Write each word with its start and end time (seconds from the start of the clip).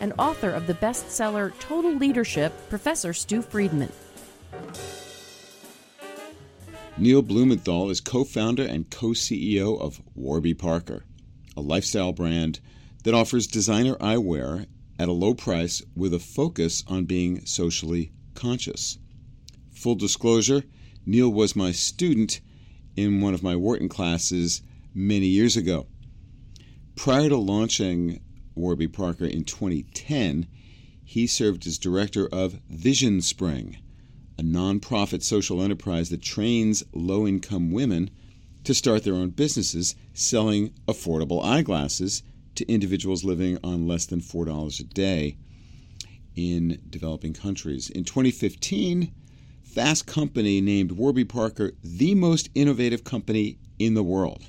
and 0.00 0.12
author 0.18 0.50
of 0.50 0.66
the 0.66 0.74
bestseller 0.74 1.52
Total 1.58 1.94
Leadership, 1.94 2.52
Professor 2.68 3.12
Stew 3.12 3.42
Friedman. 3.42 3.92
Neil 6.96 7.22
Blumenthal 7.22 7.90
is 7.90 8.00
co 8.00 8.24
founder 8.24 8.64
and 8.64 8.90
co 8.90 9.08
CEO 9.08 9.80
of 9.80 10.00
Warby 10.14 10.54
Parker, 10.54 11.04
a 11.56 11.60
lifestyle 11.60 12.12
brand 12.12 12.60
that 13.04 13.14
offers 13.14 13.46
designer 13.46 13.94
eyewear 13.96 14.66
at 14.98 15.08
a 15.08 15.12
low 15.12 15.34
price 15.34 15.82
with 15.94 16.12
a 16.12 16.18
focus 16.18 16.82
on 16.88 17.04
being 17.04 17.46
socially 17.46 18.10
conscious. 18.34 18.98
Full 19.72 19.94
disclosure 19.94 20.64
Neil 21.06 21.30
was 21.30 21.56
my 21.56 21.72
student 21.72 22.40
in 22.94 23.20
one 23.20 23.32
of 23.32 23.42
my 23.42 23.56
Wharton 23.56 23.88
classes 23.88 24.60
many 24.92 25.26
years 25.26 25.56
ago. 25.56 25.86
Prior 26.96 27.28
to 27.28 27.36
launching 27.36 28.20
Warby 28.58 28.88
Parker 28.88 29.24
in 29.24 29.44
2010, 29.44 30.46
he 31.04 31.26
served 31.26 31.66
as 31.66 31.78
director 31.78 32.28
of 32.30 32.60
VisionSpring, 32.70 33.76
a 34.38 34.42
nonprofit 34.42 35.22
social 35.22 35.62
enterprise 35.62 36.10
that 36.10 36.20
trains 36.20 36.84
low 36.92 37.26
income 37.26 37.70
women 37.70 38.10
to 38.64 38.74
start 38.74 39.04
their 39.04 39.14
own 39.14 39.30
businesses 39.30 39.94
selling 40.12 40.74
affordable 40.86 41.42
eyeglasses 41.42 42.22
to 42.56 42.70
individuals 42.70 43.24
living 43.24 43.58
on 43.64 43.86
less 43.86 44.04
than 44.04 44.20
$4 44.20 44.80
a 44.80 44.84
day 44.84 45.38
in 46.34 46.80
developing 46.90 47.32
countries. 47.32 47.88
In 47.90 48.04
2015, 48.04 49.12
Fast 49.62 50.06
Company 50.06 50.60
named 50.60 50.92
Warby 50.92 51.24
Parker 51.24 51.72
the 51.82 52.14
most 52.14 52.50
innovative 52.54 53.04
company 53.04 53.58
in 53.78 53.94
the 53.94 54.02
world. 54.02 54.44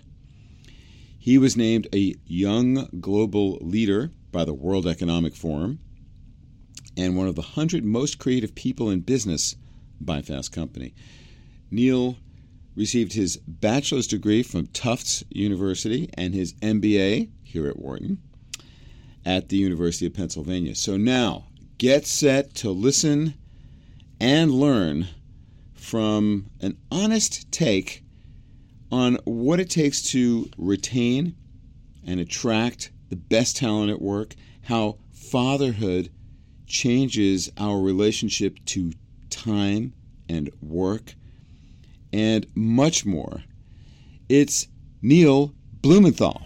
He 1.20 1.38
was 1.38 1.58
named 1.58 1.88
a 1.94 2.16
young 2.26 2.88
global 3.02 3.58
leader 3.62 4.12
by 4.32 4.46
the 4.46 4.54
World 4.54 4.88
Economic 4.88 5.36
Forum 5.36 5.80
and 6.96 7.18
one 7.18 7.28
of 7.28 7.36
the 7.36 7.42
100 7.42 7.84
most 7.84 8.20
creative 8.20 8.56
people 8.56 8.90
in 8.90 9.02
business 9.02 9.58
by 10.00 10.22
Fast 10.22 10.54
Company. 10.54 10.94
Neil 11.70 12.16
received 12.74 13.14
his 13.14 13.36
bachelor's 13.36 14.08
degree 14.08 14.42
from 14.42 14.68
Tufts 14.68 15.26
University 15.30 16.10
and 16.14 16.34
his 16.34 16.54
MBA 16.56 17.30
here 17.44 17.68
at 17.68 17.78
Wharton 17.78 18.20
at 19.26 19.50
the 19.50 19.58
University 19.58 20.06
of 20.06 20.14
Pennsylvania. 20.14 20.74
So 20.74 20.96
now, 20.96 21.48
get 21.78 22.08
set 22.08 22.56
to 22.56 22.72
listen 22.72 23.34
and 24.22 24.52
learn 24.52 25.10
from 25.74 26.50
an 26.62 26.78
honest 26.90 27.52
take 27.52 28.06
on 28.92 29.16
what 29.26 29.60
it 29.60 29.70
takes 29.70 30.02
to 30.02 30.50
retain 30.58 31.36
and 32.06 32.20
attract 32.20 32.92
the 33.10 33.16
best 33.16 33.58
talent 33.58 33.92
at 33.92 34.02
work, 34.02 34.36
how 34.64 34.98
fatherhood 35.12 36.10
changes 36.66 37.52
our 37.58 37.80
relationship 37.80 38.58
to 38.66 38.92
time 39.30 39.94
and 40.28 40.50
work, 40.62 41.14
and 42.14 42.46
much 42.56 43.06
more. 43.06 43.44
It's 44.28 44.68
Neil 45.02 45.54
Blumenthal. 45.82 46.42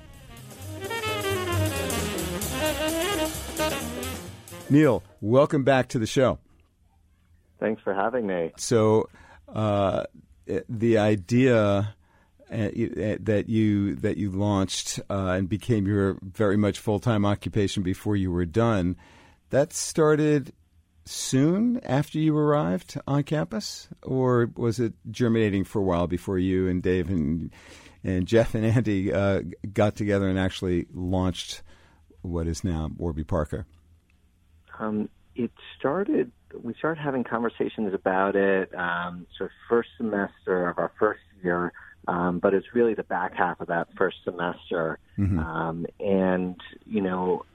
Neil, 4.70 5.04
welcome 5.22 5.64
back 5.64 5.90
to 5.90 6.00
the 6.00 6.08
show. 6.08 6.40
Thanks 7.60 7.81
for 7.81 7.94
having 7.94 8.25
me. 8.25 8.52
So, 8.58 9.10
uh, 9.54 10.06
the 10.68 10.98
idea 10.98 11.96
that 12.50 13.50
you 13.50 13.96
that 13.96 14.18
you 14.18 14.31
launched 14.31 15.00
uh, 15.09 15.36
and 15.38 15.50
became 15.50 15.88
your 15.88 16.18
very 16.22 16.58
much 16.58 16.80
full 16.80 17.00
time 17.00 17.26
occupation 17.26 17.84
before 17.84 18.16
you 18.16 18.31
were 18.31 18.46
done. 18.46 18.96
That 19.50 19.74
started 19.74 20.54
soon 21.06 21.80
after 21.84 22.18
you 22.18 22.38
arrived 22.38 22.98
on 23.08 23.24
campus, 23.24 23.88
or 24.02 24.50
was 24.56 24.80
it 24.80 24.94
germinating 25.12 25.64
for 25.64 25.80
a 25.80 25.84
while 25.84 26.08
before 26.08 26.38
you 26.38 26.68
and 26.68 26.81
Dave 26.81 27.09
and 27.09 27.52
and 28.04 28.28
Jeff 28.28 28.56
and 28.56 28.66
Andy 28.66 29.14
uh, 29.14 29.42
got 29.74 29.96
together 29.96 30.28
and 30.28 30.38
actually 30.38 30.88
launched 30.94 31.64
what 32.22 32.48
is 32.48 32.64
now 32.64 32.90
Warby 32.98 33.24
Parker? 33.24 33.66
Um, 34.80 35.10
it 35.36 35.52
started. 35.78 36.31
We 36.62 36.74
started 36.75 37.02
having 37.02 37.24
conversations 37.24 37.94
about 37.94 38.36
it. 38.36 38.74
Um, 38.75 39.25
first 39.70 39.90
semester 39.98 40.70
of 40.70 40.78
our 40.78 40.92
first 41.00 41.22
year 41.44 41.74
um, 42.08 42.40
but 42.40 42.53
it's 42.53 42.68
really 42.74 42.94
the 42.94 43.03
back 43.03 43.36
half 43.36 43.62
of 43.62 43.68
that 43.68 43.88
first 43.97 44.18
semester. 44.24 45.00
Mm-hmm. 45.18 45.40
Um, 45.40 45.86
and, 46.00 46.56
you 46.86 47.02
know, 47.02 47.46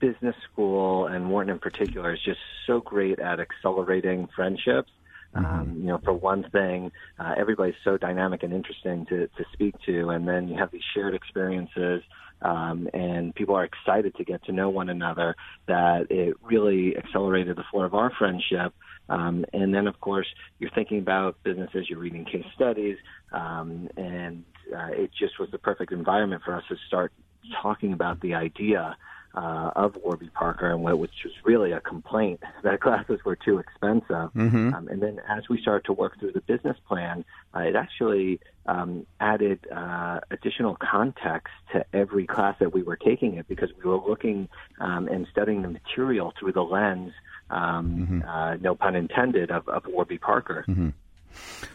business 0.00 0.34
school 0.52 1.06
and 1.06 1.30
Wharton 1.30 1.52
in 1.52 1.58
particular 1.58 2.12
is 2.12 2.20
just 2.24 2.40
so 2.66 2.80
great 2.80 3.18
at 3.18 3.40
accelerating 3.40 4.28
friendships. 4.34 4.90
Mm-hmm. 5.34 5.46
Um, 5.46 5.76
you 5.78 5.86
know, 5.86 5.98
for 6.04 6.12
one 6.12 6.48
thing, 6.50 6.92
uh, 7.18 7.34
everybody's 7.38 7.74
so 7.84 7.96
dynamic 7.96 8.42
and 8.42 8.52
interesting 8.52 9.06
to, 9.06 9.28
to 9.28 9.44
speak 9.52 9.74
to, 9.86 10.10
and 10.10 10.28
then 10.28 10.48
you 10.48 10.58
have 10.58 10.70
these 10.70 10.82
shared 10.94 11.14
experiences, 11.14 12.02
um, 12.42 12.88
and 12.92 13.34
people 13.34 13.54
are 13.54 13.64
excited 13.64 14.14
to 14.16 14.24
get 14.24 14.44
to 14.44 14.52
know 14.52 14.70
one 14.70 14.88
another. 14.88 15.36
That 15.66 16.06
it 16.10 16.36
really 16.42 16.96
accelerated 16.96 17.56
the 17.56 17.64
flow 17.70 17.82
of 17.82 17.94
our 17.94 18.12
friendship. 18.18 18.74
Um, 19.08 19.44
and 19.52 19.74
then, 19.74 19.86
of 19.86 20.00
course, 20.00 20.26
you're 20.58 20.70
thinking 20.74 20.98
about 20.98 21.36
businesses, 21.42 21.86
you're 21.88 21.98
reading 21.98 22.24
case 22.24 22.46
studies, 22.54 22.96
um, 23.32 23.88
and 23.96 24.44
uh, 24.74 24.90
it 24.92 25.10
just 25.18 25.38
was 25.38 25.50
the 25.50 25.58
perfect 25.58 25.92
environment 25.92 26.42
for 26.44 26.54
us 26.54 26.62
to 26.68 26.76
start 26.86 27.12
talking 27.60 27.92
about 27.92 28.20
the 28.20 28.34
idea 28.34 28.96
uh, 29.34 29.70
of 29.76 29.96
Warby 29.96 30.30
Parker, 30.34 30.70
and 30.70 30.82
what, 30.82 30.98
which 30.98 31.10
was 31.24 31.32
really 31.44 31.72
a 31.72 31.80
complaint 31.80 32.40
that 32.62 32.80
classes 32.80 33.20
were 33.24 33.36
too 33.36 33.58
expensive. 33.58 34.30
Mm-hmm. 34.34 34.74
Um, 34.74 34.88
and 34.88 35.02
then 35.02 35.20
as 35.28 35.48
we 35.48 35.60
started 35.60 35.84
to 35.86 35.92
work 35.92 36.18
through 36.18 36.32
the 36.32 36.40
business 36.42 36.76
plan, 36.86 37.24
uh, 37.54 37.60
it 37.60 37.76
actually 37.76 38.40
um, 38.66 39.06
added 39.20 39.60
uh, 39.74 40.20
additional 40.30 40.76
context 40.76 41.52
to 41.72 41.84
every 41.92 42.26
class 42.26 42.56
that 42.60 42.72
we 42.72 42.82
were 42.82 42.96
taking 42.96 43.34
it 43.34 43.48
because 43.48 43.70
we 43.82 43.88
were 43.88 43.96
looking 43.96 44.48
um, 44.80 45.08
and 45.08 45.26
studying 45.30 45.62
the 45.62 45.68
material 45.68 46.32
through 46.38 46.52
the 46.52 46.62
lens, 46.62 47.12
um, 47.50 48.22
mm-hmm. 48.22 48.28
uh, 48.28 48.56
no 48.56 48.74
pun 48.74 48.94
intended, 48.96 49.50
of, 49.50 49.68
of 49.68 49.84
Warby 49.86 50.18
Parker. 50.18 50.64
Mm-hmm. 50.68 50.90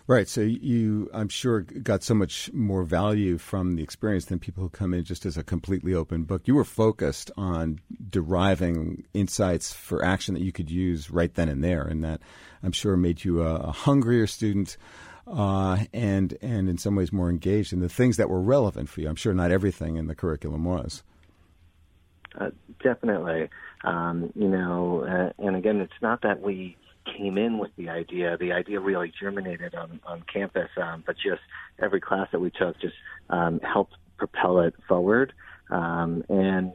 Right. 0.08 0.28
So 0.28 0.42
you, 0.42 1.10
I'm 1.14 1.30
sure, 1.30 1.62
got 1.62 2.04
so 2.04 2.14
much 2.14 2.52
more 2.54 2.84
value 2.84 3.38
from 3.38 3.76
the 3.76 3.84
experience 3.84 4.26
than 4.26 4.40
people 4.40 4.64
who 4.64 4.70
come 4.70 4.94
in 4.94 5.04
just 5.04 5.26
as 5.26 5.38
a 5.38 5.44
completely 5.44 5.94
open 5.94 6.24
book. 6.24 6.48
You 6.48 6.56
were 6.56 6.64
focused 6.64 7.32
on 7.38 7.80
deriving 8.10 9.04
insights 9.14 9.74
for 9.74 10.04
action 10.04 10.34
that 10.34 10.44
you 10.44 10.52
could 10.52 10.72
use 10.72 11.12
right 11.12 11.34
then 11.34 11.50
and 11.50 11.64
there, 11.64 11.84
and 11.84 12.04
that 12.04 12.22
I'm 12.64 12.72
sure 12.72 12.96
made 12.98 13.24
you 13.24 13.44
a, 13.44 13.56
a 13.56 13.72
hungrier 13.72 14.28
student. 14.28 14.78
Uh, 15.28 15.84
and 15.94 16.38
and 16.42 16.70
in 16.70 16.78
some 16.78 16.96
ways 16.96 17.12
more 17.12 17.30
engaged 17.30 17.74
in 17.74 17.82
the 17.82 17.90
things 17.90 18.16
that 18.16 18.30
were 18.30 18.40
relevant 18.40 18.88
for 18.88 19.02
you. 19.02 19.10
I'm 19.10 19.18
sure 19.18 19.34
not 19.34 19.52
everything 19.52 19.98
in 19.98 20.08
the 20.08 20.16
curriculum 20.16 20.64
was. 20.64 21.04
Uh, 22.40 22.52
definitely, 22.82 23.50
um, 23.84 24.32
you 24.36 24.48
know, 24.48 25.04
uh, 25.04 25.44
and 25.44 25.56
again, 25.56 25.82
it's 25.82 26.02
not 26.02 26.22
that 26.22 26.42
we 26.42 26.78
came 27.16 27.38
in 27.38 27.58
with 27.58 27.72
the 27.78 27.90
idea. 27.90 28.38
The 28.38 28.52
idea 28.52 28.80
really 28.80 29.12
germinated 29.20 29.76
on, 29.76 30.00
on 30.06 30.24
campus, 30.32 30.70
um, 30.82 31.04
but 31.06 31.16
just 31.16 31.42
every 31.80 32.02
class 32.02 32.28
that 32.32 32.40
we 32.40 32.52
took 32.52 32.80
just 32.80 32.96
um, 33.30 33.60
helped 33.62 33.96
propel 34.18 34.60
it 34.60 34.74
forward. 34.88 35.34
Um, 35.70 36.24
and, 36.30 36.74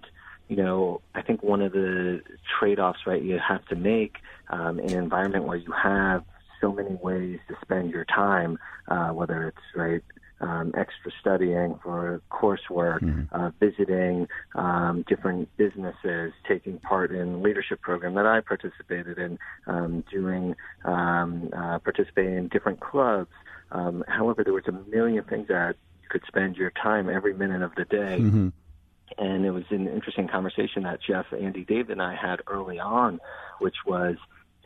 you 0.48 0.56
know, 0.56 1.00
I 1.14 1.22
think 1.22 1.42
one 1.42 1.62
of 1.62 1.72
the 1.72 2.20
trade 2.58 2.78
offs, 2.78 3.00
right, 3.06 3.22
you 3.22 3.38
have 3.38 3.64
to 3.66 3.76
make 3.76 4.16
um, 4.48 4.78
in 4.78 4.92
an 4.92 4.98
environment 4.98 5.44
where 5.44 5.56
you 5.56 5.72
have 5.72 6.24
so 6.60 6.72
many 6.72 6.94
ways 6.94 7.40
to 7.48 7.56
spend 7.62 7.90
your 7.90 8.04
time, 8.04 8.58
uh, 8.88 9.08
whether 9.08 9.48
it's, 9.48 9.66
right, 9.74 10.02
um, 10.42 10.72
extra 10.76 11.12
studying 11.20 11.78
for 11.82 12.20
coursework, 12.30 13.00
mm-hmm. 13.00 13.34
uh, 13.34 13.50
visiting 13.60 14.26
um, 14.54 15.04
different 15.08 15.48
businesses, 15.56 16.32
taking 16.46 16.78
part 16.78 17.12
in 17.12 17.42
leadership 17.42 17.80
program 17.80 18.14
that 18.14 18.26
I 18.26 18.40
participated 18.40 19.18
in, 19.18 19.38
um, 19.66 20.04
doing 20.10 20.54
um, 20.84 21.48
uh, 21.56 21.78
participating 21.78 22.36
in 22.36 22.48
different 22.48 22.80
clubs. 22.80 23.30
Um, 23.70 24.04
however, 24.08 24.42
there 24.44 24.52
was 24.52 24.66
a 24.66 24.90
million 24.90 25.24
things 25.24 25.48
that 25.48 25.76
you 26.02 26.08
could 26.10 26.22
spend 26.26 26.56
your 26.56 26.70
time 26.70 27.08
every 27.08 27.34
minute 27.34 27.62
of 27.62 27.74
the 27.76 27.84
day. 27.84 28.18
Mm-hmm. 28.20 28.48
And 29.18 29.44
it 29.44 29.50
was 29.50 29.64
an 29.70 29.88
interesting 29.88 30.26
conversation 30.26 30.82
that 30.84 31.00
Jeff, 31.06 31.26
Andy, 31.32 31.64
David, 31.64 31.90
and 31.92 32.02
I 32.02 32.14
had 32.14 32.40
early 32.46 32.78
on, 32.78 33.20
which 33.60 33.76
was, 33.86 34.16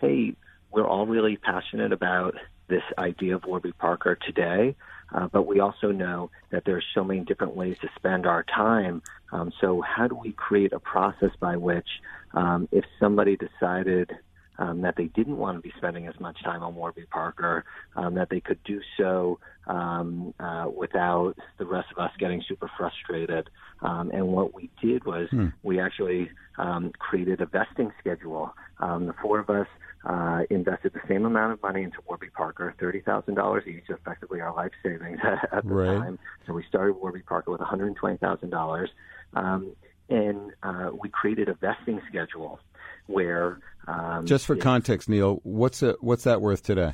hey, 0.01 0.35
we're 0.71 0.87
all 0.87 1.07
really 1.07 1.37
passionate 1.37 1.93
about 1.93 2.35
this 2.69 2.83
idea 2.99 3.37
of 3.37 3.45
Warby 3.45 3.73
Parker 3.73 4.17
today, 4.17 4.77
uh, 5.13 5.29
but 5.29 5.47
we 5.47 5.61
also 5.61 5.91
know 5.91 6.31
that 6.51 6.65
there's 6.65 6.85
so 6.95 7.05
many 7.05 7.21
different 7.21 7.55
ways 7.55 7.77
to 7.81 7.89
spend 7.97 8.27
our 8.27 8.43
time. 8.45 9.03
Um, 9.33 9.53
so 9.61 9.81
how 9.81 10.09
do 10.09 10.15
we 10.15 10.33
create 10.33 10.73
a 10.73 10.81
process 10.81 11.31
by 11.41 11.57
which, 11.57 11.89
um, 12.35 12.69
if 12.73 12.85
somebody 12.99 13.37
decided 13.37 14.11
um, 14.59 14.81
that 14.83 14.97
they 14.97 15.07
didn't 15.07 15.37
want 15.37 15.59
to 15.59 15.61
be 15.61 15.73
spending 15.77 16.07
as 16.07 16.19
much 16.19 16.43
time 16.43 16.63
on 16.63 16.75
Warby 16.75 17.05
Parker, 17.11 17.65
um, 17.95 18.15
that 18.15 18.31
they 18.31 18.41
could 18.41 18.63
do 18.65 18.81
so 18.97 19.39
um, 19.67 20.33
uh, 20.41 20.67
without 20.75 21.35
the 21.59 21.67
rest 21.67 21.89
of 21.93 21.99
us 21.99 22.11
getting 22.19 22.43
super 22.49 22.71
frustrated. 22.77 23.51
Um, 23.83 24.11
and 24.13 24.27
what 24.29 24.55
we 24.55 24.71
did 24.81 25.05
was 25.05 25.29
hmm. 25.31 25.49
we 25.63 25.81
actually 25.81 26.31
um, 26.59 26.93
created 26.99 27.41
a 27.41 27.47
vesting 27.47 27.93
schedule. 27.99 28.55
Um, 28.79 29.07
the 29.07 29.15
four 29.23 29.39
of 29.39 29.51
us 29.51 29.67
uh, 30.07 30.43
invested 30.51 30.93
the 30.93 31.01
same 31.09 31.25
amount 31.25 31.53
of 31.53 31.63
money 31.63 31.83
into 31.83 31.99
Warby 32.07 32.29
Parker, 32.29 32.75
thirty 32.79 33.01
thousand 33.01 33.35
dollars 33.35 33.65
each, 33.67 33.89
effectively 33.89 34.41
our 34.41 34.55
life 34.55 34.71
savings 34.83 35.19
at 35.53 35.65
the 35.65 35.75
right. 35.75 35.99
time. 35.99 36.19
So 36.47 36.53
we 36.53 36.65
started 36.69 36.95
Warby 36.95 37.23
Parker 37.23 37.51
with 37.51 37.61
one 37.61 37.69
hundred 37.69 37.95
twenty 37.97 38.17
thousand 38.19 38.51
dollars, 38.51 38.91
um, 39.35 39.75
and 40.09 40.53
uh, 40.63 40.91
we 41.01 41.09
created 41.09 41.49
a 41.49 41.55
vesting 41.55 42.01
schedule 42.09 42.61
where 43.07 43.59
um, 43.89 44.27
just 44.27 44.47
for 44.47 44.55
context, 44.55 45.09
Neil, 45.09 45.41
what's 45.43 45.83
a, 45.83 45.97
what's 46.01 46.25
that 46.25 46.41
worth 46.41 46.63
today? 46.63 46.93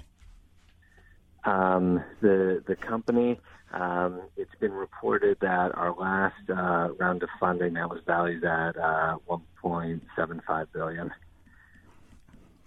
Um, 1.44 2.02
the 2.22 2.62
the 2.66 2.76
company. 2.76 3.40
Um, 3.74 4.20
it's 4.36 4.54
been 4.60 4.72
reported 4.72 5.38
that 5.40 5.74
our 5.74 5.94
last 5.94 6.34
uh, 6.50 6.92
round 6.98 7.22
of 7.22 7.30
funding 7.40 7.72
that 7.74 7.88
was 7.88 8.00
valued 8.06 8.44
at 8.44 8.76
uh, 8.76 9.16
1.75 9.26 10.66
billion. 10.74 11.10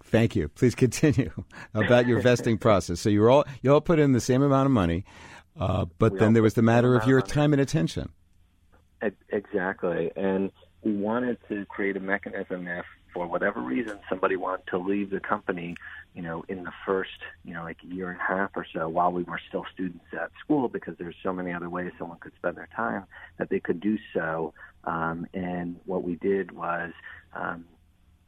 Thank 0.06 0.36
you. 0.36 0.48
Please 0.48 0.74
continue 0.74 1.30
about 1.74 2.06
your 2.06 2.20
vesting 2.20 2.58
process. 2.58 3.00
So 3.00 3.08
you 3.08 3.28
all 3.28 3.44
you 3.62 3.72
all 3.72 3.80
put 3.80 3.98
in 3.98 4.12
the 4.12 4.20
same 4.20 4.42
amount 4.42 4.66
of 4.66 4.72
money, 4.72 5.04
uh, 5.58 5.86
but 5.98 6.12
we 6.12 6.18
then 6.18 6.32
there 6.32 6.42
was 6.42 6.54
the 6.54 6.62
matter 6.62 6.96
of 6.96 7.06
your 7.06 7.20
time 7.20 7.52
and 7.52 7.60
attention. 7.60 8.10
Exactly, 9.30 10.10
and 10.16 10.50
we 10.82 10.92
wanted 10.92 11.38
to 11.48 11.66
create 11.66 11.96
a 11.96 12.00
mechanism 12.00 12.66
if 12.68 12.84
for 13.16 13.26
whatever 13.26 13.60
reason 13.60 13.98
somebody 14.10 14.36
wanted 14.36 14.66
to 14.68 14.76
leave 14.78 15.10
the 15.10 15.20
company, 15.20 15.74
you 16.14 16.20
know, 16.20 16.44
in 16.48 16.64
the 16.64 16.72
first, 16.84 17.18
you 17.44 17.54
know, 17.54 17.62
like 17.62 17.78
a 17.82 17.94
year 17.94 18.10
and 18.10 18.20
a 18.20 18.22
half 18.22 18.50
or 18.54 18.66
so 18.74 18.88
while 18.88 19.10
we 19.10 19.22
were 19.22 19.40
still 19.48 19.64
students 19.72 20.04
at 20.12 20.30
school 20.44 20.68
because 20.68 20.94
there's 20.98 21.16
so 21.22 21.32
many 21.32 21.50
other 21.52 21.70
ways 21.70 21.90
someone 21.98 22.18
could 22.18 22.34
spend 22.36 22.56
their 22.56 22.68
time 22.76 23.04
that 23.38 23.48
they 23.48 23.58
could 23.58 23.80
do 23.80 23.96
so. 24.12 24.52
Um, 24.84 25.26
and 25.32 25.76
what 25.86 26.04
we 26.04 26.16
did 26.16 26.52
was 26.52 26.92
um, 27.34 27.64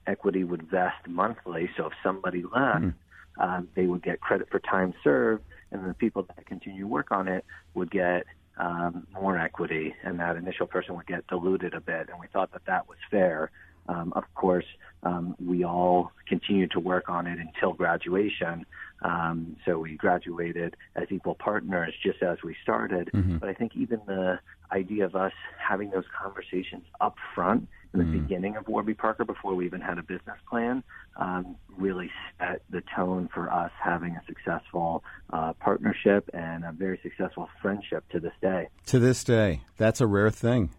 equity 0.08 0.42
would 0.42 0.62
vest 0.70 1.06
monthly. 1.06 1.70
So 1.76 1.86
if 1.86 1.92
somebody 2.02 2.42
left, 2.42 2.84
mm-hmm. 2.84 3.40
um, 3.40 3.68
they 3.74 3.86
would 3.86 4.02
get 4.02 4.20
credit 4.20 4.48
for 4.50 4.58
time 4.58 4.94
served, 5.04 5.44
and 5.70 5.88
the 5.88 5.94
people 5.94 6.22
that 6.22 6.46
continue 6.46 6.82
to 6.82 6.88
work 6.88 7.12
on 7.12 7.28
it 7.28 7.44
would 7.74 7.90
get 7.90 8.24
um, 8.56 9.06
more 9.12 9.38
equity, 9.38 9.94
and 10.02 10.18
that 10.18 10.36
initial 10.36 10.66
person 10.66 10.96
would 10.96 11.06
get 11.06 11.26
diluted 11.28 11.74
a 11.74 11.80
bit. 11.80 12.08
And 12.10 12.18
we 12.20 12.26
thought 12.32 12.52
that 12.52 12.64
that 12.66 12.88
was 12.88 12.98
fair. 13.10 13.50
Um, 13.88 14.12
of 14.16 14.24
course, 14.34 14.66
um, 15.02 15.36
we 15.44 15.64
all 15.64 16.12
continued 16.26 16.72
to 16.72 16.80
work 16.80 17.08
on 17.08 17.26
it 17.26 17.38
until 17.38 17.72
graduation. 17.72 18.66
Um, 19.02 19.56
so 19.64 19.78
we 19.78 19.96
graduated 19.96 20.76
as 20.96 21.06
equal 21.10 21.36
partners 21.36 21.94
just 22.02 22.22
as 22.22 22.38
we 22.42 22.56
started. 22.62 23.10
Mm-hmm. 23.14 23.36
But 23.38 23.48
I 23.48 23.54
think 23.54 23.76
even 23.76 24.00
the 24.06 24.40
idea 24.72 25.04
of 25.06 25.14
us 25.14 25.32
having 25.58 25.90
those 25.90 26.04
conversations 26.20 26.84
up 27.00 27.16
front 27.34 27.68
the 27.92 27.98
mm-hmm. 27.98 28.20
beginning 28.20 28.56
of 28.56 28.68
Warby 28.68 28.94
Parker 28.94 29.24
before 29.24 29.54
we 29.54 29.66
even 29.66 29.80
had 29.80 29.98
a 29.98 30.02
business 30.02 30.38
plan 30.48 30.82
um, 31.16 31.56
really 31.76 32.10
set 32.38 32.62
the 32.70 32.82
tone 32.94 33.28
for 33.32 33.50
us 33.52 33.70
having 33.82 34.12
a 34.16 34.22
successful 34.26 35.02
uh, 35.32 35.52
partnership 35.54 36.28
and 36.32 36.64
a 36.64 36.72
very 36.72 36.98
successful 37.02 37.48
friendship 37.62 38.04
to 38.10 38.20
this 38.20 38.34
day. 38.40 38.68
To 38.86 38.98
this 38.98 39.24
day, 39.24 39.62
that's 39.76 40.00
a 40.00 40.06
rare 40.06 40.30
thing. 40.30 40.70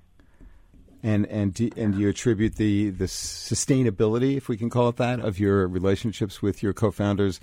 And 1.02 1.26
and 1.28 1.54
do, 1.54 1.70
and 1.78 1.94
do 1.94 2.00
you 2.02 2.10
attribute 2.10 2.56
the 2.56 2.90
the 2.90 3.06
sustainability, 3.06 4.36
if 4.36 4.50
we 4.50 4.58
can 4.58 4.70
call 4.70 4.90
it 4.90 4.98
that, 4.98 5.22
of 5.22 5.40
your 5.40 5.66
relationships 5.66 6.42
with 6.42 6.62
your 6.62 6.74
co-founders 6.74 7.40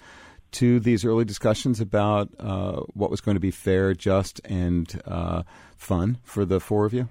to 0.53 0.79
these 0.79 1.05
early 1.05 1.25
discussions 1.25 1.81
about 1.81 2.29
uh, 2.39 2.81
what 2.93 3.11
was 3.11 3.21
going 3.21 3.35
to 3.35 3.41
be 3.41 3.51
fair, 3.51 3.95
just, 3.95 4.41
and 4.45 5.03
uh, 5.07 5.43
fun 5.77 6.19
for 6.23 6.45
the 6.45 6.61
four 6.61 6.85
of 6.85 6.93
you? 6.93 7.09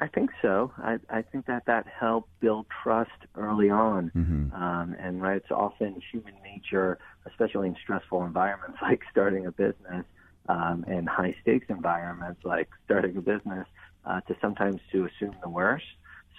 I 0.00 0.06
think 0.06 0.30
so. 0.40 0.72
I, 0.78 0.98
I 1.10 1.22
think 1.22 1.46
that 1.46 1.64
that 1.66 1.86
helped 1.86 2.28
build 2.40 2.66
trust 2.82 3.10
early 3.36 3.68
on. 3.68 4.12
Mm-hmm. 4.14 4.54
Um, 4.54 4.94
and 4.98 5.20
right, 5.20 5.38
it's 5.38 5.50
often 5.50 6.00
human 6.12 6.34
nature, 6.44 6.98
especially 7.26 7.68
in 7.68 7.76
stressful 7.82 8.24
environments 8.24 8.78
like 8.82 9.00
starting 9.10 9.46
a 9.46 9.52
business 9.52 10.04
um, 10.48 10.84
and 10.86 11.08
high 11.08 11.34
stakes 11.42 11.66
environments 11.68 12.40
like 12.44 12.68
starting 12.84 13.16
a 13.16 13.20
business, 13.20 13.66
uh, 14.06 14.20
to 14.22 14.36
sometimes 14.40 14.80
to 14.92 15.06
assume 15.06 15.34
the 15.42 15.48
worst. 15.48 15.84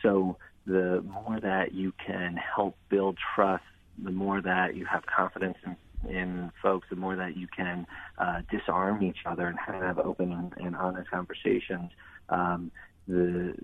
So 0.02 0.38
the 0.66 1.04
more 1.06 1.40
that 1.42 1.74
you 1.74 1.94
can 2.06 2.38
help 2.38 2.78
build 2.90 3.18
trust, 3.36 3.64
the 4.02 4.12
more 4.12 4.42
that 4.42 4.76
you 4.76 4.86
have 4.86 5.06
confidence 5.06 5.58
in, 5.66 6.10
in 6.10 6.52
folks, 6.62 6.88
the 6.90 6.96
more 6.96 7.18
that 7.18 7.36
you 7.36 7.48
can 7.48 7.86
uh, 8.18 8.42
disarm 8.50 9.04
each 9.04 9.20
other 9.26 9.48
and 9.48 9.60
have 9.60 10.00
open 10.00 10.32
and, 10.32 10.54
and 10.66 10.76
honest 10.76 11.10
conversations. 11.12 11.92
Um, 12.30 12.72
the 13.10 13.56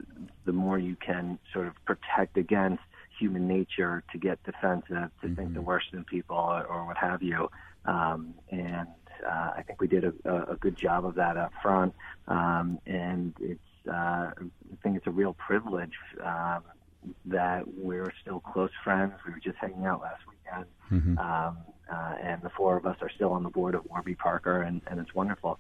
the 0.46 0.52
more 0.52 0.78
you 0.78 0.96
can 0.96 1.40
sort 1.54 1.68
of 1.68 1.74
protect 1.86 2.38
against 2.38 2.82
human 3.18 3.48
nature 3.48 4.04
to 4.12 4.18
get 4.18 4.44
defensive, 4.44 4.88
to 4.90 4.98
mm-hmm. 4.98 5.36
think 5.36 5.54
the 5.54 5.60
mm-hmm. 5.60 5.64
worst 5.64 5.88
in 5.94 6.04
people, 6.04 6.36
or, 6.36 6.66
or 6.66 6.86
what 6.86 6.98
have 6.98 7.24
you. 7.24 7.50
Um, 7.86 8.34
and 8.50 8.88
uh, 9.26 9.52
I 9.56 9.64
think 9.66 9.80
we 9.80 9.88
did 9.88 10.04
a, 10.04 10.52
a, 10.52 10.56
good 10.56 10.76
job 10.76 11.06
of 11.06 11.16
that 11.16 11.38
up 11.38 11.52
front. 11.62 11.94
Um, 12.28 12.80
and 12.86 13.34
it's 13.40 13.88
uh, 13.88 14.32
I 14.34 14.34
think 14.84 14.98
it's 14.98 15.08
a 15.08 15.12
real 15.12 15.34
privilege 15.34 15.94
um, 16.24 16.64
that 17.26 17.64
we're 17.78 18.12
still 18.22 18.40
close 18.40 18.72
friends. 18.84 19.14
We 19.26 19.34
were 19.34 19.40
just 19.40 19.58
hanging 19.58 19.86
out 19.86 20.02
last 20.02 20.24
weekend, 20.28 20.66
mm-hmm. 20.92 21.18
um, 21.20 21.58
uh, 21.92 22.16
and 22.22 22.42
the 22.42 22.50
four 22.50 22.78
of 22.78 22.86
us 22.86 22.98
are 23.02 23.10
still 23.10 23.32
on 23.32 23.44
the 23.44 23.50
board 23.50 23.76
of 23.76 23.86
Warby 23.86 24.16
Parker, 24.16 24.64
and, 24.64 24.82
and 24.88 25.00
it's 25.00 25.14
wonderful. 25.14 25.60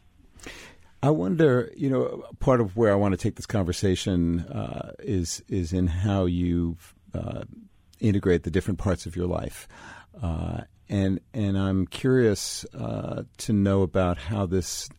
I 1.05 1.11
wonder, 1.11 1.71
you 1.77 1.87
know, 1.87 2.23
part 2.39 2.59
of 2.59 2.75
where 2.75 2.91
I 2.91 2.95
want 2.95 3.11
to 3.11 3.17
take 3.17 3.35
this 3.35 3.45
conversation 3.45 4.39
uh, 4.39 4.93
is 4.97 5.43
is 5.47 5.71
in 5.71 5.85
how 5.85 6.25
you 6.25 6.77
uh, 7.13 7.43
integrate 7.99 8.41
the 8.41 8.49
different 8.49 8.79
parts 8.79 9.05
of 9.05 9.15
your 9.15 9.27
life, 9.27 9.67
uh, 10.19 10.61
and 10.89 11.19
and 11.31 11.59
I'm 11.59 11.85
curious 11.85 12.65
uh, 12.73 13.21
to 13.37 13.53
know 13.53 13.83
about 13.83 14.17
how 14.17 14.47
this 14.47 14.89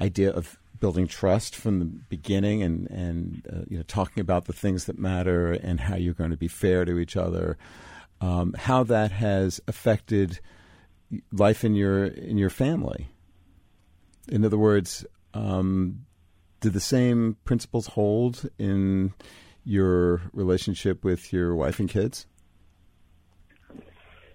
idea 0.00 0.32
of 0.32 0.58
building 0.80 1.06
trust 1.06 1.54
from 1.54 1.78
the 1.78 1.84
beginning 1.84 2.64
and 2.64 2.90
and 2.90 3.46
uh, 3.48 3.64
you 3.68 3.76
know 3.76 3.84
talking 3.84 4.20
about 4.20 4.46
the 4.46 4.52
things 4.52 4.86
that 4.86 4.98
matter 4.98 5.52
and 5.52 5.78
how 5.78 5.94
you're 5.94 6.12
going 6.12 6.32
to 6.32 6.36
be 6.36 6.48
fair 6.48 6.84
to 6.84 6.98
each 6.98 7.16
other 7.16 7.56
um, 8.20 8.52
how 8.58 8.82
that 8.82 9.12
has 9.12 9.60
affected 9.68 10.40
life 11.30 11.62
in 11.62 11.76
your 11.76 12.06
in 12.06 12.36
your 12.36 12.50
family. 12.50 13.10
In 14.28 14.44
other 14.44 14.58
words 14.58 15.06
um, 15.36 16.06
do 16.60 16.70
the 16.70 16.80
same 16.80 17.36
principles 17.44 17.88
hold 17.88 18.48
in 18.58 19.12
your 19.64 20.22
relationship 20.32 21.04
with 21.04 21.32
your 21.32 21.54
wife 21.54 21.78
and 21.78 21.88
kids 21.90 22.26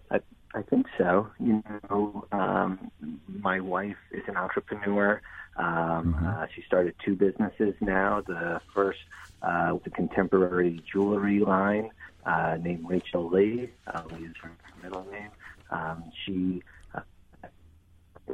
I, 0.10 0.20
I 0.54 0.62
think 0.64 0.86
so. 0.98 1.28
You 1.40 1.64
know, 1.90 2.26
um, 2.32 2.92
my 3.28 3.60
wife 3.60 3.98
is 4.12 4.24
an 4.28 4.38
entrepreneur. 4.38 5.22
Um, 5.58 5.66
mm-hmm. 5.66 6.28
uh, 6.28 6.46
she 6.56 6.62
started 6.64 6.96
two 7.04 7.16
businesses 7.16 7.76
now. 7.82 8.22
The 8.26 8.62
first 8.74 9.00
uh, 9.42 9.70
was 9.72 9.82
a 9.86 9.90
contemporary 9.90 10.82
jewelry 10.92 11.40
line 11.40 11.90
uh, 12.26 12.58
named 12.62 12.86
Rachel 12.88 13.30
Leigh. 13.30 13.72
Uh, 13.88 14.02
Leigh 14.12 14.26
is 14.26 14.36
her 14.42 14.52
middle 14.84 15.06
name. 15.12 15.30
Um, 15.70 16.04
she 16.26 16.64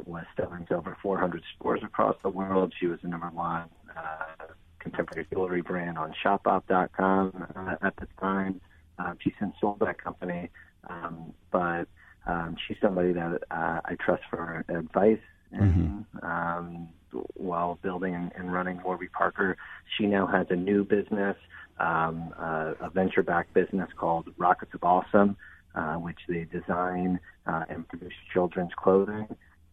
was 0.06 0.24
selling 0.36 0.66
to 0.66 0.76
over 0.76 0.96
400 1.02 1.42
stores 1.56 1.80
across 1.84 2.16
the 2.22 2.28
world. 2.28 2.72
She 2.78 2.86
was 2.86 2.98
the 3.02 3.08
number 3.08 3.30
one 3.30 3.68
uh, 3.96 4.52
contemporary 4.78 5.26
jewelry 5.32 5.62
brand 5.62 5.98
on 5.98 6.14
Shopbop.com 6.24 7.46
uh, 7.56 7.86
at 7.86 7.96
the 7.96 8.06
time. 8.20 8.60
Um, 8.98 9.16
she 9.22 9.32
since 9.38 9.54
sold 9.60 9.80
that 9.80 10.02
company, 10.02 10.50
um, 10.88 11.32
but 11.52 11.86
um, 12.26 12.56
she's 12.66 12.76
somebody 12.80 13.12
that 13.12 13.42
uh, 13.50 13.80
I 13.84 13.96
trust 14.04 14.22
for 14.28 14.64
advice 14.68 15.20
and 15.52 16.04
mm-hmm. 16.22 16.26
um, 16.26 16.88
while 17.34 17.78
building 17.82 18.14
and, 18.14 18.32
and 18.36 18.52
running 18.52 18.80
Warby 18.82 19.08
Parker. 19.08 19.56
She 19.96 20.06
now 20.06 20.26
has 20.26 20.46
a 20.50 20.56
new 20.56 20.84
business, 20.84 21.36
um, 21.78 22.34
uh, 22.38 22.74
a 22.80 22.90
venture-backed 22.90 23.54
business 23.54 23.88
called 23.96 24.28
Rockets 24.36 24.74
of 24.74 24.84
Awesome, 24.84 25.36
uh, 25.74 25.94
which 25.94 26.18
they 26.28 26.44
design 26.44 27.20
uh, 27.46 27.64
and 27.68 27.86
produce 27.88 28.12
children's 28.32 28.72
clothing. 28.76 29.28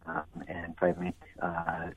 Um, 0.06 0.44
and 0.48 0.76
frankly, 0.76 1.14
uh, 1.42 1.90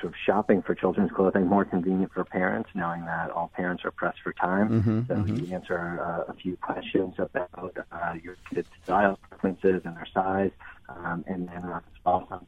sort 0.00 0.12
of 0.12 0.14
shopping 0.24 0.62
for 0.62 0.74
children's 0.74 1.10
clothing 1.12 1.46
more 1.46 1.64
convenient 1.64 2.12
for 2.12 2.24
parents, 2.24 2.70
knowing 2.74 3.04
that 3.04 3.30
all 3.30 3.50
parents 3.54 3.84
are 3.84 3.90
pressed 3.90 4.20
for 4.22 4.32
time. 4.32 4.68
Mm-hmm, 4.68 5.00
so 5.08 5.14
mm-hmm. 5.14 5.44
you 5.44 5.54
answer 5.54 6.00
uh, 6.02 6.32
a 6.32 6.34
few 6.34 6.56
questions 6.56 7.14
about 7.18 7.76
uh, 7.92 8.14
your 8.22 8.36
kids' 8.52 8.68
style 8.82 9.18
preferences 9.28 9.82
and 9.84 9.96
their 9.96 10.08
size, 10.12 10.52
um, 10.88 11.24
and 11.26 11.48
then 11.48 11.64
uh, 11.64 11.80
it's 11.86 12.00
awesome 12.06 12.46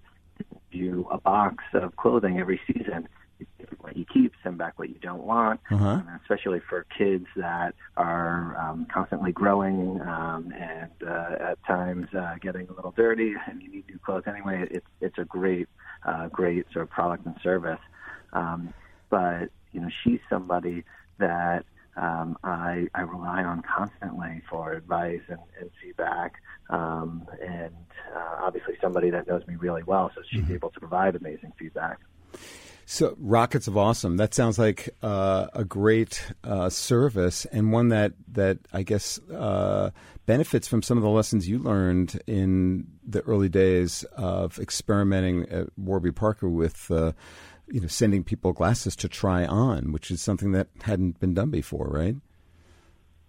you 0.75 1.07
a 1.11 1.19
box 1.19 1.65
of 1.75 1.97
clothing 1.97 2.39
every 2.39 2.61
season. 2.67 3.09
What 3.81 3.97
you 3.97 4.05
keep, 4.13 4.33
send 4.43 4.59
back 4.59 4.79
what 4.79 4.89
you 4.89 4.99
don't 5.01 5.25
want, 5.25 5.61
Uh-huh. 5.71 5.87
um, 5.87 6.21
especially 6.23 6.61
for 6.69 6.87
kids 6.97 7.27
that 7.37 7.75
are 7.97 8.57
um, 8.57 8.87
constantly 8.93 9.33
growing 9.33 10.01
um, 10.03 10.53
and 10.53 10.91
uh, 11.09 11.51
at 11.51 11.59
times 11.67 12.07
uh, 12.15 12.35
getting 12.41 12.69
a 12.69 12.73
little 12.73 12.93
dirty, 12.93 13.35
and 13.47 13.63
you 13.63 13.71
need 13.71 13.85
new 13.89 13.99
clothes 14.05 14.25
anyway. 14.27 14.67
It's 14.71 14.87
it's 15.01 15.19
a 15.19 15.25
great, 15.25 15.69
uh, 16.07 16.29
great 16.29 16.67
sort 16.73 16.85
of 16.85 16.91
product 16.91 17.27
and 17.27 17.35
service. 17.43 17.81
Um, 18.33 18.73
but 19.11 19.49
you 19.73 19.81
know, 19.81 19.89
she's 20.05 20.21
somebody 20.31 20.85
that 21.19 21.65
um, 21.97 22.37
I, 22.43 22.87
I 22.95 23.03
rely 23.03 23.43
on 23.43 23.63
constantly 23.63 24.43
for 24.49 24.73
advice 24.73 25.21
and, 25.29 25.41
and 25.61 25.71
feedback, 25.83 26.33
um, 26.71 27.27
and 27.43 27.75
uh, 28.17 28.37
obviously 28.47 28.75
somebody 28.81 29.11
that 29.11 29.27
knows 29.29 29.43
me 29.47 29.57
really 29.57 29.83
well, 29.83 30.11
so 30.15 30.23
she's 30.31 30.51
able 30.51 30.71
to 30.71 30.81
provide 30.81 31.17
amazing 31.17 31.53
feedback. 31.59 31.99
So, 32.93 33.17
Rockets 33.19 33.69
of 33.69 33.79
Awesome. 33.79 34.19
That 34.19 34.35
sounds 34.35 34.59
like 34.59 34.91
uh, 35.03 35.47
a 35.55 35.65
great 35.65 36.23
uh, 36.45 36.69
service 36.69 37.47
and 37.47 37.73
one 37.73 37.89
that 37.89 38.13
that 38.33 38.59
I 38.71 38.83
guess 38.83 39.19
uh, 39.31 39.93
benefits 40.27 40.69
from 40.69 40.83
some 40.83 40.99
of 40.99 41.03
the 41.03 41.09
lessons 41.09 41.49
you 41.49 41.59
learned 41.59 42.21
in 42.27 42.87
the 43.03 43.23
early 43.23 43.49
days 43.49 44.05
of 44.15 44.59
experimenting 44.59 45.49
at 45.49 45.69
Warby 45.79 46.13
Parker 46.13 46.51
with. 46.51 46.91
Uh, 46.91 47.13
you 47.69 47.81
know, 47.81 47.87
sending 47.87 48.23
people 48.23 48.53
glasses 48.53 48.95
to 48.97 49.09
try 49.09 49.47
on, 49.47 49.93
which 49.93 50.11
is 50.11 50.21
something 50.21 50.53
that 50.53 50.69
hadn't 50.83 51.19
been 51.21 51.33
done 51.33 51.49
before, 51.49 51.87
right? 51.87 52.17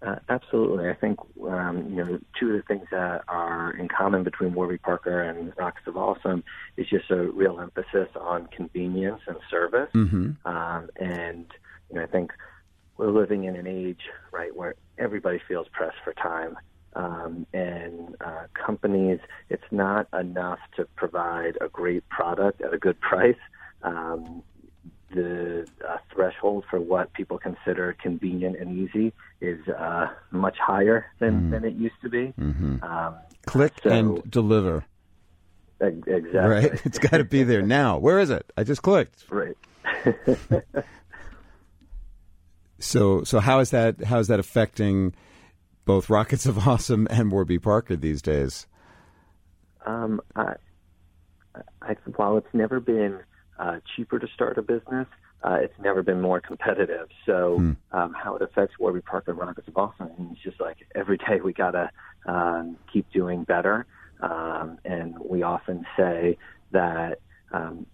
Uh, 0.04 0.16
absolutely. 0.28 0.88
I 0.90 0.94
think 0.94 1.18
um, 1.48 1.86
you 1.88 1.96
know 1.96 2.18
two 2.38 2.50
of 2.50 2.56
the 2.56 2.62
things 2.68 2.86
that 2.90 3.22
are 3.28 3.74
in 3.76 3.88
common 3.88 4.22
between 4.22 4.54
Warby 4.54 4.78
Parker 4.78 5.22
and 5.22 5.52
Rockets 5.56 5.86
of 5.86 5.96
Awesome 5.96 6.44
is 6.76 6.86
just 6.88 7.10
a 7.10 7.30
real 7.30 7.58
emphasis 7.58 8.08
on 8.14 8.48
convenience 8.48 9.22
and 9.26 9.36
service. 9.50 9.90
Mm-hmm. 9.94 10.46
Um, 10.46 10.90
and 10.96 11.46
you 11.88 11.96
know, 11.96 12.02
I 12.02 12.06
think 12.06 12.32
we're 12.98 13.10
living 13.10 13.44
in 13.44 13.56
an 13.56 13.66
age 13.66 14.02
right 14.30 14.54
where 14.54 14.74
everybody 14.98 15.40
feels 15.48 15.66
pressed 15.72 15.96
for 16.04 16.12
time. 16.14 16.56
Um, 16.96 17.46
and 17.52 18.14
uh, 18.24 18.46
companies, 18.54 19.18
it's 19.48 19.64
not 19.70 20.06
enough 20.12 20.60
to 20.76 20.86
provide 20.96 21.56
a 21.60 21.68
great 21.68 22.08
product 22.08 22.60
at 22.60 22.72
a 22.72 22.78
good 22.78 23.00
price. 23.00 23.34
Um, 23.82 24.42
the 25.14 25.66
uh, 25.88 25.96
threshold 26.12 26.64
for 26.68 26.80
what 26.80 27.12
people 27.12 27.38
consider 27.38 27.96
convenient 28.02 28.56
and 28.58 28.76
easy 28.78 29.12
is 29.40 29.66
uh, 29.68 30.08
much 30.30 30.58
higher 30.58 31.06
than, 31.20 31.50
than 31.50 31.64
it 31.64 31.74
used 31.74 31.94
to 32.02 32.08
be. 32.08 32.34
Mm-hmm. 32.38 32.82
Um, 32.82 33.14
Click 33.46 33.72
so- 33.82 33.90
and 33.90 34.30
deliver, 34.30 34.84
exactly. 35.80 36.38
right? 36.38 36.80
It's 36.84 36.98
got 36.98 37.18
to 37.18 37.24
be 37.24 37.42
there 37.42 37.62
now. 37.62 37.98
Where 37.98 38.18
is 38.18 38.30
it? 38.30 38.50
I 38.56 38.64
just 38.64 38.82
clicked. 38.82 39.24
right. 39.30 39.56
So, 42.78 43.24
so 43.24 43.40
how 43.40 43.60
is 43.60 43.70
that? 43.70 44.04
How 44.04 44.18
is 44.18 44.28
that 44.28 44.40
affecting 44.40 45.14
both 45.84 46.10
Rockets 46.10 46.44
of 46.44 46.66
Awesome 46.68 47.06
and 47.10 47.32
Warby 47.32 47.58
Parker 47.58 47.96
these 47.96 48.20
days? 48.20 48.66
Um, 49.86 50.20
I, 50.36 50.54
I, 51.80 51.96
while 52.16 52.36
it's 52.36 52.52
never 52.52 52.80
been 52.80 53.20
uh, 53.58 53.78
cheaper 53.94 54.18
to 54.18 54.26
start 54.34 54.58
a 54.58 54.62
business, 54.62 55.06
uh, 55.42 55.58
it's 55.60 55.74
never 55.80 56.02
been 56.02 56.20
more 56.20 56.40
competitive. 56.40 57.08
So, 57.26 57.58
Hmm. 57.58 57.72
um, 57.92 58.14
how 58.14 58.34
it 58.36 58.42
affects 58.42 58.78
Warby 58.78 59.02
Parker 59.02 59.32
and 59.32 59.40
Rockets 59.40 59.68
of 59.68 59.76
Awesome, 59.76 60.10
I 60.12 60.20
mean, 60.20 60.30
it's 60.32 60.42
just 60.42 60.60
like 60.60 60.78
every 60.94 61.18
day 61.18 61.40
we 61.42 61.52
gotta 61.52 61.90
um, 62.26 62.76
keep 62.92 63.10
doing 63.12 63.44
better. 63.44 63.86
Um, 64.20 64.78
and 64.84 65.18
we 65.18 65.42
often 65.42 65.84
say 65.96 66.38
that 66.70 67.18
um, 67.52 67.86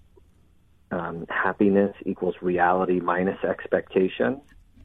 um, 0.91 1.27
happiness 1.29 1.95
equals 2.05 2.37
reality 2.41 3.01
minus 3.01 3.43
expectations. 3.45 4.39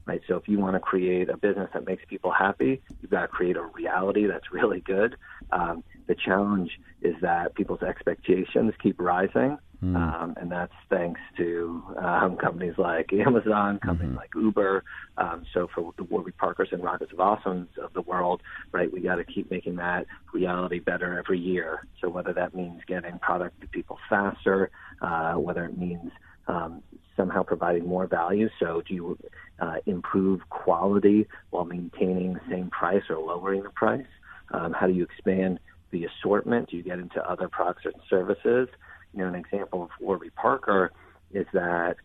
Right. 0.06 0.20
So 0.28 0.36
if 0.36 0.46
you 0.46 0.60
want 0.60 0.74
to 0.74 0.80
create 0.80 1.28
a 1.28 1.36
business 1.36 1.68
that 1.74 1.84
makes 1.84 2.04
people 2.08 2.30
happy, 2.30 2.80
you've 3.02 3.10
got 3.10 3.22
to 3.22 3.28
create 3.28 3.56
a 3.56 3.62
reality 3.62 4.26
that's 4.26 4.52
really 4.52 4.80
good. 4.80 5.16
Um, 5.50 5.82
the 6.06 6.14
challenge 6.14 6.70
is 7.02 7.16
that 7.22 7.56
people's 7.56 7.82
expectations 7.82 8.72
keep 8.80 9.00
rising, 9.00 9.58
um, 9.82 10.34
and 10.40 10.50
that's 10.50 10.72
thanks 10.88 11.20
to 11.36 11.82
um, 11.98 12.36
companies 12.36 12.74
like 12.78 13.12
Amazon, 13.12 13.78
companies 13.78 14.16
like 14.16 14.30
Uber. 14.34 14.84
Um, 15.18 15.44
so 15.52 15.68
for 15.74 15.92
the 15.96 16.04
Warby 16.04 16.32
Parkers 16.32 16.68
and 16.72 16.82
Rockets 16.82 17.12
of 17.12 17.18
Awesomes 17.18 17.76
of 17.78 17.92
the 17.92 18.02
world, 18.02 18.42
right, 18.72 18.92
we 18.92 19.00
got 19.00 19.16
to 19.16 19.24
keep 19.24 19.50
making 19.50 19.76
that 19.76 20.06
reality 20.32 20.78
better 20.78 21.18
every 21.18 21.38
year. 21.38 21.86
So 22.00 22.08
whether 22.08 22.32
that 22.32 22.54
means 22.54 22.80
getting 22.86 23.18
product 23.18 23.60
to 23.60 23.66
people 23.68 23.98
faster, 24.08 24.70
uh, 25.02 25.34
whether 25.34 25.64
it 25.64 25.76
means 25.76 26.10
um, 26.48 26.82
somehow 27.16 27.42
providing 27.42 27.86
more 27.86 28.06
value. 28.06 28.48
So 28.60 28.82
do 28.86 28.94
you 28.94 29.18
uh, 29.58 29.76
improve 29.86 30.40
quality 30.48 31.26
while 31.50 31.64
maintaining 31.64 32.34
the 32.34 32.40
same 32.50 32.70
price 32.70 33.02
or 33.10 33.18
lowering 33.18 33.62
the 33.62 33.70
price? 33.70 34.06
Um, 34.52 34.72
how 34.72 34.86
do 34.86 34.92
you 34.92 35.04
expand 35.04 35.58
the 35.90 36.06
assortment? 36.06 36.70
Do 36.70 36.76
you 36.76 36.82
get 36.82 36.98
into 36.98 37.22
other 37.28 37.48
products 37.48 37.84
and 37.84 37.94
services? 38.08 38.68
You 39.16 39.22
know, 39.22 39.28
an 39.28 39.34
example 39.34 39.82
of 39.82 39.90
Warby 39.98 40.30
Parker 40.30 40.92
is 41.32 41.46
that 41.52 41.96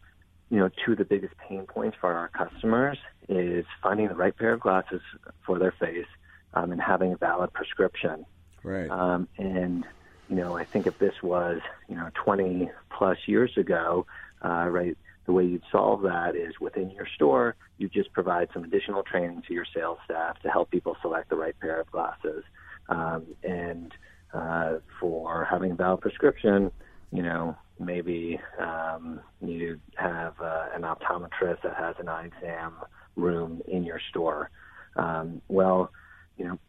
you 0.49 0.57
know 0.57 0.69
two 0.83 0.93
of 0.93 0.97
the 0.97 1.05
biggest 1.05 1.33
pain 1.37 1.65
points 1.65 1.97
for 1.99 2.11
our 2.13 2.29
customers 2.29 2.97
is 3.27 3.65
finding 3.83 4.07
the 4.07 4.15
right 4.15 4.35
pair 4.35 4.53
of 4.53 4.61
glasses 4.61 5.01
for 5.45 5.59
their 5.59 5.73
face 5.73 6.07
um, 6.53 6.71
and 6.71 6.81
having 6.81 7.13
a 7.13 7.17
valid 7.17 7.51
prescription. 7.53 8.25
Right. 8.63 8.89
Um, 8.89 9.27
and 9.37 9.85
you 10.29 10.37
know, 10.37 10.55
I 10.55 10.63
think 10.63 10.87
if 10.87 10.97
this 10.99 11.15
was 11.21 11.59
you 11.89 11.95
know 11.95 12.09
20 12.13 12.71
plus 12.89 13.17
years 13.25 13.57
ago, 13.57 14.05
uh, 14.43 14.67
right, 14.69 14.97
the 15.25 15.33
way 15.33 15.45
you'd 15.45 15.63
solve 15.71 16.03
that 16.03 16.35
is 16.35 16.59
within 16.59 16.91
your 16.91 17.07
store, 17.15 17.55
you 17.77 17.89
just 17.89 18.13
provide 18.13 18.49
some 18.53 18.63
additional 18.63 19.03
training 19.03 19.43
to 19.47 19.53
your 19.53 19.65
sales 19.73 19.97
staff 20.05 20.39
to 20.43 20.49
help 20.49 20.71
people 20.71 20.95
select 21.01 21.29
the 21.29 21.35
right 21.35 21.59
pair 21.59 21.79
of 21.79 21.91
glasses. 21.91 22.43
Um, 22.89 23.25
and 23.43 23.93
uh, 24.33 24.75
for 24.99 25.45
having 25.45 25.71
a 25.71 25.75
valid 25.75 26.01
prescription, 26.01 26.71
you 27.11 27.23
know, 27.23 27.55
maybe 27.79 28.39
um, 28.59 29.19
you 29.41 29.79
have 29.97 30.33
uh, 30.41 30.67
an 30.75 30.83
optometrist 30.83 31.61
that 31.63 31.75
has 31.77 31.95
an 31.99 32.07
eye 32.07 32.25
exam 32.27 32.73
room 33.15 33.61
in 33.67 33.83
your 33.83 33.99
store. 34.09 34.49
Um, 34.95 35.41
well, 35.49 35.91
you 36.37 36.45
know, 36.45 36.59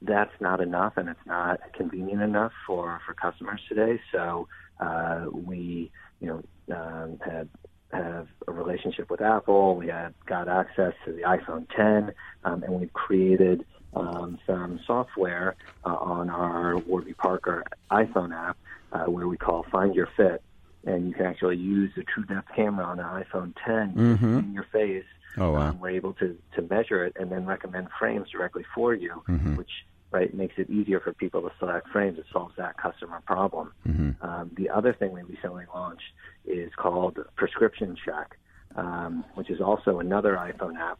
that's 0.00 0.32
not 0.40 0.60
enough, 0.60 0.94
and 0.96 1.08
it's 1.08 1.26
not 1.26 1.60
convenient 1.74 2.22
enough 2.22 2.52
for 2.66 3.00
for 3.06 3.14
customers 3.14 3.60
today. 3.68 4.00
So 4.12 4.48
uh, 4.80 5.26
we, 5.32 5.90
you 6.20 6.26
know, 6.28 6.76
um, 6.76 7.18
had 7.24 7.48
have 7.92 8.26
a 8.48 8.52
relationship 8.52 9.10
with 9.10 9.20
Apple. 9.20 9.76
We 9.76 9.88
had 9.88 10.14
got 10.26 10.48
access 10.48 10.94
to 11.04 11.12
the 11.12 11.22
iPhone 11.22 11.66
10, 11.76 12.12
um, 12.44 12.62
and 12.62 12.80
we've 12.80 12.92
created 12.92 13.66
um, 13.94 14.38
some 14.46 14.80
software 14.86 15.56
uh, 15.84 15.90
on 15.94 16.30
our 16.30 16.78
Warby 16.78 17.14
Parker 17.14 17.64
iPhone 17.90 18.34
app 18.34 18.56
uh, 18.92 19.04
where 19.04 19.28
we 19.28 19.36
call 19.36 19.64
Find 19.70 19.94
Your 19.94 20.08
Fit, 20.16 20.42
and 20.84 21.08
you 21.08 21.14
can 21.14 21.26
actually 21.26 21.56
use 21.56 21.90
the 21.96 22.04
True 22.04 22.24
Depth 22.24 22.48
camera 22.54 22.84
on 22.84 22.96
the 22.98 23.02
iPhone 23.02 23.54
10 23.64 23.94
Mhm. 23.94 24.38
in 24.44 24.52
your 24.52 24.64
face. 24.72 25.04
Oh, 25.38 25.52
wow. 25.52 25.70
Um, 25.70 25.80
we're 25.80 25.90
able 25.90 26.12
to 26.14 26.36
to 26.54 26.62
measure 26.62 27.04
it 27.06 27.14
and 27.18 27.30
then 27.30 27.46
recommend 27.46 27.88
frames 27.98 28.28
directly 28.30 28.64
for 28.74 28.92
you, 28.94 29.22
Mhm. 29.28 29.56
which 29.56 29.70
right 30.10 30.32
makes 30.34 30.58
it 30.58 30.68
easier 30.68 31.00
for 31.00 31.14
people 31.14 31.40
to 31.40 31.50
select 31.58 31.88
frames. 31.88 32.18
It 32.18 32.26
solves 32.32 32.54
that 32.56 32.76
customer 32.76 33.22
problem. 33.26 33.72
Mhm. 33.88 34.16
Um, 34.22 34.50
the 34.56 34.68
other 34.68 34.92
thing 34.92 35.12
we 35.12 35.22
recently 35.22 35.64
launched 35.74 36.12
is 36.44 36.70
called 36.74 37.18
Prescription 37.36 37.96
Check, 37.96 38.36
um, 38.76 39.24
which 39.34 39.48
is 39.48 39.60
also 39.62 40.00
another 40.00 40.36
iPhone 40.36 40.76
app 40.76 40.98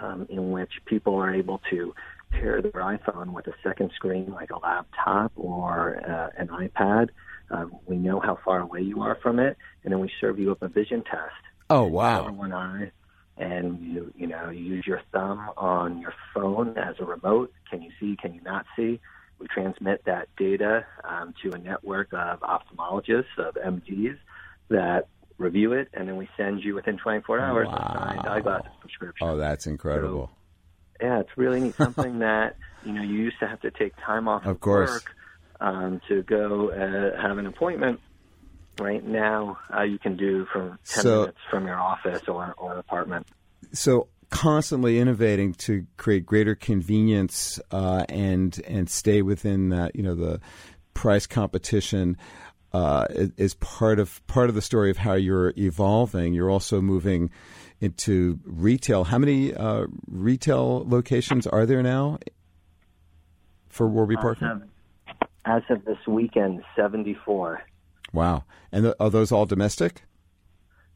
um, 0.00 0.26
in 0.28 0.50
which 0.50 0.72
people 0.84 1.14
are 1.16 1.34
able 1.34 1.60
to 1.70 1.94
pair 2.30 2.62
their 2.62 2.72
iPhone 2.72 3.32
with 3.32 3.46
a 3.48 3.54
second 3.62 3.90
screen 3.96 4.30
like 4.32 4.50
a 4.50 4.58
laptop 4.58 5.32
or 5.36 6.00
uh, 6.08 6.40
an 6.40 6.48
iPad. 6.48 7.08
Um, 7.50 7.72
we 7.86 7.96
know 7.96 8.20
how 8.20 8.38
far 8.44 8.60
away 8.60 8.80
you 8.82 9.02
are 9.02 9.16
from 9.22 9.38
it, 9.40 9.56
and 9.82 9.92
then 9.92 9.98
we 10.00 10.10
serve 10.20 10.38
you 10.38 10.52
up 10.52 10.62
a 10.62 10.68
vision 10.68 11.02
test 11.02 11.34
Oh, 11.68 11.84
wow. 11.84 12.30
one 12.30 12.52
eye, 12.52 12.90
and 13.36 13.80
you 13.80 14.12
you 14.16 14.26
know 14.26 14.50
you 14.50 14.60
use 14.64 14.86
your 14.86 15.02
thumb 15.12 15.50
on 15.56 16.00
your 16.00 16.12
phone 16.34 16.76
as 16.76 16.96
a 16.98 17.04
remote. 17.04 17.52
Can 17.70 17.82
you 17.82 17.90
see? 17.98 18.16
Can 18.20 18.34
you 18.34 18.40
not 18.42 18.66
see? 18.76 19.00
We 19.38 19.46
transmit 19.46 20.04
that 20.04 20.28
data 20.36 20.84
um, 21.02 21.32
to 21.42 21.52
a 21.52 21.58
network 21.58 22.12
of 22.12 22.40
ophthalmologists 22.40 23.38
of 23.38 23.54
MDs 23.54 24.18
that 24.68 25.06
review 25.40 25.72
it, 25.72 25.88
and 25.94 26.06
then 26.08 26.16
we 26.16 26.28
send 26.36 26.62
you 26.62 26.74
within 26.74 26.98
24 26.98 27.40
hours 27.40 27.66
a 27.68 27.76
signed 27.76 28.20
Wow. 28.24 28.32
eyeglasses 28.34 28.70
prescription. 28.80 29.26
Oh, 29.26 29.36
that's 29.36 29.66
incredible. 29.66 30.30
Yeah, 31.00 31.20
it's 31.20 31.30
really 31.36 31.60
neat. 31.60 31.74
Something 31.76 32.18
that 32.30 32.56
you 32.84 32.92
know 32.92 33.02
you 33.02 33.14
used 33.14 33.38
to 33.40 33.48
have 33.48 33.60
to 33.62 33.70
take 33.70 33.94
time 34.04 34.28
off 34.28 34.44
Of 34.46 34.60
course. 34.60 34.90
work 34.90 35.14
um, 35.60 36.00
to 36.08 36.22
go 36.22 36.70
uh, 36.70 37.20
have 37.20 37.38
an 37.38 37.46
appointment. 37.46 38.00
right 38.78 39.04
now 39.04 39.58
uh, 39.76 39.82
you 39.82 39.98
can 39.98 40.16
do 40.16 40.46
from 40.52 40.78
10 40.86 41.02
So- 41.02 41.20
minutes 41.22 41.38
from 41.50 41.66
your 41.66 41.78
office 41.80 42.22
or, 42.28 42.54
or 42.56 42.78
apartment. 42.78 43.26
so 43.72 44.08
constantly 44.30 44.98
innovating 44.98 45.52
to 45.54 45.84
create 45.96 46.24
greater 46.24 46.54
convenience 46.54 47.58
uh, 47.72 48.04
and 48.08 48.60
and 48.66 48.88
stay 48.88 49.22
within 49.22 49.70
that 49.70 49.96
you 49.96 50.02
know 50.02 50.14
the 50.14 50.40
price 50.94 51.26
competition 51.26 52.16
uh, 52.72 53.06
is- 53.10 53.54
part 53.54 53.98
of 53.98 54.24
part 54.26 54.48
of 54.48 54.54
the 54.54 54.62
story 54.62 54.90
of 54.90 54.98
how 54.98 55.14
you're 55.14 55.52
evolving. 55.56 56.34
You're 56.34 56.50
also 56.50 56.80
moving 56.80 57.30
into 57.80 58.38
retail. 58.44 59.04
How 59.04 59.18
many 59.18 59.54
uh, 59.54 59.86
retail 60.06 60.84
locations 60.86 61.46
are 61.46 61.66
there 61.66 61.82
now 61.82 62.18
for 63.68 63.88
Warby 63.88 64.16
Parker? 64.16 64.68
As 65.46 65.62
of, 65.66 65.70
as 65.70 65.76
of 65.78 65.84
this 65.84 66.06
weekend, 66.06 66.62
74. 66.76 67.62
Wow! 68.12 68.44
And 68.72 68.84
th- 68.84 68.94
are 69.00 69.10
those 69.10 69.32
all 69.32 69.46
domestic? 69.46 70.02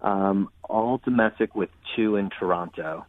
Um, 0.00 0.50
all 0.69 1.00
domestic 1.04 1.54
with 1.54 1.71
two 1.97 2.16
in 2.16 2.28
Toronto. 2.31 3.07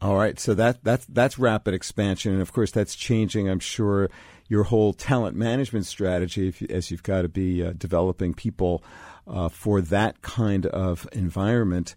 All 0.00 0.16
right, 0.16 0.38
so 0.38 0.54
that 0.54 0.82
that's 0.84 1.06
that's 1.06 1.38
rapid 1.38 1.74
expansion, 1.74 2.32
and 2.32 2.40
of 2.40 2.52
course 2.52 2.70
that's 2.70 2.94
changing. 2.94 3.48
I'm 3.48 3.58
sure 3.58 4.10
your 4.48 4.64
whole 4.64 4.92
talent 4.92 5.36
management 5.36 5.86
strategy, 5.86 6.48
if 6.48 6.62
as 6.62 6.90
you've 6.90 7.02
got 7.02 7.22
to 7.22 7.28
be 7.28 7.62
uh, 7.62 7.72
developing 7.76 8.34
people 8.34 8.82
uh, 9.26 9.48
for 9.48 9.80
that 9.80 10.22
kind 10.22 10.66
of 10.66 11.06
environment. 11.12 11.94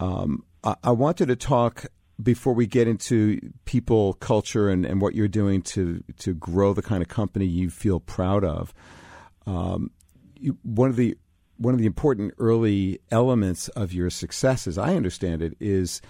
Um, 0.00 0.44
I, 0.62 0.76
I 0.84 0.90
wanted 0.92 1.26
to 1.26 1.36
talk 1.36 1.86
before 2.22 2.52
we 2.52 2.66
get 2.66 2.88
into 2.88 3.40
people, 3.64 4.14
culture, 4.14 4.68
and, 4.68 4.84
and 4.84 5.00
what 5.00 5.14
you're 5.14 5.28
doing 5.28 5.62
to 5.62 6.02
to 6.18 6.34
grow 6.34 6.72
the 6.72 6.82
kind 6.82 7.02
of 7.02 7.08
company 7.08 7.46
you 7.46 7.70
feel 7.70 8.00
proud 8.00 8.44
of. 8.44 8.72
Um, 9.46 9.90
you, 10.36 10.58
one 10.62 10.90
of 10.90 10.96
the 10.96 11.16
one 11.56 11.74
of 11.74 11.80
the 11.80 11.86
important 11.86 12.34
early 12.38 13.00
elements 13.10 13.68
of 13.68 13.92
your 13.92 14.10
success, 14.10 14.66
as 14.66 14.78
I 14.78 14.94
understand 14.94 15.42
it, 15.42 15.56
is 15.60 16.00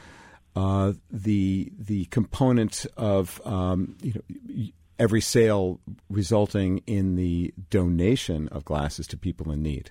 uh, 0.57 0.93
the 1.11 1.73
the 1.79 2.07
component 2.07 2.87
of 2.97 3.41
um, 3.45 3.97
you 4.03 4.15
know 4.15 4.71
every 4.99 5.21
sale 5.21 5.81
resulting 6.11 6.79
in 6.87 7.17
the 7.17 7.55
donation 7.71 8.49
of 8.49 8.65
glasses 8.65 9.07
to 9.09 9.17
people 9.17 9.51
in 9.53 9.63
need. 9.63 9.91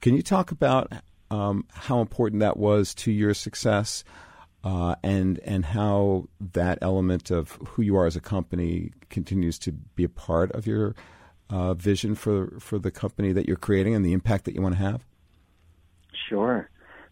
Can 0.00 0.14
you 0.14 0.22
talk 0.22 0.50
about 0.50 0.92
um, 1.30 1.64
how 1.72 2.00
important 2.00 2.40
that 2.40 2.56
was 2.56 2.94
to 2.94 3.10
your 3.10 3.34
success, 3.34 4.04
uh, 4.62 4.96
and 5.02 5.38
and 5.40 5.64
how 5.64 6.28
that 6.52 6.78
element 6.82 7.30
of 7.30 7.58
who 7.68 7.82
you 7.82 7.96
are 7.96 8.06
as 8.06 8.16
a 8.16 8.20
company 8.20 8.92
continues 9.10 9.58
to 9.60 9.72
be 9.72 10.04
a 10.04 10.08
part 10.08 10.52
of 10.52 10.66
your 10.66 10.94
uh, 11.50 11.74
vision 11.74 12.14
for 12.14 12.58
for 12.60 12.78
the 12.78 12.90
company 12.90 13.32
that 13.32 13.46
you're 13.46 13.56
creating 13.56 13.94
and 13.94 14.04
the 14.04 14.12
impact 14.12 14.44
that 14.44 14.54
you 14.54 14.62
want 14.62 14.74
to 14.74 14.80
have? 14.80 15.04
Sure. 16.28 16.68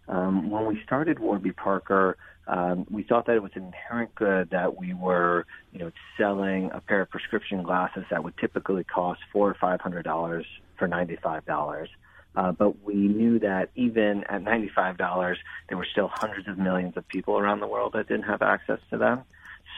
Um, 0.08 0.50
when 0.50 0.66
we 0.66 0.80
started 0.84 1.18
Warby 1.18 1.52
Parker, 1.52 2.16
um, 2.46 2.86
we 2.90 3.02
thought 3.02 3.26
that 3.26 3.36
it 3.36 3.42
was 3.42 3.52
an 3.54 3.64
inherent 3.64 4.14
good 4.14 4.50
that 4.50 4.76
we 4.76 4.92
were, 4.92 5.46
you 5.72 5.78
know, 5.78 5.90
selling 6.18 6.70
a 6.72 6.80
pair 6.80 7.00
of 7.00 7.10
prescription 7.10 7.62
glasses 7.62 8.04
that 8.10 8.22
would 8.22 8.36
typically 8.36 8.84
cost 8.84 9.20
four 9.32 9.48
or 9.48 9.54
five 9.54 9.80
hundred 9.80 10.02
dollars 10.02 10.46
for 10.78 10.86
ninety-five 10.86 11.44
dollars. 11.46 11.88
Uh, 12.36 12.50
but 12.52 12.82
we 12.82 12.94
knew 12.94 13.38
that 13.38 13.70
even 13.76 14.24
at 14.24 14.42
ninety-five 14.42 14.98
dollars, 14.98 15.38
there 15.68 15.78
were 15.78 15.86
still 15.90 16.10
hundreds 16.12 16.48
of 16.48 16.58
millions 16.58 16.96
of 16.96 17.06
people 17.08 17.38
around 17.38 17.60
the 17.60 17.66
world 17.66 17.92
that 17.94 18.08
didn't 18.08 18.24
have 18.24 18.42
access 18.42 18.80
to 18.90 18.98
them. 18.98 19.22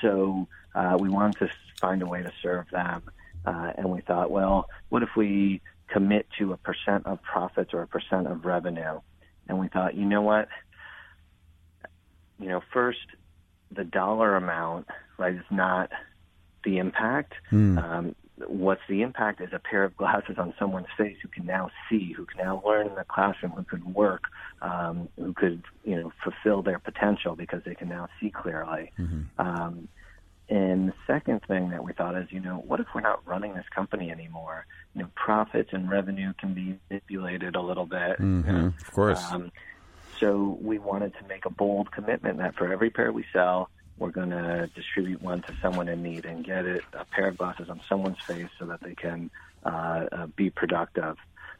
So 0.02 0.48
uh, 0.74 0.96
we 0.98 1.08
wanted 1.08 1.38
to 1.46 1.50
find 1.80 2.02
a 2.02 2.06
way 2.06 2.22
to 2.22 2.32
serve 2.42 2.66
them, 2.70 3.02
uh, 3.44 3.72
and 3.76 3.90
we 3.90 4.00
thought, 4.00 4.30
well, 4.30 4.68
what 4.88 5.02
if 5.02 5.10
we 5.16 5.60
commit 5.88 6.26
to 6.38 6.52
a 6.52 6.56
percent 6.56 7.06
of 7.06 7.22
profits 7.22 7.72
or 7.72 7.82
a 7.82 7.86
percent 7.86 8.26
of 8.26 8.44
revenue? 8.44 9.00
And 9.48 9.60
we 9.60 9.68
thought, 9.68 9.94
you 9.94 10.04
know 10.04 10.22
what? 10.22 10.48
You 12.38 12.48
know, 12.48 12.60
first, 12.72 13.06
the 13.70 13.84
dollar 13.84 14.36
amount, 14.36 14.86
right, 15.18 15.34
is 15.34 15.44
not 15.50 15.90
the 16.64 16.78
impact. 16.78 17.32
Um, 17.78 18.14
what's 18.46 18.82
the 18.88 19.02
impact 19.02 19.40
is 19.40 19.48
a 19.52 19.58
pair 19.58 19.84
of 19.84 19.96
glasses 19.96 20.36
on 20.38 20.52
someone's 20.58 20.86
face 20.98 21.16
who 21.22 21.28
can 21.28 21.46
now 21.46 21.70
see, 21.88 22.12
who 22.12 22.26
can 22.26 22.44
now 22.44 22.62
learn 22.66 22.86
in 22.86 22.94
the 22.94 23.04
classroom, 23.04 23.52
who 23.52 23.62
could 23.64 23.84
work, 23.94 24.24
um, 24.60 25.08
who 25.16 25.32
could, 25.32 25.62
you 25.84 25.96
know, 25.96 26.12
fulfill 26.22 26.62
their 26.62 26.78
potential 26.78 27.34
because 27.34 27.62
they 27.64 27.74
can 27.74 27.88
now 27.88 28.08
see 28.20 28.30
clearly. 28.30 28.92
Um, 29.38 29.88
and 30.48 30.88
the 30.90 30.94
second 31.08 31.40
thing 31.48 31.70
that 31.70 31.82
we 31.82 31.92
thought 31.92 32.14
is, 32.16 32.28
you 32.30 32.38
know, 32.40 32.62
what 32.66 32.78
if 32.78 32.86
we're 32.94 33.00
not 33.00 33.26
running 33.26 33.54
this 33.54 33.64
company 33.74 34.10
anymore? 34.12 34.66
You 34.94 35.02
know, 35.02 35.08
profits 35.16 35.70
and 35.72 35.90
revenue 35.90 36.32
can 36.38 36.54
be 36.54 36.78
manipulated 36.88 37.56
a 37.56 37.60
little 37.60 37.86
bit. 37.86 38.20
you 38.20 38.52
know. 38.52 38.72
Of 38.80 38.92
course. 38.92 39.24
Um, 39.32 39.50
so 40.20 40.58
we 40.60 40.78
wanted 40.78 41.14
to 41.20 41.26
make 41.28 41.46
a 41.46 41.50
bold 41.50 41.90
commitment 41.90 42.38
that 42.38 42.54
for 42.54 42.72
every 42.72 42.90
pair 42.90 43.12
we 43.12 43.24
sell, 43.32 43.70
we're 43.98 44.10
going 44.10 44.30
to 44.30 44.68
distribute 44.74 45.22
one 45.22 45.42
to 45.42 45.56
someone 45.62 45.88
in 45.88 46.02
need 46.02 46.24
and 46.24 46.44
get 46.44 46.66
it 46.66 46.82
a 46.92 47.04
pair 47.04 47.28
of 47.28 47.38
glasses 47.38 47.68
on 47.70 47.80
someone's 47.88 48.20
face 48.26 48.48
so 48.58 48.66
that 48.66 48.80
they 48.82 48.94
can 48.94 49.30
uh, 49.64 50.06
uh, 50.12 50.26
be 50.36 50.50
productive. 50.50 51.16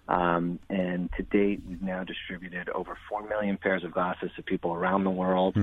Um, 0.09 0.61
and 0.69 1.11
to 1.17 1.23
date, 1.23 1.63
we've 1.69 1.83
now 1.83 2.05
distributed 2.05 2.69
over 2.69 2.97
four 3.09 3.27
million 3.27 3.57
pairs 3.57 3.83
of 3.85 3.91
glasses 3.91 4.31
to 4.37 4.43
people 4.43 4.73
around 4.73 5.05
the 5.05 5.11
world. 5.11 5.57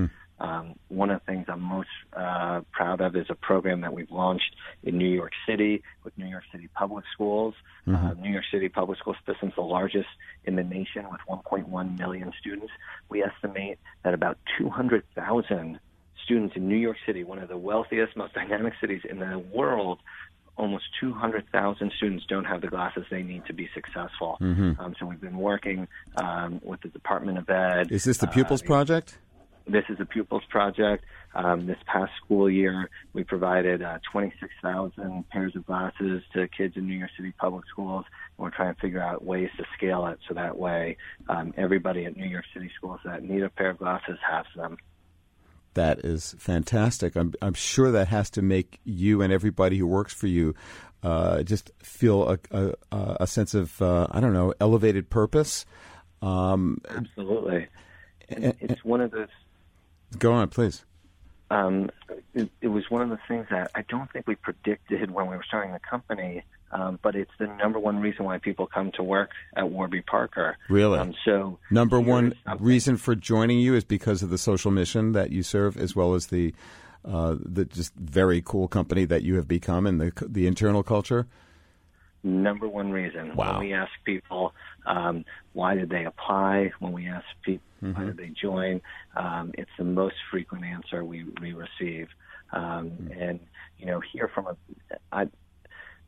Um, 0.44 0.76
one 0.90 1.10
of 1.10 1.22
the 1.22 1.32
things 1.32 1.46
I'm 1.48 1.62
most 1.62 1.88
uh, 2.12 2.62
proud 2.74 3.00
of 3.00 3.16
is 3.16 3.28
a 3.30 3.36
program 3.36 3.80
that 3.82 3.94
we've 3.94 4.12
launched 4.12 4.56
in 4.84 4.98
New 4.98 5.08
York 5.08 5.32
City 5.48 5.82
with 6.04 6.18
New 6.18 6.28
York 6.28 6.44
City 6.52 6.68
Public 6.76 7.06
Schools. 7.14 7.56
Uh, 7.88 8.14
New 8.20 8.32
York 8.32 8.44
City 8.52 8.68
Public 8.68 9.00
School 9.00 9.16
system's 9.26 9.54
the 9.56 9.62
largest 9.62 10.10
in 10.44 10.56
the 10.58 10.64
nation 10.64 11.06
with 11.10 11.22
1.1 11.30 11.98
million 11.98 12.34
students. 12.40 12.72
We 13.10 13.24
estimate 13.24 13.80
that 14.04 14.14
about 14.14 14.38
200,000 14.58 15.80
students 16.26 16.56
in 16.58 16.68
New 16.68 16.78
York 16.78 16.98
City, 17.06 17.24
one 17.24 17.40
of 17.40 17.48
the 17.48 17.58
wealthiest, 17.58 18.18
most 18.18 18.34
dynamic 18.34 18.74
cities 18.82 19.02
in 19.10 19.20
the 19.20 19.40
world, 19.40 20.00
almost 20.58 20.86
200,000 21.00 21.92
students 21.98 22.26
don't 22.28 22.46
have 22.46 22.62
the 22.62 22.68
glasses 22.68 23.06
they 23.10 23.24
need 23.24 23.46
to 23.46 23.54
be 23.54 23.70
successful. 23.74 24.38
Um, 24.80 24.96
so 25.00 25.06
we've 25.06 25.22
been 25.22 25.38
working 25.38 25.88
um, 26.18 26.60
with 26.64 26.82
the 26.82 26.90
Department 26.90 27.38
of 27.38 27.50
Ed. 27.50 27.92
Is 27.92 28.04
this 28.04 28.18
the 28.18 28.28
uh, 28.28 28.32
Pupils 28.32 28.62
Project? 28.62 29.18
This 29.68 29.86
is 29.90 30.00
a 30.00 30.06
pupils 30.06 30.44
project. 30.50 31.06
Um, 31.36 31.66
this 31.66 31.78
past 31.86 32.12
school 32.24 32.50
year, 32.50 32.90
we 33.14 33.24
provided 33.24 33.82
uh, 33.82 34.00
26,000 34.12 35.30
pairs 35.30 35.56
of 35.56 35.66
glasses 35.66 36.22
to 36.34 36.48
kids 36.48 36.78
in 36.78 36.88
New 36.88 36.98
York 36.98 37.12
City 37.18 37.34
public 37.40 37.66
schools. 37.72 38.06
And 38.38 38.44
we're 38.44 38.52
trying 38.52 38.76
to 38.76 38.80
figure 38.80 39.02
out 39.02 39.24
ways 39.24 39.50
to 39.58 39.66
scale 39.76 40.06
it 40.08 40.20
so 40.28 40.36
that 40.36 40.58
way 40.58 40.98
um, 41.30 41.54
everybody 41.58 42.06
at 42.06 42.16
New 42.16 42.28
York 42.28 42.46
City 42.54 42.70
schools 42.76 43.00
that 43.06 43.24
need 43.24 43.42
a 43.42 43.50
pair 43.50 43.72
of 43.72 43.80
glasses 43.80 44.18
has 44.30 44.46
them. 44.56 44.78
That 45.74 46.00
is 46.06 46.36
fantastic. 46.38 47.16
I'm, 47.16 47.34
I'm 47.42 47.56
sure 47.56 47.92
that 47.92 48.10
has 48.10 48.30
to 48.32 48.42
make 48.44 48.80
you 48.84 49.22
and 49.24 49.34
everybody 49.34 49.78
who 49.78 49.88
works 49.88 50.14
for 50.14 50.28
you 50.28 50.54
uh, 51.02 51.42
just 51.44 51.72
feel 51.82 52.30
a, 52.30 52.40
a, 52.92 53.18
a 53.22 53.28
sense 53.28 53.56
of, 53.56 53.82
uh, 53.82 54.08
I 54.12 54.20
don't 54.20 54.34
know, 54.34 54.54
elevated 54.62 55.10
purpose. 55.10 55.66
Um, 56.22 56.80
Absolutely. 56.88 57.68
and- 58.30 58.56
it's 58.60 58.86
one 58.86 59.02
of 59.02 59.12
those 59.12 59.28
go 60.20 60.32
on, 60.34 60.48
please. 60.50 60.86
um, 61.52 61.90
it, 62.34 62.50
it 62.62 62.68
was 62.70 62.84
one 62.90 63.02
of 63.04 63.10
the 63.10 63.20
things 63.28 63.46
that 63.52 63.72
I 63.76 63.84
don't 63.88 64.12
think 64.12 64.28
we 64.28 64.36
predicted 64.36 65.12
when 65.12 65.28
we 65.28 65.36
were 65.36 65.44
starting 65.48 65.72
the 65.72 65.80
company, 65.80 66.44
um, 66.72 66.98
but 67.04 67.16
it's 67.16 67.32
the 67.38 67.46
number 67.46 67.78
one 67.78 68.00
reason 68.00 68.26
why 68.26 68.40
people 68.40 68.66
come 68.66 68.92
to 68.94 69.04
work 69.04 69.30
at 69.56 69.70
Warby 69.70 70.02
Parker. 70.02 70.58
Really? 70.70 70.98
Um, 70.98 71.14
so 71.24 71.60
Number 71.70 72.00
one 72.00 72.34
reason 72.60 72.98
for 72.98 73.14
joining 73.14 73.60
you 73.60 73.76
is 73.76 73.84
because 73.84 74.24
of 74.24 74.32
the 74.32 74.40
social 74.40 74.72
mission 74.72 75.12
that 75.12 75.32
you 75.32 75.44
serve, 75.44 75.78
as 75.78 75.96
well 75.96 76.16
as 76.16 76.28
the 76.28 76.56
uh, 77.06 77.36
the 77.40 77.66
just 77.66 77.94
very 77.96 78.42
cool 78.42 78.68
company 78.68 79.06
that 79.06 79.22
you 79.24 79.36
have 79.36 79.48
become 79.48 79.86
and 79.86 80.02
the 80.02 80.12
the 80.28 80.48
internal 80.48 80.82
culture. 80.82 81.28
number 82.24 82.68
one 82.68 82.92
reason. 82.92 83.36
Wow. 83.36 83.60
When 83.60 83.68
we 83.68 83.74
ask 83.74 83.92
people 84.06 84.54
um, 84.86 85.26
why 85.54 85.76
did 85.76 85.90
they 85.90 86.06
apply, 86.06 86.72
when 86.80 86.94
we 86.94 87.08
ask 87.08 87.26
people 87.44 87.64
Mm-hmm. 87.84 88.00
why 88.00 88.06
did 88.08 88.18
they 88.18 88.30
join, 88.30 88.82
um, 89.16 89.52
it's 89.58 89.72
the 89.78 89.84
most 89.84 90.16
frequent 90.32 90.64
answer 90.66 91.04
we, 91.04 91.26
we 91.42 91.54
receive. 91.54 92.08
Um, 92.52 92.92
Mm. 92.92 93.30
And, 93.30 93.40
you 93.78 93.86
know, 93.88 94.00
here 94.14 94.30
from 94.34 94.48
a, 94.48 94.58
I, 95.12 95.28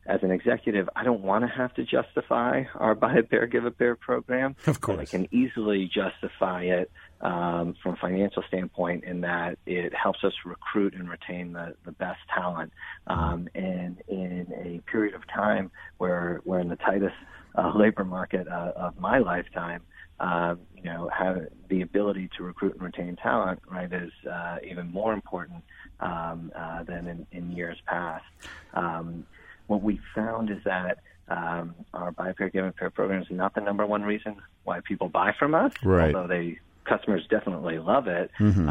as 0.06 0.22
an 0.22 0.30
executive, 0.30 0.88
I 0.94 1.02
don't 1.04 1.22
want 1.22 1.44
to 1.44 1.48
have 1.48 1.74
to 1.74 1.84
justify 1.84 2.64
our 2.74 2.94
buy 2.94 3.14
a 3.16 3.22
pair, 3.22 3.46
give 3.46 3.64
a 3.64 3.70
pair 3.70 3.96
program. 3.96 4.54
Of 4.66 4.80
But 4.80 5.00
I 5.00 5.04
can 5.04 5.28
easily 5.32 5.90
justify 5.92 6.62
it 6.62 6.90
um, 7.20 7.74
from 7.82 7.94
a 7.94 7.96
financial 7.96 8.44
standpoint 8.46 9.04
in 9.04 9.22
that 9.22 9.58
it 9.66 9.92
helps 9.94 10.22
us 10.22 10.32
recruit 10.44 10.94
and 10.94 11.08
retain 11.08 11.52
the, 11.52 11.74
the 11.84 11.92
best 11.92 12.20
talent. 12.32 12.72
Um, 13.06 13.48
and 13.54 14.00
in 14.06 14.46
a 14.64 14.90
period 14.90 15.14
of 15.14 15.26
time 15.26 15.70
where 15.98 16.40
we're 16.44 16.60
in 16.60 16.68
the 16.68 16.76
tightest 16.76 17.14
uh, 17.58 17.72
labor 17.74 18.04
market 18.04 18.46
uh, 18.46 18.72
of 18.76 18.98
my 19.00 19.18
lifetime, 19.18 19.82
um, 20.20 20.60
you 20.76 20.84
know, 20.84 21.08
have 21.08 21.46
the 21.68 21.82
ability 21.82 22.30
to 22.36 22.42
recruit 22.42 22.74
and 22.74 22.82
retain 22.82 23.16
talent, 23.16 23.60
right, 23.70 23.92
is 23.92 24.12
uh, 24.30 24.58
even 24.66 24.90
more 24.90 25.12
important 25.12 25.62
um, 26.00 26.52
uh, 26.54 26.82
than 26.84 27.06
in, 27.06 27.26
in 27.32 27.52
years 27.52 27.78
past. 27.86 28.24
Um, 28.74 29.26
what 29.66 29.82
we 29.82 30.00
found 30.14 30.50
is 30.50 30.62
that 30.64 30.98
um, 31.28 31.74
our 31.92 32.12
buy 32.12 32.32
pair, 32.32 32.48
give 32.48 32.76
pair 32.76 32.90
program 32.90 33.22
is 33.22 33.30
not 33.30 33.54
the 33.54 33.60
number 33.60 33.84
one 33.84 34.02
reason 34.02 34.36
why 34.64 34.80
people 34.80 35.08
buy 35.08 35.34
from 35.38 35.54
us, 35.54 35.72
right. 35.82 36.14
although 36.14 36.28
they 36.28 36.58
customers 36.84 37.26
definitely 37.28 37.78
love 37.78 38.06
it. 38.06 38.30
Mm-hmm. 38.38 38.68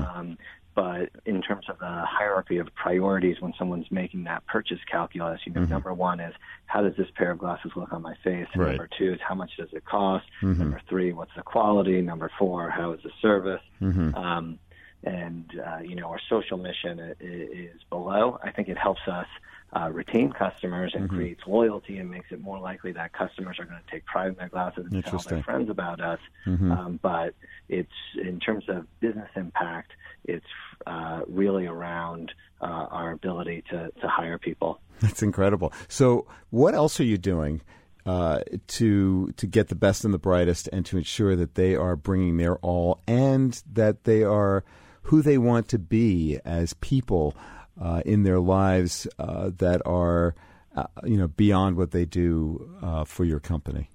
But 0.76 1.10
in 1.26 1.42
terms 1.42 1.66
of 1.70 1.80
the 1.80 2.04
hierarchy 2.06 2.58
of 2.58 2.68
priorities 2.76 3.38
when 3.40 3.54
someone's 3.58 3.90
making 3.92 4.26
that 4.26 4.46
purchase 4.46 4.80
calculus, 4.92 5.40
you 5.46 5.54
know, 5.54 5.62
Mm-hmm. 5.62 5.72
number 5.72 5.94
one 5.94 6.20
is 6.20 6.34
how 6.66 6.82
does 6.82 6.96
this 6.98 7.08
pair 7.16 7.32
of 7.32 7.40
glasses 7.40 7.72
look 7.78 7.94
on 7.94 8.02
my 8.02 8.16
face? 8.24 8.48
Right. 8.56 8.70
Number 8.70 8.90
two 8.98 9.14
is 9.14 9.20
how 9.26 9.36
much 9.36 9.52
does 9.58 9.70
it 9.72 9.86
cost? 9.86 10.26
Mhm. 10.42 10.58
Number 10.58 10.82
three, 10.90 11.14
what's 11.14 11.34
the 11.36 11.44
quality? 11.44 12.02
Number 12.02 12.30
four, 12.38 12.70
how 12.70 12.92
is 12.92 13.02
the 13.04 13.12
service? 13.22 13.62
Mhm. 13.82 14.14
Um, 14.16 14.60
and 15.06 15.46
uh, 15.66 15.78
you 15.80 15.96
know, 15.96 16.08
our 16.10 16.20
social 16.30 16.58
mission 16.58 17.00
is 17.22 17.82
below. 17.90 18.38
I 18.44 18.52
think 18.52 18.68
it 18.68 18.78
helps 18.78 19.08
us 19.08 19.28
uh, 19.74 19.90
retain 19.92 20.32
customers 20.32 20.92
and 20.94 21.06
Mm-hmm. 21.06 21.16
creates 21.16 21.42
loyalty 21.48 21.98
and 22.00 22.10
makes 22.10 22.32
it 22.32 22.42
more 22.42 22.60
likely 22.60 22.92
that 22.94 23.14
customers 23.14 23.60
are 23.60 23.66
going 23.66 23.80
to 23.86 23.92
take 23.92 24.06
pride 24.06 24.28
in 24.30 24.36
their 24.36 24.50
glasses 24.50 24.86
and 24.92 25.04
tell 25.06 25.20
their 25.20 25.44
friends 25.44 25.70
about 25.70 26.00
us. 26.02 26.20
Mhm. 26.46 26.72
Um, 26.78 27.00
but 27.02 27.34
it's 27.70 27.90
in 28.22 28.40
terms 28.40 28.66
of 28.70 28.88
business 29.00 29.30
impact, 29.36 29.92
it's 30.28 30.46
uh, 30.86 31.22
really 31.28 31.66
around 31.66 32.32
uh, 32.62 32.66
our 32.66 33.12
ability 33.12 33.64
to, 33.70 33.92
to 34.02 34.08
hire 34.08 34.38
people. 34.38 34.80
That's 35.02 35.22
incredible. 35.22 35.74
So, 35.88 36.26
what 36.50 36.74
else 36.74 37.00
are 37.00 37.06
you 37.06 37.18
doing 37.18 37.62
uh, 38.06 38.42
to 38.68 39.32
to 39.38 39.48
get 39.48 39.68
the 39.68 39.76
best 39.76 40.06
and 40.06 40.14
the 40.14 40.20
brightest, 40.20 40.70
and 40.72 40.86
to 40.86 40.98
ensure 40.98 41.36
that 41.36 41.56
they 41.56 41.76
are 41.76 41.96
bringing 41.96 42.38
their 42.38 42.58
all, 42.58 43.02
and 43.08 43.62
that 43.74 44.04
they 44.04 44.24
are 44.24 44.64
who 45.04 45.22
they 45.22 45.38
want 45.38 45.68
to 45.70 45.80
be 45.80 46.40
as 46.46 46.74
people 46.76 47.36
uh, 47.82 48.02
in 48.06 48.24
their 48.24 48.40
lives 48.40 49.08
uh, 49.20 49.52
that 49.58 49.82
are, 49.86 50.36
uh, 50.76 50.86
you 51.04 51.18
know, 51.18 51.28
beyond 51.28 51.78
what 51.78 51.92
they 51.92 52.06
do 52.06 52.70
uh, 52.82 53.04
for 53.04 53.24
your 53.24 53.40
company? 53.40 53.90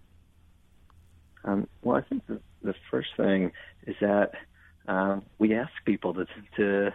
Um, 1.44 1.66
well, 1.82 1.96
I 1.96 2.02
think 2.02 2.26
the, 2.26 2.40
the 2.62 2.74
first 2.90 3.08
thing 3.16 3.52
is 3.86 3.96
that 4.00 4.32
um, 4.88 5.22
we 5.38 5.54
ask 5.54 5.72
people 5.84 6.14
to, 6.14 6.26
to 6.56 6.92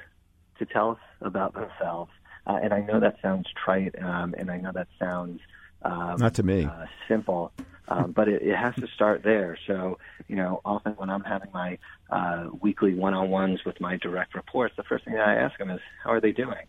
to 0.60 0.65
tell 0.65 0.91
us 0.91 1.00
about 1.21 1.54
themselves, 1.54 2.12
uh, 2.48 2.60
and 2.63 2.74
I 2.74 2.80
know 2.82 3.00
that 3.00 3.17
sounds 3.21 3.48
trite, 3.63 3.95
um, 4.02 4.34
and 4.38 4.50
I 4.50 4.58
know 4.58 4.71
that 4.71 4.88
sounds 4.98 5.41
um, 5.82 6.17
Not 6.17 6.34
to 6.36 6.43
me. 6.43 6.65
uh, 6.65 6.86
simple, 7.08 7.52
um, 7.88 8.12
but 8.12 8.28
it, 8.28 8.41
it 8.41 8.56
has 8.56 8.74
to 8.76 8.88
start 8.88 9.21
there. 9.24 9.58
So, 9.67 10.00
you 10.28 10.36
know, 10.36 10.62
often 10.65 10.93
when 10.93 11.10
I'm 11.10 11.24
having 11.24 11.50
my 11.54 11.78
uh, 12.10 12.48
weekly 12.62 12.93
one-on-ones 12.93 13.65
with 13.65 13.80
my 13.80 13.98
direct 13.98 14.34
reports, 14.34 14.76
the 14.78 14.84
first 14.84 15.06
thing 15.06 15.17
I 15.17 15.36
ask 15.36 15.58
them 15.58 15.69
is, 15.69 15.82
"How 16.04 16.12
are 16.12 16.21
they 16.21 16.32
doing?" 16.32 16.65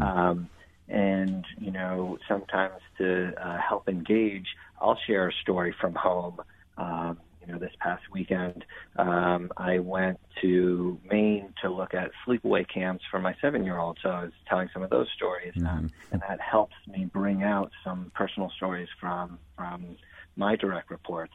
Um, 0.00 0.48
and 0.88 1.44
you 1.58 1.70
know, 1.70 2.18
sometimes 2.26 2.80
to 2.98 3.32
uh, 3.36 3.58
help 3.58 3.88
engage, 3.88 4.46
I'll 4.80 4.98
share 5.06 5.28
a 5.28 5.32
story 5.42 5.74
from 5.80 5.94
home. 5.94 6.40
You 7.46 7.52
know, 7.52 7.58
this 7.58 7.72
past 7.78 8.02
weekend, 8.12 8.64
um, 8.96 9.52
I 9.56 9.78
went 9.78 10.18
to 10.42 10.98
Maine 11.08 11.54
to 11.62 11.70
look 11.70 11.94
at 11.94 12.10
sleepaway 12.26 12.66
camps 12.68 13.04
for 13.10 13.20
my 13.20 13.36
seven-year-old. 13.40 13.98
So 14.02 14.08
I 14.08 14.24
was 14.24 14.32
telling 14.48 14.68
some 14.72 14.82
of 14.82 14.90
those 14.90 15.06
stories, 15.14 15.54
um, 15.58 15.92
and 16.10 16.20
that 16.22 16.40
helps 16.40 16.74
me 16.88 17.04
bring 17.04 17.44
out 17.44 17.70
some 17.84 18.10
personal 18.14 18.50
stories 18.56 18.88
from 19.00 19.38
from 19.56 19.96
my 20.36 20.56
direct 20.56 20.90
reports. 20.90 21.32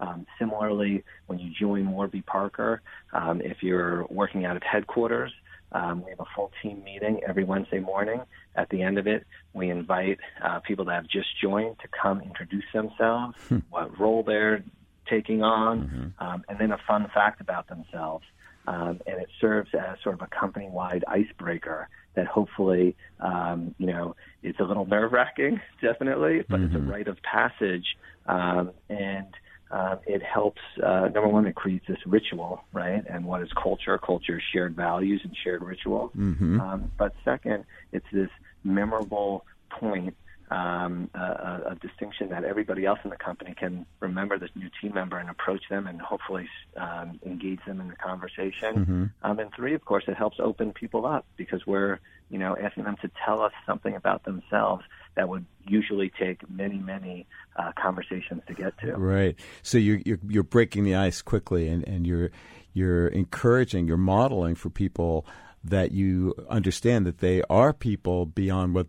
Um, 0.00 0.26
similarly, 0.38 1.02
when 1.26 1.40
you 1.40 1.50
join 1.58 1.90
Warby 1.90 2.22
Parker, 2.22 2.80
um, 3.12 3.40
if 3.40 3.62
you're 3.62 4.06
working 4.10 4.44
out 4.44 4.56
of 4.56 4.62
headquarters, 4.62 5.32
um, 5.72 6.04
we 6.04 6.10
have 6.10 6.20
a 6.20 6.30
full 6.36 6.52
team 6.62 6.82
meeting 6.84 7.20
every 7.26 7.44
Wednesday 7.44 7.80
morning. 7.80 8.20
At 8.54 8.68
the 8.70 8.80
end 8.80 8.96
of 8.98 9.06
it, 9.06 9.26
we 9.52 9.70
invite 9.70 10.18
uh, 10.42 10.60
people 10.60 10.84
that 10.86 10.94
have 10.94 11.08
just 11.08 11.28
joined 11.42 11.78
to 11.80 11.88
come 11.88 12.20
introduce 12.20 12.64
themselves, 12.72 13.36
what 13.70 13.98
role 13.98 14.22
they're 14.22 14.62
taking 15.08 15.42
on, 15.42 16.14
um, 16.18 16.44
and 16.48 16.58
then 16.58 16.72
a 16.72 16.78
fun 16.86 17.10
fact 17.12 17.40
about 17.40 17.68
themselves. 17.68 18.24
Um, 18.66 19.00
and 19.06 19.18
it 19.18 19.28
serves 19.40 19.70
as 19.74 19.96
sort 20.02 20.14
of 20.14 20.20
a 20.20 20.26
company-wide 20.26 21.02
icebreaker 21.08 21.88
that 22.16 22.26
hopefully, 22.26 22.96
um, 23.20 23.74
you 23.78 23.86
know, 23.86 24.14
it's 24.42 24.60
a 24.60 24.64
little 24.64 24.84
nerve-wracking, 24.84 25.60
definitely, 25.80 26.44
but 26.48 26.60
it's 26.60 26.74
a 26.74 26.78
rite 26.78 27.08
of 27.08 27.16
passage, 27.22 27.96
um, 28.26 28.72
and 28.90 29.28
um, 29.70 29.98
it 30.06 30.22
helps. 30.22 30.60
Uh, 30.82 31.08
number 31.14 31.28
one, 31.28 31.46
it 31.46 31.54
creates 31.54 31.86
this 31.86 31.98
ritual, 32.06 32.64
right? 32.72 33.04
And 33.08 33.24
what 33.24 33.42
is 33.42 33.48
culture? 33.52 33.98
Culture 33.98 34.38
is 34.38 34.42
shared 34.52 34.74
values 34.74 35.20
and 35.24 35.36
shared 35.44 35.62
rituals. 35.62 36.10
Mm-hmm. 36.16 36.60
Um, 36.60 36.90
but 36.98 37.14
second, 37.24 37.64
it's 37.92 38.06
this 38.12 38.30
memorable 38.64 39.44
point 39.70 40.14
um, 40.50 41.10
uh, 41.14 41.60
of 41.66 41.80
distinction 41.80 42.30
that 42.30 42.44
everybody 42.44 42.86
else 42.86 42.98
in 43.04 43.10
the 43.10 43.16
company 43.16 43.54
can 43.54 43.86
remember 44.00 44.38
this 44.38 44.50
new 44.54 44.70
team 44.80 44.94
member 44.94 45.18
and 45.18 45.28
approach 45.28 45.62
them 45.68 45.86
and 45.86 46.00
hopefully 46.00 46.48
um, 46.76 47.20
engage 47.24 47.60
them 47.66 47.80
in 47.80 47.88
the 47.88 47.96
conversation. 47.96 49.12
Um, 49.22 49.38
and 49.38 49.50
three, 49.54 49.74
of 49.74 49.84
course, 49.84 50.04
it 50.08 50.16
helps 50.16 50.38
open 50.40 50.72
people 50.72 51.06
up 51.06 51.26
because 51.36 51.66
we're 51.66 52.00
you 52.30 52.38
know 52.38 52.56
asking 52.60 52.84
them 52.84 52.96
to 53.02 53.10
tell 53.24 53.42
us 53.42 53.52
something 53.66 53.94
about 53.94 54.24
themselves 54.24 54.84
that 55.14 55.28
would 55.28 55.44
usually 55.66 56.10
take 56.18 56.48
many, 56.48 56.78
many 56.78 57.26
uh, 57.56 57.72
conversations 57.76 58.42
to 58.46 58.54
get 58.54 58.78
to. 58.78 58.92
Right. 58.92 59.36
So 59.62 59.76
you're, 59.76 60.00
you're 60.06 60.20
you're 60.28 60.42
breaking 60.42 60.84
the 60.84 60.94
ice 60.94 61.22
quickly, 61.22 61.68
and, 61.68 61.86
and 61.86 62.06
you're 62.06 62.30
you're 62.72 63.08
encouraging, 63.08 63.86
you're 63.86 63.96
modeling 63.96 64.54
for 64.54 64.70
people 64.70 65.26
that 65.64 65.92
you 65.92 66.34
understand 66.48 67.06
that 67.06 67.18
they 67.18 67.42
are 67.50 67.72
people 67.72 68.26
beyond 68.26 68.74
what 68.74 68.86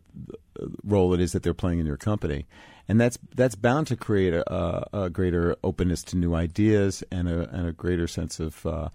role 0.84 1.14
it 1.14 1.22
is 1.22 1.32
that 1.32 1.44
they're 1.44 1.54
playing 1.54 1.80
in 1.80 1.86
your 1.86 1.98
company, 1.98 2.46
and 2.88 3.00
that's 3.00 3.18
that's 3.36 3.56
bound 3.56 3.88
to 3.88 3.96
create 3.96 4.34
a, 4.34 4.98
a 5.06 5.10
greater 5.10 5.56
openness 5.64 6.04
to 6.04 6.18
new 6.18 6.36
ideas 6.36 7.04
and 7.12 7.30
a 7.30 7.50
and 7.50 7.68
a 7.68 7.72
greater 7.72 8.08
sense 8.08 8.40
of 8.40 8.66
uh, 8.66 8.90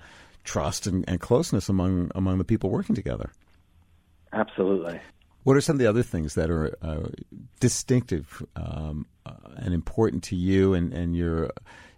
trust 0.45 0.87
and, 0.87 1.05
and 1.09 1.21
closeness 1.21 1.69
among 1.69 2.11
among 2.15 2.39
the 2.39 2.45
people 2.45 2.71
working 2.71 2.95
together. 2.95 3.31
Absolutely. 4.33 5.01
What 5.45 5.57
are 5.57 5.61
some 5.61 5.75
of 5.75 5.81
the 5.81 5.87
other 5.87 6.03
things 6.03 6.35
that 6.35 6.51
are 6.51 6.75
uh, 6.83 7.09
distinctive 7.61 8.43
um, 8.57 9.07
uh, 9.27 9.33
and 9.57 9.75
important 9.75 10.25
to 10.25 10.37
you 10.37 10.75
and, 10.75 10.93
and 10.93 11.17
your 11.17 11.51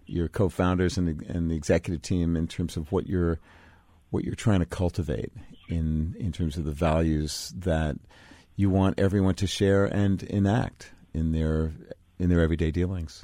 your 0.05 0.27
co-founders 0.27 0.97
and 0.97 1.07
the, 1.07 1.33
and 1.33 1.51
the 1.51 1.55
executive 1.55 2.01
team 2.01 2.35
in 2.35 2.47
terms 2.47 2.77
of 2.77 2.91
what 2.91 3.07
you're 3.07 3.39
what 4.09 4.23
you're 4.23 4.35
trying 4.35 4.59
to 4.59 4.65
cultivate 4.65 5.31
in 5.69 6.15
in 6.19 6.31
terms 6.31 6.57
of 6.57 6.65
the 6.65 6.71
values 6.71 7.53
that 7.57 7.97
you 8.57 8.69
want 8.69 8.99
everyone 8.99 9.35
to 9.35 9.47
share 9.47 9.85
and 9.85 10.21
enact 10.23 10.91
in 11.13 11.31
their 11.31 11.71
in 12.19 12.29
their 12.29 12.41
everyday 12.41 12.71
dealings? 12.71 13.23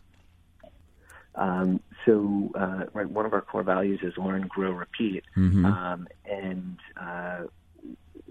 Um, 1.36 1.82
so, 2.06 2.52
uh, 2.56 2.86
right, 2.94 3.10
one 3.10 3.26
of 3.26 3.34
our 3.34 3.42
core 3.42 3.64
values 3.64 4.00
is 4.04 4.14
learn, 4.18 4.48
grow, 4.48 4.72
repeat. 4.72 5.24
Um, 5.66 6.08
and, 6.26 6.78
uh, 6.96 7.44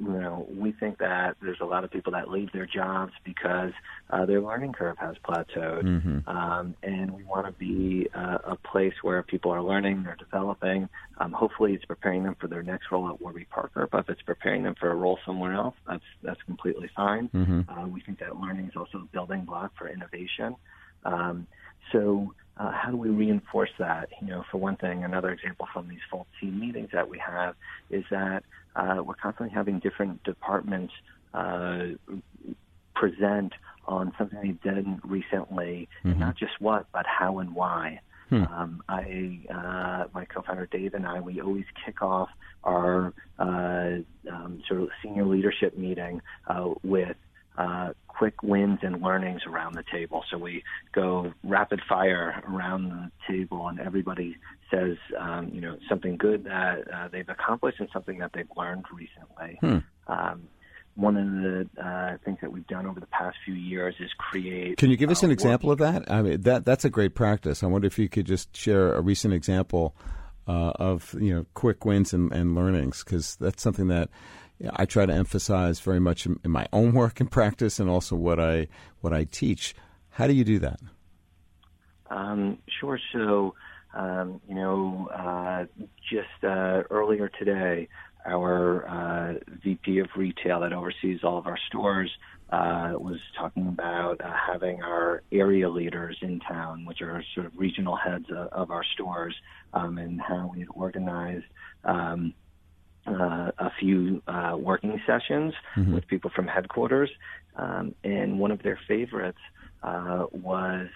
you 0.03 0.21
know, 0.21 0.47
we 0.51 0.73
think 0.73 0.99
that 0.99 1.37
there's 1.41 1.61
a 1.61 1.65
lot 1.65 1.85
of 1.85 1.91
people 1.91 2.12
that 2.12 2.29
leave 2.29 2.51
their 2.53 2.67
jobs 2.67 3.12
because 3.25 3.73
uh, 4.11 4.27
their 4.27 4.41
learning 4.41 4.73
curve 4.73 4.99
has 4.99 5.15
plateaued. 5.25 5.85
Um, 6.29 6.75
and 6.83 7.12
we 7.12 7.23
want 7.23 7.47
to 7.47 7.53
be 7.53 8.09
uh, 8.15 8.38
a 8.45 8.57
place 8.57 8.95
where 9.03 9.23
people 9.23 9.53
are 9.53 9.62
learning, 9.62 10.03
they're 10.03 10.17
developing. 10.17 10.88
Um, 11.19 11.33
hopefully, 11.33 11.75
it's 11.75 11.85
preparing 11.85 12.25
them 12.25 12.35
for 12.41 12.49
their 12.49 12.62
next 12.65 12.91
role 12.91 13.09
at 13.11 13.21
Warby 13.21 13.47
Parker. 13.51 13.88
But 13.91 14.01
if 14.01 14.09
it's 14.11 14.23
preparing 14.23 14.65
them 14.65 14.75
for 14.81 14.91
a 14.91 14.95
role 14.95 15.19
somewhere 15.25 15.53
else, 15.53 15.77
that's 15.87 16.03
that's 16.23 16.43
completely 16.43 16.91
fine. 16.97 17.31
Uh, 17.69 17.87
we 17.87 18.01
think 18.01 18.19
that 18.19 18.37
learning 18.41 18.67
is 18.67 18.77
also 18.77 18.99
a 18.99 19.07
building 19.12 19.45
block 19.45 19.73
for 19.79 19.88
innovation. 19.88 20.57
Um, 21.05 21.47
so, 21.93 22.35
uh, 22.57 22.71
how 22.73 22.91
do 22.91 22.97
we 22.97 23.09
reinforce 23.09 23.71
that? 23.79 24.09
You 24.21 24.29
know, 24.29 24.45
for 24.51 24.59
one 24.59 24.77
thing, 24.77 25.05
another 25.05 25.31
example 25.31 25.69
from 25.73 25.88
these 25.88 26.01
full 26.11 26.27
team 26.41 26.59
meetings 26.59 26.91
that 26.93 27.09
we 27.09 27.19
have 27.19 27.55
is 27.91 28.05
that 28.11 28.43
uh, 28.77 29.03
we're 29.05 29.15
constantly 29.15 29.53
having 29.55 29.79
different 29.79 30.23
departments 30.25 30.93
uh, 31.35 31.87
present 32.95 33.53
on 33.87 34.13
something 34.19 34.39
they've 34.43 34.61
done 34.63 35.01
recently, 35.05 35.89
and 36.13 36.21
not 36.21 36.37
just 36.37 36.53
what, 36.61 36.87
but 36.93 37.05
how 37.07 37.39
and 37.39 37.55
why. 37.55 38.01
Um, 38.51 38.83
I, 38.89 39.41
uh, 39.53 40.05
my 40.15 40.25
co-founder 40.25 40.67
Dave 40.71 40.95
and 40.95 41.07
I, 41.07 41.21
we 41.21 41.41
always 41.41 41.65
kick 41.85 42.01
off 42.01 42.29
our 42.65 43.13
uh, 43.39 43.99
um, 44.31 44.63
sort 44.69 44.81
of 44.83 44.89
senior 45.03 45.27
leadership 45.27 45.77
meeting 45.77 46.23
uh, 46.47 46.71
with 46.83 47.17
uh, 47.59 47.91
quick 48.16 48.42
wins 48.42 48.79
and 48.83 49.03
learnings 49.03 49.42
around 49.46 49.75
the 49.75 49.85
table. 49.90 50.25
So 50.31 50.38
we 50.38 50.62
go 50.92 51.33
rapid 51.42 51.81
fire 51.88 52.42
around 52.48 52.88
the 52.90 53.11
table, 53.27 53.68
and 53.68 53.81
everybody 53.81 54.37
says, 54.70 54.96
um, 55.18 55.51
you 55.53 55.61
know, 55.61 55.77
something 55.88 56.16
good 56.16 56.44
that 56.44 56.92
uh, 56.92 57.09
they've 57.09 57.29
accomplished 57.29 57.81
and 57.81 57.88
something 57.92 58.18
that 58.18 58.31
they've 58.35 58.51
learned 58.57 58.85
recently. 58.92 59.59
Um, 60.07 60.48
one 60.94 61.16
of 61.16 61.27
the 61.27 61.83
uh, 61.83 62.18
things 62.25 62.38
that 62.42 62.53
we've 62.53 62.66
done 62.66 62.87
over 62.87 63.01
the 63.01 63.07
past 63.07 63.37
few 63.44 63.55
years 63.55 63.94
is 63.98 64.11
create. 64.18 64.77
Can 64.77 64.90
you 64.90 64.96
give 64.96 65.11
us 65.11 65.22
an 65.22 65.31
work- 65.31 65.35
example 65.35 65.70
of 65.70 65.79
that? 65.79 66.11
I 66.11 66.22
mean, 66.22 66.42
that 66.42 66.64
that's 66.64 66.85
a 66.85 66.90
great 66.90 67.14
practice. 67.14 67.62
I 67.62 67.66
wonder 67.66 67.87
if 67.87 67.98
you 67.98 68.09
could 68.09 68.27
just 68.27 68.55
share 68.55 68.94
a 68.94 69.01
recent 69.01 69.33
example 69.33 69.96
uh, 70.46 70.72
of 70.77 71.14
you 71.18 71.35
know 71.35 71.46
quick 71.55 71.85
wins 71.85 72.12
and, 72.12 72.33
and 72.33 72.55
learnings 72.55 73.03
because 73.05 73.37
that's 73.37 73.62
something 73.62 73.88
that 73.88 74.11
I 74.70 74.85
try 74.85 75.07
to 75.07 75.12
emphasize 75.12 75.81
very 75.81 76.01
much 76.01 76.27
in, 76.27 76.38
in 76.44 76.51
my 76.51 76.66
own 76.72 76.92
work 76.92 77.20
and 77.20 77.31
practice, 77.31 77.81
and 77.81 77.90
also 77.90 78.16
what 78.16 78.38
I 78.38 78.68
what 79.01 79.12
I 79.12 79.25
teach. 79.25 79.75
How 80.11 80.27
do 80.27 80.35
you 80.35 80.44
do 80.44 80.59
that? 80.61 80.81
Um, 82.11 82.59
sure. 82.81 82.98
So, 83.12 83.55
um, 83.94 84.40
you 84.48 84.55
know, 84.55 85.09
uh, 85.12 85.64
just 86.11 86.44
uh, 86.44 86.83
earlier 86.90 87.31
today, 87.38 87.88
our 88.27 88.87
uh, 88.87 89.35
VP 89.64 89.98
of 89.98 90.09
retail 90.16 90.61
that 90.61 90.72
oversees 90.72 91.20
all 91.25 91.38
of 91.38 91.46
our 91.46 91.59
stores 91.68 92.11
uh, 92.51 92.92
was 92.98 93.18
talking 93.37 93.66
about 93.66 94.20
uh, 94.20 94.31
having 94.31 94.83
our 94.83 95.22
area 95.33 95.68
leaders 95.70 96.18
in 96.20 96.38
town, 96.40 96.85
which 96.85 97.01
are 97.01 97.25
sort 97.35 97.46
of 97.46 97.53
regional 97.57 97.96
heads 97.96 98.27
of, 98.31 98.48
of 98.48 98.70
our 98.70 98.85
stores, 98.92 99.35
um, 99.72 99.96
and 99.96 100.20
how 100.20 100.51
we 100.53 100.61
had 100.61 100.68
organized 100.75 101.46
um, 101.85 102.35
uh, 103.07 103.51
a 103.59 103.71
few 103.81 104.23
uh, 104.29 104.57
working 104.59 105.01
sessions 105.07 105.55
Mm-hmm. 105.77 105.95
with 105.95 106.07
people 106.07 106.31
from 106.35 106.47
headquarters. 106.47 107.11
Um, 107.57 107.95
and 108.05 108.38
one 108.38 108.51
of 108.51 108.62
their 108.62 108.79
favorites 108.88 109.38
uh, 109.83 110.27
was 110.33 110.88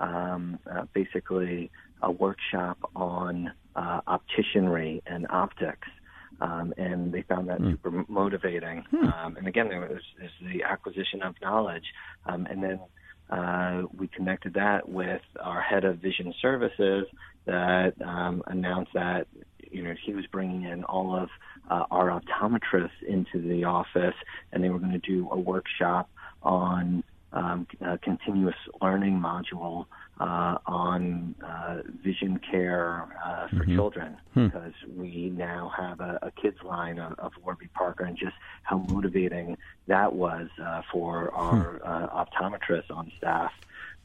um, 0.00 0.58
uh, 0.70 0.84
basically 0.92 1.70
a 2.02 2.10
workshop 2.10 2.78
on 2.94 3.52
uh, 3.76 4.00
opticianry 4.08 5.02
and 5.06 5.26
optics. 5.30 5.88
Um, 6.40 6.74
and 6.76 7.12
they 7.12 7.22
found 7.22 7.48
that 7.48 7.60
super 7.70 8.04
motivating. 8.08 8.84
Um, 8.92 9.36
and 9.36 9.46
again, 9.46 9.68
there 9.68 9.80
was, 9.80 10.02
there's 10.18 10.32
the 10.52 10.62
acquisition 10.64 11.22
of 11.22 11.34
knowledge. 11.40 11.84
Um, 12.26 12.46
and 12.50 12.62
then 12.62 12.80
uh, 13.30 13.82
we 13.96 14.08
connected 14.08 14.54
that 14.54 14.88
with 14.88 15.22
our 15.40 15.60
head 15.62 15.84
of 15.84 15.98
vision 15.98 16.34
services 16.42 17.06
that 17.46 17.94
um, 18.04 18.42
announced 18.48 18.92
that 18.94 19.26
you 19.74 19.82
know 19.82 19.94
he 20.02 20.14
was 20.14 20.26
bringing 20.26 20.62
in 20.62 20.84
all 20.84 21.14
of 21.16 21.28
uh, 21.70 21.84
our 21.90 22.20
optometrists 22.20 23.02
into 23.06 23.40
the 23.40 23.64
office, 23.64 24.14
and 24.52 24.62
they 24.62 24.70
were 24.70 24.78
going 24.78 24.92
to 24.92 24.98
do 24.98 25.28
a 25.30 25.38
workshop 25.38 26.08
on 26.42 27.02
um, 27.32 27.66
a 27.80 27.98
continuous 27.98 28.54
learning 28.80 29.18
module 29.18 29.86
uh, 30.20 30.58
on 30.66 31.34
uh, 31.44 31.78
vision 32.02 32.38
care 32.50 33.08
uh, 33.24 33.48
for 33.48 33.64
children 33.66 34.16
because 34.34 34.72
we 34.96 35.32
now 35.36 35.72
have 35.76 36.00
a, 36.00 36.18
a 36.22 36.30
kids 36.30 36.58
line 36.62 37.00
of, 37.00 37.18
of 37.18 37.32
Warby 37.44 37.68
Parker 37.74 38.04
and 38.04 38.16
just 38.16 38.34
how 38.62 38.78
motivating 38.88 39.58
that 39.88 40.12
was 40.12 40.48
uh, 40.62 40.82
for 40.92 41.32
our 41.34 41.80
uh, 41.84 42.24
optometrists 42.24 42.90
on 42.90 43.10
staff. 43.18 43.52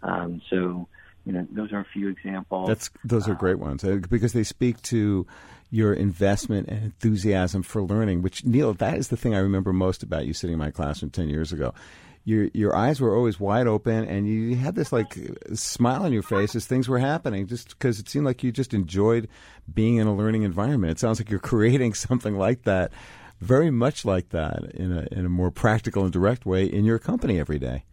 Um, 0.01 0.41
so, 0.49 0.87
you 1.25 1.33
know, 1.33 1.47
those 1.51 1.71
are 1.71 1.79
a 1.79 1.87
few 1.93 2.09
examples. 2.09 2.67
That's 2.67 2.89
those 3.03 3.27
are 3.27 3.35
great 3.35 3.59
ones 3.59 3.83
uh, 3.83 3.99
because 4.09 4.33
they 4.33 4.43
speak 4.43 4.81
to 4.83 5.27
your 5.71 5.93
investment 5.93 6.67
and 6.67 6.83
enthusiasm 6.83 7.61
for 7.63 7.83
learning. 7.83 8.21
Which 8.21 8.45
Neil, 8.45 8.73
that 8.73 8.97
is 8.97 9.09
the 9.09 9.17
thing 9.17 9.35
I 9.35 9.39
remember 9.39 9.73
most 9.73 10.03
about 10.03 10.25
you 10.25 10.33
sitting 10.33 10.53
in 10.53 10.59
my 10.59 10.71
classroom 10.71 11.11
ten 11.11 11.29
years 11.29 11.51
ago. 11.51 11.73
Your 12.25 12.49
your 12.53 12.75
eyes 12.75 12.99
were 12.99 13.15
always 13.15 13.39
wide 13.39 13.67
open, 13.67 14.05
and 14.05 14.27
you 14.27 14.55
had 14.55 14.75
this 14.75 14.91
like 14.91 15.17
smile 15.53 16.03
on 16.03 16.13
your 16.13 16.23
face 16.23 16.55
as 16.55 16.65
things 16.65 16.87
were 16.87 16.99
happening, 16.99 17.47
just 17.47 17.69
because 17.69 17.99
it 17.99 18.09
seemed 18.09 18.25
like 18.25 18.43
you 18.43 18.51
just 18.51 18.73
enjoyed 18.73 19.27
being 19.73 19.97
in 19.97 20.07
a 20.07 20.15
learning 20.15 20.43
environment. 20.43 20.91
It 20.91 20.99
sounds 20.99 21.19
like 21.19 21.29
you're 21.29 21.39
creating 21.53 21.93
something 21.93 22.37
like 22.37 22.63
that, 22.63 22.91
very 23.39 23.71
much 23.71 24.05
like 24.05 24.29
that, 24.29 24.71
in 24.73 24.91
a 24.91 25.07
in 25.11 25.25
a 25.25 25.29
more 25.29 25.51
practical 25.51 26.03
and 26.03 26.11
direct 26.11 26.45
way 26.45 26.65
in 26.65 26.83
your 26.85 26.99
company 26.99 27.39
every 27.39 27.59
day. 27.59 27.83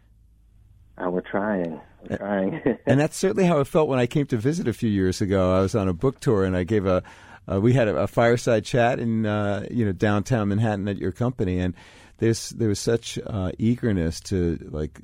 uh, 0.98 1.10
we're 1.10 1.20
trying. 1.20 1.80
We're 2.08 2.18
trying. 2.18 2.60
and 2.86 3.00
that's 3.00 3.16
certainly 3.16 3.44
how 3.44 3.60
it 3.60 3.66
felt 3.66 3.88
when 3.88 3.98
I 3.98 4.06
came 4.06 4.26
to 4.26 4.36
visit 4.36 4.66
a 4.68 4.72
few 4.72 4.90
years 4.90 5.20
ago. 5.20 5.54
I 5.54 5.60
was 5.60 5.74
on 5.74 5.88
a 5.88 5.92
book 5.92 6.20
tour 6.20 6.44
and 6.44 6.56
I 6.56 6.64
gave 6.64 6.86
a, 6.86 7.02
uh, 7.50 7.60
we 7.60 7.72
had 7.72 7.88
a, 7.88 7.96
a 7.96 8.06
fireside 8.06 8.64
chat 8.64 8.98
in 8.98 9.26
uh, 9.26 9.66
you 9.70 9.84
know 9.84 9.92
downtown 9.92 10.48
Manhattan 10.48 10.88
at 10.88 10.98
your 10.98 11.12
company, 11.12 11.58
and 11.58 11.74
there's 12.18 12.50
there 12.50 12.68
was 12.68 12.80
such 12.80 13.18
uh, 13.26 13.52
eagerness 13.58 14.20
to 14.20 14.58
like 14.70 15.00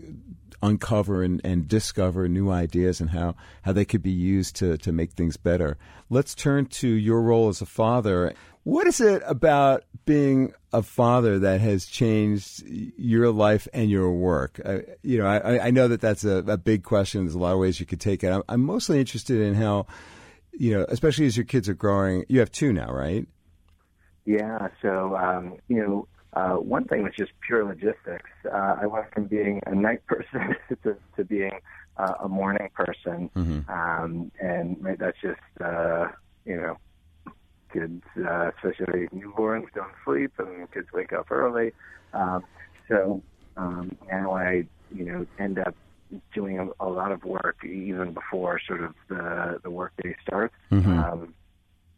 uncover 0.63 1.23
and, 1.23 1.41
and 1.45 1.67
discover 1.69 2.29
new 2.29 2.51
ideas 2.51 3.01
and 3.01 3.11
how, 3.11 3.35
how 3.63 3.73
they 3.73 3.85
could 3.85 4.03
be 4.03 4.13
used 4.13 4.57
to, 4.57 4.79
to 4.79 4.93
make 4.93 5.13
things 5.13 5.37
better. 5.37 5.77
Let's 6.09 6.35
turn 6.35 6.67
to 6.67 6.89
your 6.89 7.21
role 7.21 7.49
as 7.49 7.61
a 7.61 7.67
father. 7.67 8.33
What 8.63 8.87
is 8.87 9.01
it 9.01 9.23
about 9.27 9.83
being 10.07 10.55
a 10.73 10.83
father 10.83 11.41
that 11.41 11.61
has 11.61 11.87
changed 11.87 12.63
your 12.65 13.33
life 13.33 13.67
and 13.73 13.91
your 13.91 14.13
work? 14.13 14.61
You 15.03 15.19
know, 15.19 15.27
I, 15.27 15.67
I 15.67 15.71
know 15.73 15.89
that 15.89 16.01
that's 16.01 16.25
a, 16.25 16.45
a 16.47 16.57
big 16.57 16.85
question. 16.85 17.25
There's 17.25 17.35
a 17.35 17.41
lot 17.41 17.55
of 17.55 17.59
ways 17.59 17.81
you 17.81 17.87
could 17.87 18.01
take 18.01 18.23
it. 18.23 18.29
I'm, 18.29 18.43
I'm 18.49 18.63
mostly 18.63 19.01
interested 19.01 19.41
in 19.41 19.55
how, 19.55 19.87
you 20.53 20.77
know, 20.77 20.87
especially 20.89 21.27
as 21.27 21.37
your 21.37 21.47
kids 21.47 21.69
are 21.69 21.75
growing. 21.75 22.25
You 22.29 22.41
have 22.41 22.51
two 22.51 22.73
now, 22.73 22.93
right? 22.93 23.27
Yeah. 24.25 24.69
So, 24.81 25.17
um, 25.17 25.57
you 25.69 25.77
know, 25.79 26.09
uh, 26.35 26.57
one 26.57 26.85
thing 26.85 27.03
was 27.03 27.13
just 27.17 27.33
pure 27.47 27.65
logistics. 27.65 28.31
Uh, 28.45 28.77
I 28.81 28.87
went 28.87 29.13
from 29.13 29.25
being 29.25 29.61
a 29.67 29.75
night 29.75 30.07
person 30.07 30.57
to, 30.83 30.97
to 31.17 31.25
being 31.25 31.59
uh, 31.97 32.15
a 32.21 32.29
morning 32.29 32.71
person, 32.75 33.31
um, 33.69 34.33
and 34.41 34.77
that's 34.99 35.21
just 35.21 35.41
uh, 35.63 36.09
you 36.45 36.57
know, 36.57 36.77
kids, 37.73 38.03
uh, 38.19 38.51
especially 38.57 39.09
newborns, 39.09 39.67
don't 39.75 39.93
sleep, 40.05 40.33
and 40.39 40.71
kids 40.73 40.89
wake 40.93 41.13
up 41.13 41.31
early. 41.31 41.73
Um, 42.13 42.45
so 42.89 43.23
um, 43.57 43.97
now 44.11 44.35
I, 44.35 44.67
you 44.95 45.05
know, 45.05 45.27
end 45.39 45.59
up 45.59 45.75
doing 46.35 46.59
a, 46.59 46.69
a 46.81 46.89
lot 46.89 47.13
of 47.13 47.25
work 47.25 47.57
even 47.65 48.13
before 48.13 48.61
sort 48.67 48.83
of 48.83 48.95
the 49.09 49.61
the 49.63 49.71
workday 49.71 50.15
starts. 50.27 50.55
Um, 50.99 51.35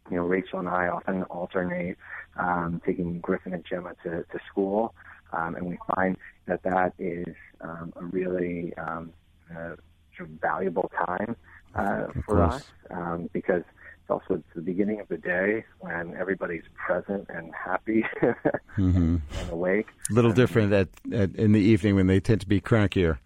you 0.09 0.17
know, 0.17 0.23
Rachel 0.23 0.59
and 0.59 0.69
I 0.69 0.87
often 0.87 1.23
alternate 1.23 1.97
um, 2.37 2.81
taking 2.85 3.19
Griffin 3.19 3.53
and 3.53 3.65
Gemma 3.65 3.93
to, 4.03 4.23
to 4.23 4.39
school, 4.51 4.93
um, 5.33 5.55
and 5.55 5.65
we 5.65 5.79
find 5.95 6.17
that 6.45 6.61
that 6.63 6.93
is 6.99 7.35
um, 7.61 7.91
a 7.95 8.03
really 8.03 8.73
um, 8.77 9.11
uh, 9.51 9.75
sort 10.15 10.29
of 10.29 10.41
valuable 10.41 10.91
time 11.05 11.35
uh, 11.75 12.07
for 12.25 12.41
us 12.41 12.63
um, 12.91 13.29
because 13.33 13.63
it's 14.05 14.09
also 14.11 14.35
it's 14.35 14.43
the 14.53 14.61
beginning 14.61 14.99
of 14.99 15.07
the 15.07 15.17
day 15.17 15.65
when 15.79 16.15
everybody's 16.15 16.63
present 16.75 17.25
and 17.29 17.51
happy 17.53 18.05
and 18.77 19.49
awake. 19.49 19.87
A 20.11 20.13
little 20.13 20.31
different 20.31 20.73
at, 20.73 20.89
at, 21.11 21.35
in 21.35 21.53
the 21.53 21.59
evening 21.59 21.95
when 21.95 22.07
they 22.07 22.19
tend 22.19 22.41
to 22.41 22.47
be 22.47 22.61
crankier. 22.61 23.17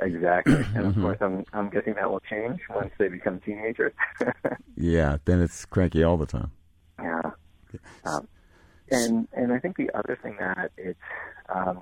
Exactly, 0.00 0.54
and 0.74 0.86
of 0.86 0.94
course, 0.94 1.18
I'm 1.20 1.44
I'm 1.52 1.68
guessing 1.70 1.94
that 1.94 2.10
will 2.10 2.20
change 2.20 2.60
once 2.70 2.92
they 2.98 3.08
become 3.08 3.40
teenagers. 3.40 3.92
Yeah, 4.74 5.18
then 5.26 5.40
it's 5.40 5.64
cranky 5.66 6.02
all 6.02 6.16
the 6.16 6.26
time. 6.26 6.50
Yeah. 7.00 7.20
Um, 8.04 8.26
and 8.90 9.28
and 9.32 9.52
I 9.52 9.58
think 9.58 9.76
the 9.76 9.90
other 9.96 10.18
thing 10.20 10.36
that 10.40 10.72
it's 10.76 10.98
um, 11.48 11.80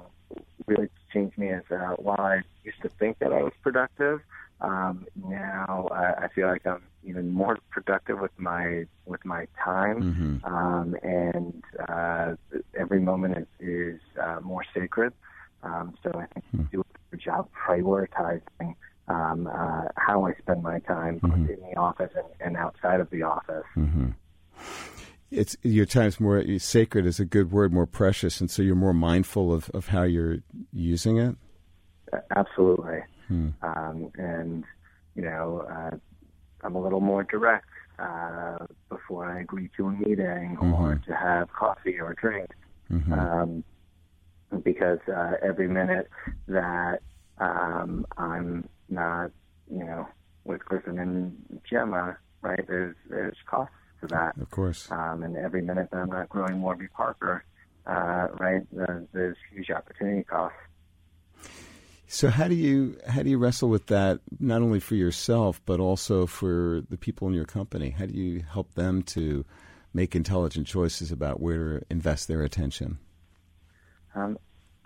really 0.66 0.88
changed 1.12 1.38
me 1.38 1.48
is 1.48 1.64
uh, 1.70 1.94
while 1.96 2.20
I 2.20 2.42
used 2.64 2.83
to 2.83 2.88
think 2.88 3.18
that 3.20 3.33
I 3.33 3.42
was 3.42 3.53
productive, 3.62 4.20
um, 4.61 5.07
now 5.16 5.88
I, 5.90 6.24
I 6.24 6.29
feel 6.35 6.46
like 6.48 6.66
I'm 6.66 6.83
even 7.05 7.31
more 7.31 7.59
productive 7.70 8.20
with 8.20 8.38
my 8.38 8.85
with 9.07 9.24
my 9.24 9.46
time, 9.64 10.40
um, 10.44 10.96
and 11.03 11.62
uh, 11.88 12.35
every 12.79 13.00
moment 13.00 13.48
is, 13.61 13.68
is 13.68 14.00
uh, 14.20 14.40
more 14.42 14.64
sacred. 14.74 15.12
Um, 15.62 15.94
so 16.03 16.11
I 16.14 16.26
think 16.26 16.44
we 16.53 16.59
do 16.72 16.81
a 16.81 16.85
good 16.85 16.89
job 17.16 17.49
prioritizing 17.66 18.75
um, 19.09 19.46
uh, 19.46 19.83
how 19.96 20.27
I 20.27 20.35
spend 20.35 20.62
my 20.62 20.79
time 20.81 21.18
both 21.18 21.35
in 21.35 21.59
the 21.70 21.77
office 21.77 22.12
and, 22.14 22.27
and 22.40 22.57
outside 22.57 23.01
of 23.01 23.11
the 23.11 23.23
office. 23.23 23.64
It's 25.31 25.57
your 25.62 25.87
time's 25.87 26.18
more 26.20 26.44
sacred 26.59 27.07
is 27.07 27.20
a 27.20 27.25
good 27.25 27.53
word, 27.53 27.73
more 27.73 27.87
precious, 27.87 28.40
and 28.40 28.51
so 28.51 28.62
you're 28.62 28.75
more 28.75 28.92
mindful 28.92 29.53
of, 29.53 29.70
of 29.70 29.87
how 29.88 30.03
you're 30.03 30.38
using 30.73 31.18
it. 31.18 31.37
Absolutely. 32.35 33.01
Um, 33.62 34.11
and, 34.16 34.64
you 35.14 35.23
know, 35.23 35.66
uh, 35.70 35.96
I'm 36.62 36.75
a 36.75 36.81
little 36.81 37.01
more 37.01 37.23
direct 37.23 37.68
uh, 37.99 38.66
before 38.88 39.27
I 39.27 39.40
agree 39.40 39.70
to 39.77 39.87
a 39.87 39.92
meeting 39.92 40.57
or 40.61 41.01
to 41.07 41.14
have 41.14 41.53
coffee 41.53 42.01
or 42.01 42.14
drink. 42.14 42.51
Um, 43.12 43.64
because 44.59 44.99
uh, 45.09 45.33
every 45.43 45.69
minute 45.69 46.09
that 46.49 47.01
um, 47.39 48.07
I'm 48.17 48.69
not, 48.89 49.31
you 49.71 49.85
know, 49.85 50.09
with 50.45 50.65
Griffin 50.65 50.99
and 50.99 51.61
Gemma, 51.69 52.17
right, 52.43 52.65
there's, 52.67 52.97
there's 53.09 53.37
costs 53.47 53.75
to 54.01 54.07
that. 54.09 54.37
Of 54.41 54.51
course. 54.51 54.91
Um, 54.91 55.23
and 55.23 55.37
every 55.37 55.63
minute 55.63 55.89
that 55.93 55.99
I'm 55.99 56.11
not 56.11 56.29
growing 56.29 56.61
Warby 56.63 56.89
Parker, 56.89 57.45
uh, 57.87 58.29
right, 58.39 58.63
there's, 58.73 59.07
there's 59.13 59.37
huge 59.53 59.71
opportunity 59.71 60.25
costs. 60.25 60.57
So 62.13 62.29
how 62.29 62.49
do 62.49 62.57
you 62.57 62.99
how 63.07 63.23
do 63.23 63.31
you 63.31 63.39
wrestle 63.39 63.69
with 63.69 63.87
that 63.87 64.19
not 64.41 64.63
only 64.63 64.81
for 64.81 64.97
yourself 64.97 65.61
but 65.65 65.79
also 65.79 66.27
for 66.27 66.83
the 66.91 66.97
people 66.97 67.29
in 67.29 67.35
your 67.35 67.45
company? 67.45 67.91
How 67.91 68.07
do 68.07 68.15
you 68.15 68.43
help 68.53 68.75
them 68.75 69.03
to 69.15 69.45
make 69.95 70.17
intelligent 70.17 70.67
choices 70.67 71.13
about 71.13 71.41
where 71.41 71.79
to 71.79 71.87
invest 71.89 72.27
their 72.27 72.43
attention? 72.43 72.99
Um, 74.14 74.38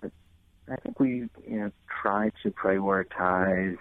I 0.03 0.75
think 0.77 0.99
we, 0.99 1.29
you 1.47 1.59
know, 1.59 1.71
try 2.01 2.31
to 2.41 2.51
prioritize 2.51 3.77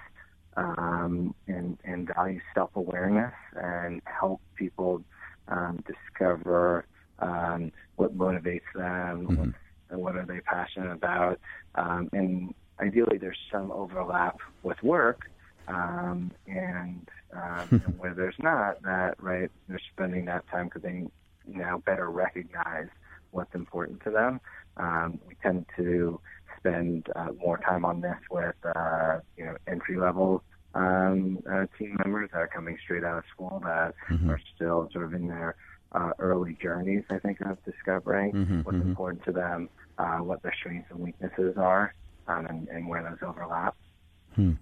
um, 0.56 1.34
and, 1.46 1.78
and 1.84 2.10
value 2.14 2.40
self-awareness 2.54 3.32
and 3.56 4.02
help 4.04 4.40
people 4.56 5.02
um, 5.48 5.82
discover 5.86 6.84
um, 7.20 7.72
what 7.96 8.16
motivates 8.16 8.60
them, 8.74 9.36
what, 9.36 9.48
and 9.90 10.00
what 10.02 10.16
are 10.16 10.26
they 10.26 10.40
passionate 10.40 10.92
about, 10.92 11.40
um, 11.76 12.08
and 12.12 12.54
ideally 12.80 13.18
there's 13.18 13.38
some 13.50 13.70
overlap 13.72 14.38
with 14.62 14.82
work, 14.82 15.30
um, 15.68 16.30
and 16.46 17.08
Um, 17.34 17.68
and 17.86 17.98
where 17.98 18.14
there's 18.14 18.38
not 18.38 18.80
that, 18.82 19.16
right, 19.20 19.50
they're 19.68 19.80
spending 19.92 20.26
that 20.26 20.46
time 20.48 20.66
because 20.66 20.82
they 20.82 21.04
now 21.46 21.82
better 21.84 22.10
recognize 22.10 22.88
what's 23.32 23.54
important 23.54 24.02
to 24.04 24.10
them. 24.10 24.40
Um, 24.76 25.18
we 25.26 25.34
tend 25.42 25.66
to 25.76 26.20
spend 26.58 27.08
uh, 27.14 27.28
more 27.38 27.58
time 27.58 27.84
on 27.84 28.00
this 28.00 28.16
with, 28.30 28.54
uh, 28.64 29.18
you 29.36 29.44
know, 29.44 29.56
entry 29.66 29.96
level 29.96 30.42
um, 30.74 31.38
uh, 31.50 31.66
team 31.78 31.96
members 32.04 32.30
that 32.32 32.38
are 32.38 32.48
coming 32.48 32.76
straight 32.82 33.04
out 33.04 33.18
of 33.18 33.24
school 33.32 33.62
that 33.64 33.94
mm-hmm. 34.10 34.30
are 34.30 34.40
still 34.54 34.88
sort 34.92 35.04
of 35.04 35.14
in 35.14 35.28
their 35.28 35.56
uh, 35.92 36.10
early 36.18 36.58
journeys, 36.60 37.04
I 37.10 37.18
think, 37.18 37.40
of 37.40 37.62
discovering 37.64 38.32
mm-hmm, 38.32 38.60
what's 38.62 38.78
mm-hmm. 38.78 38.88
important 38.88 39.24
to 39.24 39.32
them, 39.32 39.68
uh, 39.98 40.18
what 40.18 40.42
their 40.42 40.54
strengths 40.58 40.90
and 40.90 41.00
weaknesses 41.00 41.56
are, 41.56 41.94
um, 42.26 42.46
and, 42.46 42.68
and, 42.68 42.88
where 42.88 43.02
those 43.02 43.26
overlap. 43.26 43.76
Hmm. 44.34 44.54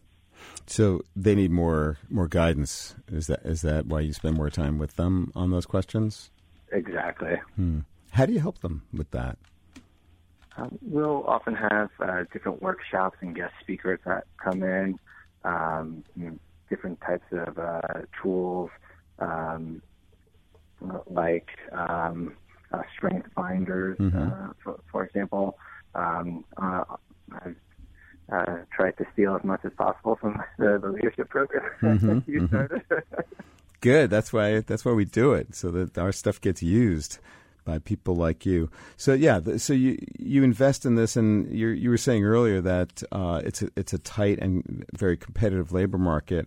So 0.67 1.03
they 1.17 1.35
need 1.35 1.51
more 1.51 1.99
more 2.11 2.29
guidance. 2.29 2.95
Is 3.11 3.29
that 3.29 3.41
is 3.45 3.63
that 3.63 3.87
why 3.87 4.01
you 4.01 4.13
spend 4.13 4.37
more 4.37 4.51
time 4.51 4.77
with 4.77 4.97
them 4.97 5.33
on 5.35 5.51
those 5.51 5.67
questions? 5.67 6.31
Exactly. 6.73 7.37
Hmm. 7.57 7.81
How 8.11 8.27
do 8.27 8.33
you 8.33 8.41
help 8.41 8.59
them 8.61 8.83
with 8.93 9.11
that? 9.13 9.39
Um, 10.57 10.79
we'll 10.83 11.25
often 11.27 11.55
have 11.55 11.91
uh, 12.01 12.25
different 12.33 12.61
workshops 12.61 13.17
and 13.21 13.35
guest 13.35 13.55
speakers 13.61 14.01
that 14.05 14.25
come 14.43 14.63
in, 14.63 14.99
um, 15.45 16.05
you 16.17 16.27
know, 16.27 16.39
different 16.69 17.01
types 17.01 17.25
of 17.33 17.59
uh, 17.59 17.81
tools, 18.23 18.71
um, 19.19 19.83
like 21.07 21.49
um, 21.73 22.35
uh, 22.73 22.83
strength 22.97 23.29
finders, 23.35 23.99
mm-hmm. 23.99 24.19
Uh, 24.19 24.53
for, 24.63 24.81
for, 24.91 25.05
example. 25.05 25.59
Um, 25.95 26.45
uh, 26.57 26.85
I've 27.33 27.57
uh, 28.33 28.57
tried 28.75 28.97
to 28.99 29.07
steal 29.13 29.37
as 29.37 29.45
much 29.45 29.61
as 29.65 29.73
possible 29.77 30.17
from 30.17 30.43
the, 30.59 30.79
the 30.81 30.89
leadership 30.89 31.29
program 31.29 31.71
mm-hmm. 31.83 32.31
you 32.31 32.43
mm-hmm. 32.43 32.79
Good. 33.81 34.11
That's 34.11 34.33
why. 34.33 34.61
That's 34.61 34.85
why 34.85 34.93
we 34.93 35.05
do 35.05 35.33
it, 35.33 35.57
so 35.57 35.71
that 35.73 35.99
our 35.99 36.13
stuff 36.13 36.41
gets 36.41 36.63
used 36.63 37.19
by 37.65 37.79
people 37.79 38.15
like 38.15 38.47
you. 38.47 38.71
So 38.97 39.13
yeah, 39.13 39.41
so 39.57 39.73
you 39.73 39.99
you 40.19 40.43
invest 40.43 40.85
in 40.85 40.95
this, 40.95 41.17
and 41.17 41.53
you 41.53 41.69
you 41.69 41.91
were 41.91 41.97
saying 41.97 42.25
earlier 42.25 42.61
that 42.61 43.03
uh, 43.13 43.41
it's 43.45 43.63
a, 43.63 43.69
it's 43.77 43.93
a 43.93 43.99
tight 43.99 44.39
and 44.39 44.85
very 44.95 45.17
competitive 45.17 45.73
labor 45.73 45.99
market, 45.99 46.47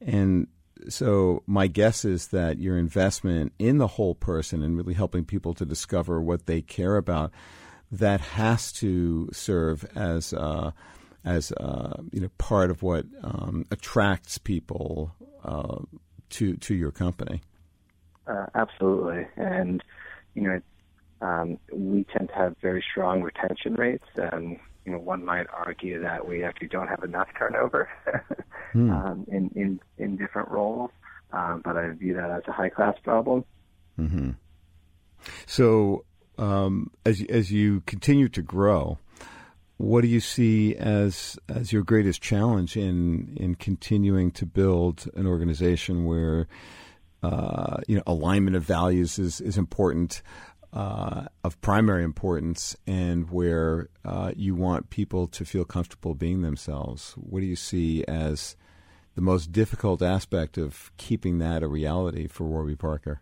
and 0.00 0.46
so 0.88 1.42
my 1.46 1.66
guess 1.66 2.04
is 2.04 2.28
that 2.28 2.58
your 2.58 2.78
investment 2.78 3.52
in 3.58 3.78
the 3.78 3.86
whole 3.86 4.14
person 4.14 4.62
and 4.62 4.76
really 4.76 4.94
helping 4.94 5.24
people 5.24 5.54
to 5.54 5.64
discover 5.64 6.20
what 6.20 6.46
they 6.46 6.62
care 6.62 6.96
about 6.96 7.32
that 7.90 8.20
has 8.20 8.70
to 8.72 9.28
serve 9.32 9.84
as 9.96 10.32
uh, 10.32 10.70
as 11.24 11.52
uh, 11.52 11.94
you 12.12 12.20
know 12.20 12.30
part 12.38 12.70
of 12.70 12.82
what 12.82 13.06
um, 13.22 13.64
attracts 13.70 14.38
people 14.38 15.14
uh, 15.44 15.78
to 16.30 16.56
to 16.56 16.74
your 16.74 16.90
company. 16.90 17.42
Uh, 18.26 18.46
absolutely, 18.54 19.26
and 19.36 19.82
you 20.40 20.48
know 20.48 20.60
um, 21.20 21.58
we 21.72 22.04
tend 22.04 22.28
to 22.28 22.34
have 22.34 22.56
very 22.62 22.84
strong 22.90 23.22
retention 23.22 23.74
rates, 23.74 24.06
and 24.16 24.58
you 24.84 24.92
know, 24.92 24.98
one 24.98 25.24
might 25.24 25.46
argue 25.52 26.00
that 26.00 26.26
we 26.26 26.44
actually 26.44 26.68
don't 26.68 26.88
have 26.88 27.02
enough 27.02 27.28
turnover 27.38 27.88
hmm. 28.72 28.90
um, 28.90 29.26
in, 29.28 29.50
in 29.54 29.80
in 29.98 30.16
different 30.16 30.48
roles, 30.50 30.90
um, 31.32 31.60
but 31.64 31.76
I 31.76 31.90
view 31.90 32.14
that 32.14 32.30
as 32.30 32.42
a 32.46 32.52
high 32.52 32.70
class 32.70 32.94
problem. 33.02 33.44
Mm-hmm. 33.98 34.30
So, 35.46 36.04
um, 36.38 36.90
as 37.04 37.22
as 37.28 37.50
you 37.50 37.82
continue 37.86 38.28
to 38.28 38.42
grow, 38.42 38.98
what 39.76 40.02
do 40.02 40.08
you 40.08 40.20
see 40.20 40.76
as 40.76 41.38
as 41.48 41.72
your 41.72 41.82
greatest 41.82 42.22
challenge 42.22 42.76
in 42.76 43.36
in 43.36 43.56
continuing 43.56 44.30
to 44.32 44.46
build 44.46 45.08
an 45.16 45.26
organization 45.26 46.04
where 46.04 46.46
uh, 47.22 47.78
you 47.86 47.96
know 47.96 48.02
alignment 48.06 48.56
of 48.56 48.62
values 48.62 49.18
is 49.18 49.40
is 49.40 49.58
important? 49.58 50.22
uh, 50.72 51.24
of 51.44 51.60
primary 51.60 52.04
importance 52.04 52.76
and 52.86 53.30
where 53.30 53.88
uh, 54.04 54.32
you 54.36 54.54
want 54.54 54.90
people 54.90 55.26
to 55.26 55.44
feel 55.44 55.64
comfortable 55.64 56.14
being 56.14 56.42
themselves. 56.42 57.14
What 57.16 57.40
do 57.40 57.46
you 57.46 57.56
see 57.56 58.04
as 58.06 58.56
the 59.14 59.22
most 59.22 59.50
difficult 59.50 60.02
aspect 60.02 60.58
of 60.58 60.92
keeping 60.96 61.38
that 61.38 61.62
a 61.62 61.68
reality 61.68 62.26
for 62.26 62.44
Warby 62.44 62.76
Parker? 62.76 63.20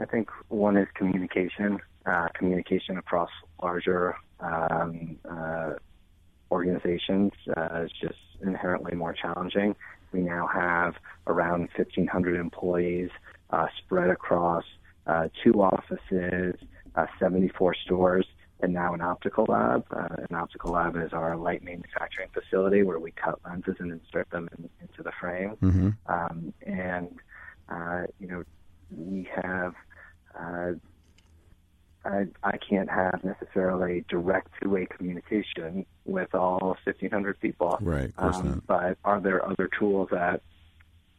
I 0.00 0.04
think 0.06 0.30
one 0.48 0.76
is 0.76 0.88
communication, 0.94 1.78
uh, 2.06 2.28
communication 2.34 2.96
across 2.96 3.30
larger 3.62 4.16
um, 4.40 5.16
uh, 5.30 5.74
organizations 6.50 7.32
is 7.46 7.90
just 8.00 8.18
inherently 8.42 8.96
more 8.96 9.12
challenging. 9.12 9.76
We 10.12 10.20
now 10.20 10.48
have 10.52 10.94
around 11.26 11.68
1,500 11.76 12.36
employees 12.36 13.10
uh, 13.50 13.66
spread 13.78 14.10
across 14.10 14.64
uh, 15.06 15.28
two 15.42 15.62
offices, 15.62 16.54
uh, 16.94 17.06
74 17.18 17.74
stores, 17.84 18.26
and 18.60 18.72
now 18.72 18.94
an 18.94 19.00
optical 19.00 19.46
lab. 19.48 19.84
Uh, 19.90 20.16
an 20.28 20.34
optical 20.34 20.72
lab 20.72 20.96
is 20.96 21.12
our 21.12 21.36
light 21.36 21.62
manufacturing 21.62 22.28
facility 22.32 22.82
where 22.82 22.98
we 22.98 23.10
cut 23.12 23.40
lenses 23.44 23.76
and 23.78 23.92
insert 23.92 24.28
them 24.30 24.48
in, 24.58 24.68
into 24.80 25.02
the 25.02 25.12
frame. 25.20 25.56
Mm-hmm. 25.62 25.90
Um, 26.06 26.52
and, 26.66 27.18
uh, 27.68 28.02
you 28.18 28.28
know, 28.28 28.44
we 28.90 29.28
have, 29.34 29.74
uh, 30.38 30.72
I, 32.04 32.26
I 32.42 32.56
can't 32.56 32.90
have 32.90 33.22
necessarily 33.22 34.04
direct 34.08 34.48
two-way 34.62 34.86
communication 34.86 35.84
with 36.04 36.34
all 36.34 36.58
1,500 36.84 37.38
people. 37.40 37.78
Right. 37.80 38.12
Um, 38.16 38.62
but 38.66 38.96
are 39.04 39.20
there 39.20 39.46
other 39.46 39.68
tools 39.78 40.08
that 40.10 40.42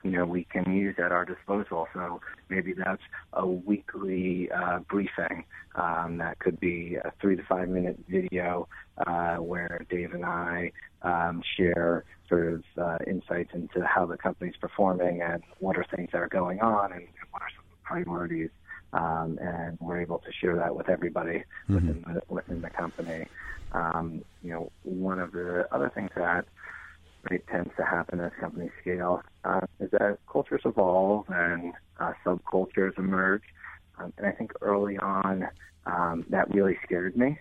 you 0.03 0.11
know 0.11 0.25
we 0.25 0.45
can 0.45 0.71
use 0.73 0.95
at 0.97 1.11
our 1.11 1.25
disposal. 1.25 1.87
So 1.93 2.21
maybe 2.49 2.73
that's 2.73 3.01
a 3.33 3.45
weekly 3.45 4.49
uh, 4.51 4.79
briefing. 4.79 5.45
Um, 5.75 6.17
that 6.17 6.39
could 6.39 6.59
be 6.59 6.95
a 6.95 7.13
three 7.21 7.35
to 7.35 7.43
five 7.43 7.69
minute 7.69 7.99
video 8.09 8.67
uh, 9.05 9.37
where 9.37 9.85
Dave 9.89 10.13
and 10.13 10.25
I 10.25 10.71
um, 11.01 11.41
share 11.57 12.03
sort 12.27 12.53
of 12.53 12.63
uh, 12.77 12.97
insights 13.07 13.51
into 13.53 13.85
how 13.85 14.05
the 14.05 14.17
company's 14.17 14.55
performing 14.59 15.21
and 15.21 15.43
what 15.59 15.77
are 15.77 15.85
things 15.95 16.09
that 16.11 16.19
are 16.19 16.29
going 16.29 16.61
on 16.61 16.91
and, 16.91 17.01
and 17.01 17.27
what 17.31 17.41
are 17.41 17.49
some 17.55 17.65
priorities. 17.83 18.49
Um, 18.93 19.39
and 19.41 19.77
we're 19.79 20.01
able 20.01 20.19
to 20.19 20.31
share 20.33 20.55
that 20.57 20.75
with 20.75 20.89
everybody 20.89 21.43
mm-hmm. 21.69 21.75
within 21.75 22.03
the 22.13 22.21
within 22.27 22.61
the 22.61 22.69
company. 22.69 23.25
Um, 23.71 24.23
you 24.43 24.51
know, 24.51 24.71
one 24.83 25.19
of 25.19 25.31
the 25.31 25.67
other 25.71 25.89
things 25.93 26.09
that 26.15 26.45
right, 27.29 27.45
tends 27.47 27.71
to 27.77 27.85
happen 27.85 28.19
as 28.19 28.31
companies 28.39 28.71
scale 28.81 29.23
uh, 29.45 29.61
is 29.79 29.91
that 29.91 30.17
cultures 30.29 30.61
evolve 30.65 31.25
and 31.29 31.73
uh, 31.99 32.13
subcultures 32.25 32.97
emerge. 32.97 33.43
Um, 33.97 34.13
and 34.17 34.27
I 34.27 34.31
think 34.31 34.51
early 34.61 34.97
on, 34.97 35.47
um, 35.85 36.25
that 36.29 36.53
really 36.53 36.77
scared 36.83 37.15
me. 37.15 37.37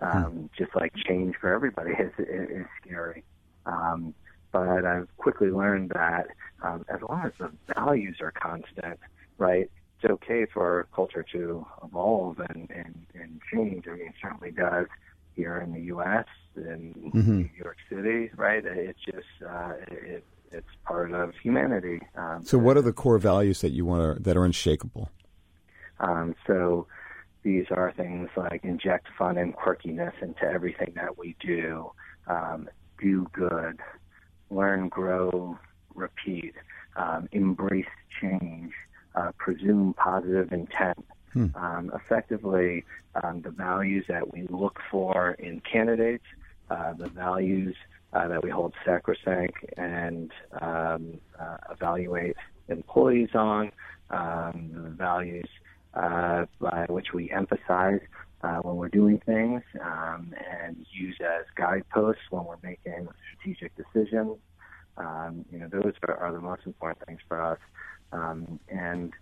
Um, 0.00 0.22
hmm. 0.22 0.46
Just 0.56 0.74
like 0.74 0.94
change 0.96 1.36
for 1.40 1.52
everybody 1.52 1.92
is, 1.92 2.12
is, 2.18 2.50
is 2.50 2.66
scary. 2.82 3.24
Um, 3.66 4.14
but 4.52 4.84
I've 4.84 5.08
quickly 5.16 5.50
learned 5.50 5.90
that 5.90 6.28
um, 6.62 6.84
as 6.88 7.00
long 7.08 7.22
as 7.24 7.32
the 7.38 7.50
values 7.74 8.16
are 8.20 8.32
constant, 8.32 8.98
right, 9.38 9.70
it's 10.02 10.10
okay 10.10 10.46
for 10.52 10.62
our 10.62 10.88
culture 10.94 11.24
to 11.32 11.66
evolve 11.84 12.38
and, 12.48 12.70
and, 12.70 13.06
and 13.14 13.40
change. 13.52 13.86
I 13.86 13.92
mean, 13.92 14.06
it 14.08 14.14
certainly 14.22 14.50
does 14.50 14.86
here 15.36 15.58
in 15.58 15.72
the 15.72 15.80
U.S. 15.82 16.26
in 16.56 17.12
mm-hmm. 17.14 17.38
New 17.38 17.50
York 17.62 17.76
City, 17.88 18.30
right? 18.36 18.64
It's 18.64 18.98
just 19.04 19.26
uh, 19.46 19.72
it, 19.88 20.24
it's 20.52 20.68
part 20.84 21.12
of 21.12 21.34
humanity. 21.42 22.00
Um, 22.16 22.42
so, 22.44 22.58
what 22.58 22.76
are 22.76 22.82
the 22.82 22.92
core 22.92 23.18
values 23.18 23.60
that 23.60 23.70
you 23.70 23.84
want 23.84 24.16
to, 24.16 24.22
that 24.22 24.36
are 24.36 24.44
unshakable? 24.44 25.10
Um, 25.98 26.34
so, 26.46 26.86
these 27.42 27.66
are 27.70 27.92
things 27.96 28.28
like 28.36 28.64
inject 28.64 29.08
fun 29.18 29.38
and 29.38 29.54
quirkiness 29.54 30.12
into 30.20 30.44
everything 30.44 30.92
that 30.96 31.18
we 31.18 31.36
do, 31.40 31.92
um, 32.26 32.68
do 33.00 33.26
good, 33.32 33.80
learn, 34.50 34.88
grow, 34.88 35.58
repeat, 35.94 36.54
um, 36.96 37.28
embrace 37.32 37.86
change, 38.20 38.72
uh, 39.14 39.32
presume 39.38 39.94
positive 39.94 40.52
intent. 40.52 41.04
Hmm. 41.32 41.46
Um, 41.54 41.92
effectively, 41.94 42.84
um, 43.22 43.42
the 43.42 43.50
values 43.50 44.04
that 44.08 44.32
we 44.32 44.46
look 44.48 44.80
for 44.90 45.32
in 45.32 45.60
candidates, 45.60 46.24
uh, 46.70 46.92
the 46.94 47.08
values 47.08 47.76
uh, 48.12 48.26
that 48.28 48.42
we 48.42 48.50
hold 48.50 48.74
sacrosanct 48.84 49.64
and 49.76 50.32
um, 50.60 51.20
uh, 51.38 51.56
evaluate 51.70 52.36
employees 52.68 53.30
on, 53.34 53.70
um, 54.10 54.70
the 54.72 54.90
values 54.90 55.48
uh, 55.94 56.46
by 56.60 56.86
which 56.88 57.12
we 57.12 57.30
emphasize 57.30 58.00
uh, 58.42 58.56
when 58.58 58.76
we're 58.76 58.88
doing 58.88 59.20
things 59.26 59.62
um, 59.80 60.34
and 60.50 60.84
use 60.92 61.16
as 61.20 61.44
guideposts 61.56 62.22
when 62.30 62.44
we're 62.44 62.56
making 62.62 63.08
strategic 63.28 63.72
decisions. 63.76 64.38
Um, 64.96 65.44
you 65.50 65.58
know, 65.58 65.68
those 65.68 65.92
are, 66.06 66.16
are, 66.16 66.32
the 66.32 66.40
most 66.40 66.62
important 66.66 67.06
things 67.06 67.20
for 67.28 67.40
us. 67.40 67.58
Um, 68.12 68.58
and 68.68 69.12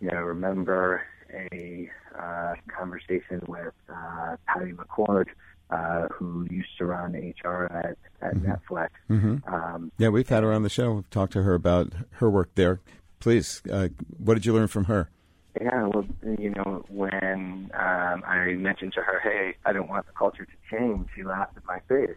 you 0.00 0.10
know, 0.10 0.20
remember 0.20 1.02
a 1.32 1.90
uh, 2.18 2.54
conversation 2.76 3.40
with 3.46 3.72
uh, 3.88 4.36
Patty 4.46 4.72
McCord 4.72 5.26
uh, 5.70 6.08
who 6.08 6.46
used 6.50 6.76
to 6.78 6.84
run 6.86 7.12
HR 7.12 7.64
at, 7.64 7.96
at 8.20 8.34
mm-hmm. 8.34 8.50
Netflix. 8.50 8.88
Mm-hmm. 9.08 9.54
Um, 9.54 9.92
yeah, 9.98 10.08
we've 10.08 10.28
had 10.28 10.42
her 10.42 10.52
on 10.52 10.62
the 10.62 10.68
show. 10.68 10.92
We've 10.92 11.10
talked 11.10 11.32
to 11.34 11.42
her 11.42 11.54
about 11.54 11.92
her 12.12 12.28
work 12.28 12.50
there. 12.54 12.80
Please, 13.20 13.62
uh, 13.70 13.88
what 14.18 14.34
did 14.34 14.44
you 14.44 14.52
learn 14.52 14.68
from 14.68 14.84
her? 14.84 15.08
Yeah, 15.60 15.86
well, 15.86 16.04
you 16.38 16.50
know, 16.50 16.84
when 16.88 17.70
um, 17.74 18.22
I 18.26 18.54
mentioned 18.58 18.94
to 18.94 19.02
her, 19.02 19.20
"Hey, 19.20 19.54
I 19.66 19.72
don't 19.72 19.88
want 19.88 20.06
the 20.06 20.12
culture 20.12 20.46
to 20.46 20.52
change," 20.70 21.08
she 21.14 21.22
laughed 21.22 21.56
in 21.56 21.62
my 21.66 21.78
face. 21.88 22.16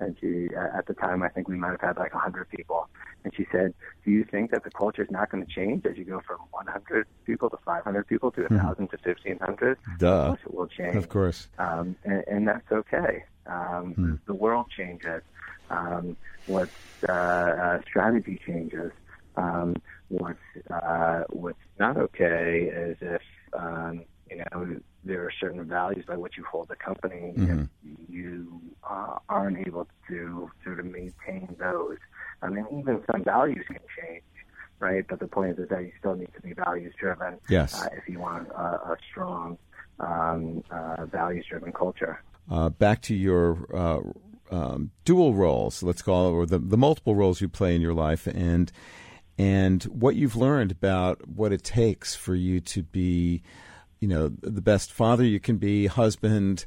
And 0.00 0.16
she, 0.20 0.48
at 0.56 0.86
the 0.86 0.94
time, 0.94 1.22
I 1.22 1.28
think 1.28 1.48
we 1.48 1.56
might 1.56 1.70
have 1.70 1.80
had 1.80 1.96
like 1.96 2.12
100 2.14 2.48
people. 2.48 2.88
And 3.22 3.32
she 3.34 3.46
said, 3.52 3.74
"Do 4.04 4.10
you 4.10 4.24
think 4.24 4.50
that 4.50 4.64
the 4.64 4.70
culture 4.70 5.02
is 5.02 5.10
not 5.10 5.30
going 5.30 5.44
to 5.46 5.50
change 5.50 5.86
as 5.86 5.96
you 5.96 6.04
go 6.04 6.20
from 6.26 6.38
100 6.50 7.06
people 7.24 7.48
to 7.50 7.56
500 7.64 8.06
people 8.06 8.30
to 8.32 8.42
1,000 8.42 8.60
mm-hmm. 8.60 8.84
to 8.84 8.98
1,500? 9.02 9.78
Duh. 9.98 10.06
Of 10.06 10.26
course, 10.26 10.40
it 10.44 10.54
will 10.54 10.66
change. 10.66 10.96
Of 10.96 11.08
course. 11.08 11.48
Um, 11.58 11.96
and, 12.04 12.24
and 12.26 12.48
that's 12.48 12.70
okay. 12.72 13.24
Um, 13.46 13.92
hmm. 13.94 14.14
The 14.26 14.34
world 14.34 14.66
changes. 14.76 15.22
Um, 15.70 16.16
what 16.46 16.68
uh, 17.08 17.12
uh, 17.12 17.80
strategy 17.82 18.40
changes. 18.46 18.92
Um, 19.36 19.76
what's 20.08 20.38
uh, 20.70 21.24
what's 21.30 21.58
not 21.78 21.96
okay 21.96 22.70
is 22.72 22.96
if 23.00 23.22
um, 23.54 24.04
you 24.30 24.38
know 24.38 24.80
there 25.04 25.22
are 25.24 25.32
certain 25.40 25.64
values 25.64 26.04
by 26.06 26.16
which 26.16 26.36
you 26.36 26.44
hold 26.44 26.68
the 26.68 26.76
company. 26.76 27.32
Mm-hmm. 27.36 27.62
If 27.62 28.08
you 28.08 28.60
uh, 28.88 29.18
aren't 29.28 29.66
able 29.66 29.86
to 30.08 30.50
sort 30.64 30.80
of 30.80 30.86
maintain 30.86 31.54
those, 31.58 31.98
I 32.42 32.48
mean, 32.48 32.66
even 32.72 33.02
some 33.10 33.24
values 33.24 33.64
can 33.66 33.78
change, 34.00 34.22
right? 34.78 35.04
But 35.08 35.20
the 35.20 35.28
point 35.28 35.58
is 35.58 35.68
that 35.68 35.82
you 35.82 35.92
still 35.98 36.14
need 36.14 36.32
to 36.34 36.40
be 36.40 36.52
values 36.52 36.94
driven. 36.98 37.38
Yes. 37.48 37.82
Uh, 37.82 37.88
if 37.96 38.08
you 38.08 38.18
want 38.18 38.48
a, 38.48 38.62
a 38.62 38.96
strong 39.10 39.58
um, 40.00 40.62
uh, 40.70 41.06
values 41.06 41.46
driven 41.48 41.72
culture. 41.72 42.22
Uh, 42.50 42.68
back 42.68 43.00
to 43.02 43.14
your 43.14 43.66
uh, 43.74 44.00
um, 44.54 44.90
dual 45.04 45.34
roles, 45.34 45.82
let's 45.82 46.02
call 46.02 46.28
it, 46.28 46.32
or 46.32 46.46
the, 46.46 46.58
the 46.58 46.76
multiple 46.76 47.14
roles 47.14 47.40
you 47.40 47.48
play 47.48 47.74
in 47.74 47.80
your 47.80 47.94
life, 47.94 48.26
and 48.26 48.70
and 49.38 49.82
what 49.84 50.14
you've 50.14 50.36
learned 50.36 50.70
about 50.70 51.26
what 51.26 51.52
it 51.52 51.64
takes 51.64 52.14
for 52.14 52.34
you 52.34 52.60
to 52.60 52.82
be, 52.82 53.42
you 54.04 54.08
know, 54.08 54.28
the 54.28 54.60
best 54.60 54.92
father 54.92 55.24
you 55.24 55.40
can 55.40 55.56
be, 55.56 55.86
husband, 55.86 56.66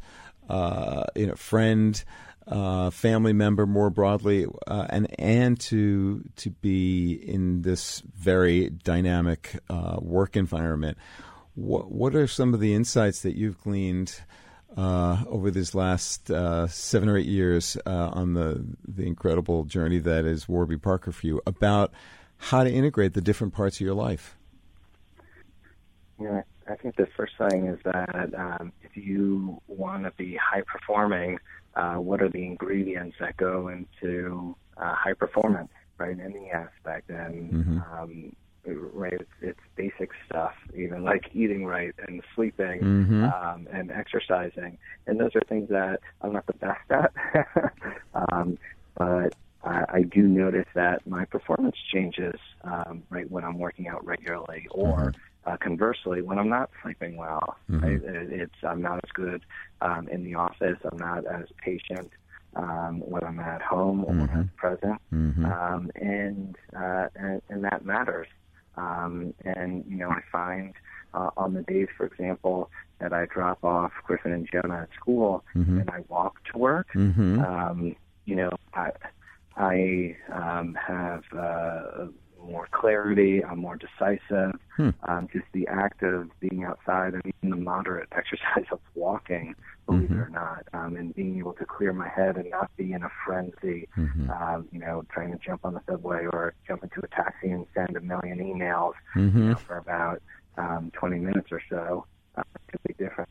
uh, 0.49 1.03
you 1.15 1.27
know, 1.27 1.35
friend, 1.35 2.03
uh, 2.47 2.89
family 2.89 3.31
member 3.31 3.67
more 3.67 3.91
broadly, 3.91 4.47
uh, 4.65 4.88
and 4.89 5.07
and 5.19 5.59
to 5.59 6.23
to 6.38 6.49
be 6.49 7.13
in 7.13 7.61
this 7.61 8.01
very 8.15 8.71
dynamic 8.71 9.55
uh, 9.69 9.97
work 10.01 10.35
environment. 10.35 10.97
What 11.53 11.91
what 11.91 12.15
are 12.15 12.25
some 12.25 12.55
of 12.55 12.59
the 12.59 12.73
insights 12.73 13.21
that 13.21 13.38
you've 13.38 13.61
gleaned? 13.61 14.19
Uh, 14.75 15.23
over 15.27 15.49
these 15.49 15.73
last 15.73 16.29
uh, 16.29 16.67
seven 16.67 17.09
or 17.09 17.17
eight 17.17 17.25
years 17.25 17.77
on 17.85 18.33
the 18.33 18.65
the 18.88 19.05
incredible 19.05 19.63
journey 19.63 19.99
that 19.99 20.25
is 20.25 20.49
Warby 20.49 20.77
Parker 20.77 21.11
for 21.11 21.25
you 21.25 21.41
about 21.45 21.91
how 22.38 22.63
to 22.63 22.71
integrate 22.71 23.13
the 23.13 23.21
different 23.21 23.53
parts 23.53 23.77
of 23.77 23.81
your 23.81 23.95
life? 23.95 24.35
Yeah, 26.19 26.41
I 26.70 26.76
think 26.76 26.95
the 26.95 27.07
first 27.15 27.34
thing 27.38 27.68
is 27.68 27.80
that 27.84 28.34
um, 28.38 28.72
if 28.84 28.95
you 28.95 29.61
want 29.68 30.03
to 30.03 30.11
be 30.11 30.36
high 30.36 30.61
performing, 30.61 31.39
uh, 31.76 31.95
what 31.95 32.22
are 32.22 32.30
the 32.30 32.45
ingredients 32.45 33.18
that 33.20 33.38
go 33.38 33.68
into 33.68 34.55
uh, 34.78 34.93
high 34.93 35.13
performance, 35.13 35.70
right? 35.97 36.11
In 36.11 36.22
Any 36.22 36.51
aspect, 36.51 37.09
and 37.09 37.51
mm-hmm. 37.51 37.80
um, 37.93 38.36
right, 38.65 39.13
it's, 39.13 39.30
it's, 39.41 39.59
basic 39.76 40.09
stuff, 40.26 40.53
even 40.76 41.03
like 41.03 41.30
eating 41.34 41.65
right 41.65 41.93
and 42.07 42.22
sleeping 42.36 42.82
mm-hmm. 42.82 43.26
um, 43.26 43.68
and 43.72 43.91
exercising, 43.91 44.78
and 45.05 45.20
those 45.20 45.36
are 45.36 45.41
things 45.47 45.70
that 45.70 45.99
I'm 46.22 46.34
not 46.34 46.47
the 46.47 46.53
best 46.53 46.80
at, 46.89 47.13
um, 48.32 48.57
but 48.97 49.36
I, 49.63 49.86
I 49.89 50.01
do 50.01 50.24
notice 50.24 50.68
that 50.74 51.05
my 51.05 51.26
performance 51.26 51.76
changes 51.93 52.39
um, 52.63 53.03
right 53.09 53.30
when 53.30 53.43
I'm 53.43 53.59
working 53.59 53.88
out 53.88 54.05
regularly, 54.05 54.68
or 54.72 54.97
mm-hmm. 54.97 55.20
Uh, 55.48 55.58
conversely, 55.58 56.22
when 56.22 56.38
I'm 56.38 56.50
not 56.50 56.70
sleeping 56.84 57.16
well. 57.18 57.56
Mm-hmm. 57.70 57.84
Right? 57.84 58.02
It's 58.04 58.56
I'm 58.64 58.82
not 58.82 58.98
as 59.04 59.12
good 59.14 59.41
um, 59.82 60.08
in 60.10 60.24
the 60.24 60.36
office. 60.36 60.78
I'm 60.89 60.98
not 60.98 61.26
as 61.26 61.45
patient 61.64 62.12
um, 62.56 63.00
when 63.00 63.24
I'm 63.24 63.39
at 63.39 63.62
home 63.62 64.04
or 64.06 64.14
mm-hmm. 64.14 64.41
present, 64.58 65.02
mm-hmm. 65.14 65.45
um, 65.45 65.91
and, 65.95 66.56
uh, 66.76 67.08
and 67.16 67.41
and 67.50 67.64
that 67.64 67.86
matters. 67.86 68.28
Um, 68.76 69.34
and 69.43 69.86
you 69.88 69.98
know, 69.98 70.10
I 70.10 70.22
find 70.32 70.74
uh, 71.14 71.30
on 71.38 71.54
the 71.54 71.64
days, 71.64 71.88
for 71.95 72.06
example, 72.06 72.70
that 73.00 73.14
I 73.14 73.26
drop 73.26 73.64
off 73.64 73.91
Griffin 74.06 74.32
and 74.32 74.50
Jonah 74.52 74.82
at 74.82 74.89
school 75.00 75.43
mm-hmm. 75.56 75.80
and 75.80 75.89
I 75.89 76.00
walk 76.10 76.43
to 76.52 76.58
work. 76.58 76.88
Mm-hmm. 76.93 77.39
Um, 77.39 77.95
you 78.26 78.36
know, 78.36 78.52
I 78.74 78.91
I 79.56 80.16
um, 80.32 80.76
have 80.76 81.24
uh, 81.36 82.08
more 82.43 82.67
clarity. 82.71 83.43
I'm 83.43 83.59
more 83.59 83.77
decisive. 83.77 84.59
Hmm. 84.75 84.89
Um, 85.03 85.27
just 85.31 85.45
the 85.53 85.67
act 85.67 86.03
of 86.03 86.29
being 86.39 86.63
outside 86.63 87.13
and 87.13 87.23
even 87.25 87.49
the 87.49 87.63
moderate 87.63 88.09
exercise 88.15 88.65
of 88.71 88.79
walking, 88.95 89.55
believe 89.85 90.09
mm-hmm. 90.09 90.19
it 90.19 90.23
or 90.23 90.29
not, 90.29 90.67
um, 90.73 90.95
and 90.95 91.13
being 91.15 91.38
able 91.39 91.53
to 91.53 91.65
clear 91.65 91.93
my 91.93 92.07
head 92.07 92.38
and 92.38 92.49
not 92.49 92.69
be 92.77 92.93
in 92.93 93.03
a 93.03 93.09
frenzy, 93.25 93.88
mm-hmm. 93.97 94.29
um, 94.29 94.67
you 94.71 94.79
know, 94.79 95.03
trying 95.11 95.31
to 95.31 95.38
jump 95.38 95.65
on 95.65 95.73
the 95.73 95.81
subway 95.89 96.25
or 96.25 96.53
jump 96.67 96.83
into 96.83 97.01
a 97.03 97.07
taxi 97.07 97.49
and 97.49 97.65
send 97.73 97.95
a 97.95 98.01
million 98.01 98.39
emails 98.39 98.93
mm-hmm. 99.15 99.38
you 99.38 99.49
know, 99.49 99.55
for 99.55 99.77
about 99.77 100.21
um, 100.57 100.91
20 100.93 101.19
minutes 101.19 101.51
or 101.51 101.61
so. 101.69 102.05
Uh, 102.38 102.43
completely 102.69 103.05
different. 103.05 103.29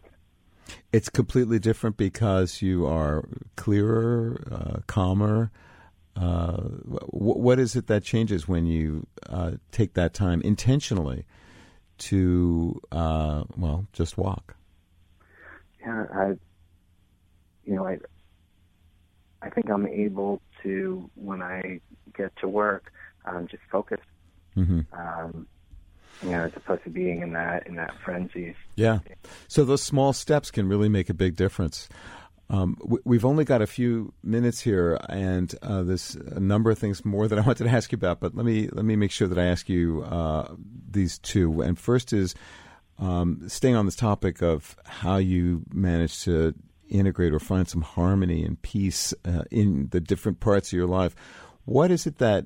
It's 0.93 1.09
completely 1.09 1.59
different 1.59 1.97
because 1.97 2.63
you 2.63 2.87
are 2.87 3.29
clearer, 3.57 4.43
uh, 4.51 4.81
calmer, 4.87 5.51
uh, 6.17 6.57
what 7.09 7.59
is 7.59 7.77
it 7.77 7.87
that 7.89 8.03
changes 8.03 8.49
when 8.49 8.67
you 8.67 9.07
uh, 9.29 9.53
take 9.71 9.95
that 9.95 10.15
time 10.15 10.41
intentionally 10.43 11.25
to, 11.99 12.81
uh, 12.91 13.45
well, 13.57 13.87
just 13.93 14.17
walk? 14.17 14.57
Yeah, 15.81 16.07
I, 16.13 16.27
you 17.65 17.75
know, 17.75 17.87
I, 17.87 17.99
I 19.43 19.51
think 19.51 19.71
I'm 19.71 19.87
able 19.87 20.41
to 20.63 21.11
when 21.15 21.43
I 21.43 21.81
get 22.17 22.35
to 22.37 22.49
work, 22.49 22.93
um, 23.27 23.47
just 23.49 23.63
focus. 23.71 24.01
Mm-hmm. 24.57 24.81
Um, 24.99 25.47
you 26.23 26.31
know, 26.31 26.45
as 26.45 26.53
opposed 26.57 26.83
to 26.85 26.91
being 26.91 27.21
in 27.21 27.33
that 27.35 27.67
in 27.67 27.77
that 27.77 27.93
frenzy. 28.03 28.57
Yeah. 28.75 29.01
So 29.49 29.65
those 29.65 29.83
small 29.83 30.15
steps 30.15 30.51
can 30.51 30.67
really 30.67 30.89
make 30.89 31.11
a 31.11 31.15
big 31.15 31.37
difference. 31.37 31.91
Um, 32.49 32.77
we've 33.05 33.25
only 33.25 33.45
got 33.45 33.61
a 33.61 33.67
few 33.67 34.13
minutes 34.23 34.61
here, 34.61 35.01
and 35.09 35.53
uh, 35.63 35.83
there's 35.83 36.15
a 36.15 36.39
number 36.39 36.71
of 36.71 36.79
things 36.79 37.05
more 37.05 37.27
that 37.27 37.39
I 37.39 37.43
wanted 37.47 37.65
to 37.65 37.71
ask 37.71 37.91
you 37.91 37.97
about. 37.97 38.21
But 38.21 38.35
let 38.37 38.47
me 38.47 38.69
let 38.73 38.85
me 38.85 38.97
make 38.97 39.11
sure 39.11 39.29
that 39.29 39.39
I 39.39 39.47
ask 39.47 39.69
you 39.69 40.03
uh, 40.05 40.55
these 40.89 41.19
two. 41.19 41.61
And 41.61 41.79
first 41.79 42.13
is 42.13 42.35
um, 42.99 43.49
staying 43.49 43.75
on 43.75 43.85
this 43.85 43.97
topic 43.97 44.43
of 44.43 44.77
how 44.85 45.17
you 45.17 45.65
manage 45.73 46.23
to 46.23 46.55
integrate 46.89 47.33
or 47.33 47.41
find 47.41 47.69
some 47.69 47.83
harmony 47.83 48.45
and 48.45 48.61
peace 48.63 49.13
uh, 49.25 49.43
in 49.51 49.89
the 49.91 50.01
different 50.01 50.39
parts 50.39 50.69
of 50.69 50.73
your 50.77 50.87
life. 50.87 51.17
What 51.65 51.91
is 51.91 52.07
it 52.07 52.19
that 52.19 52.45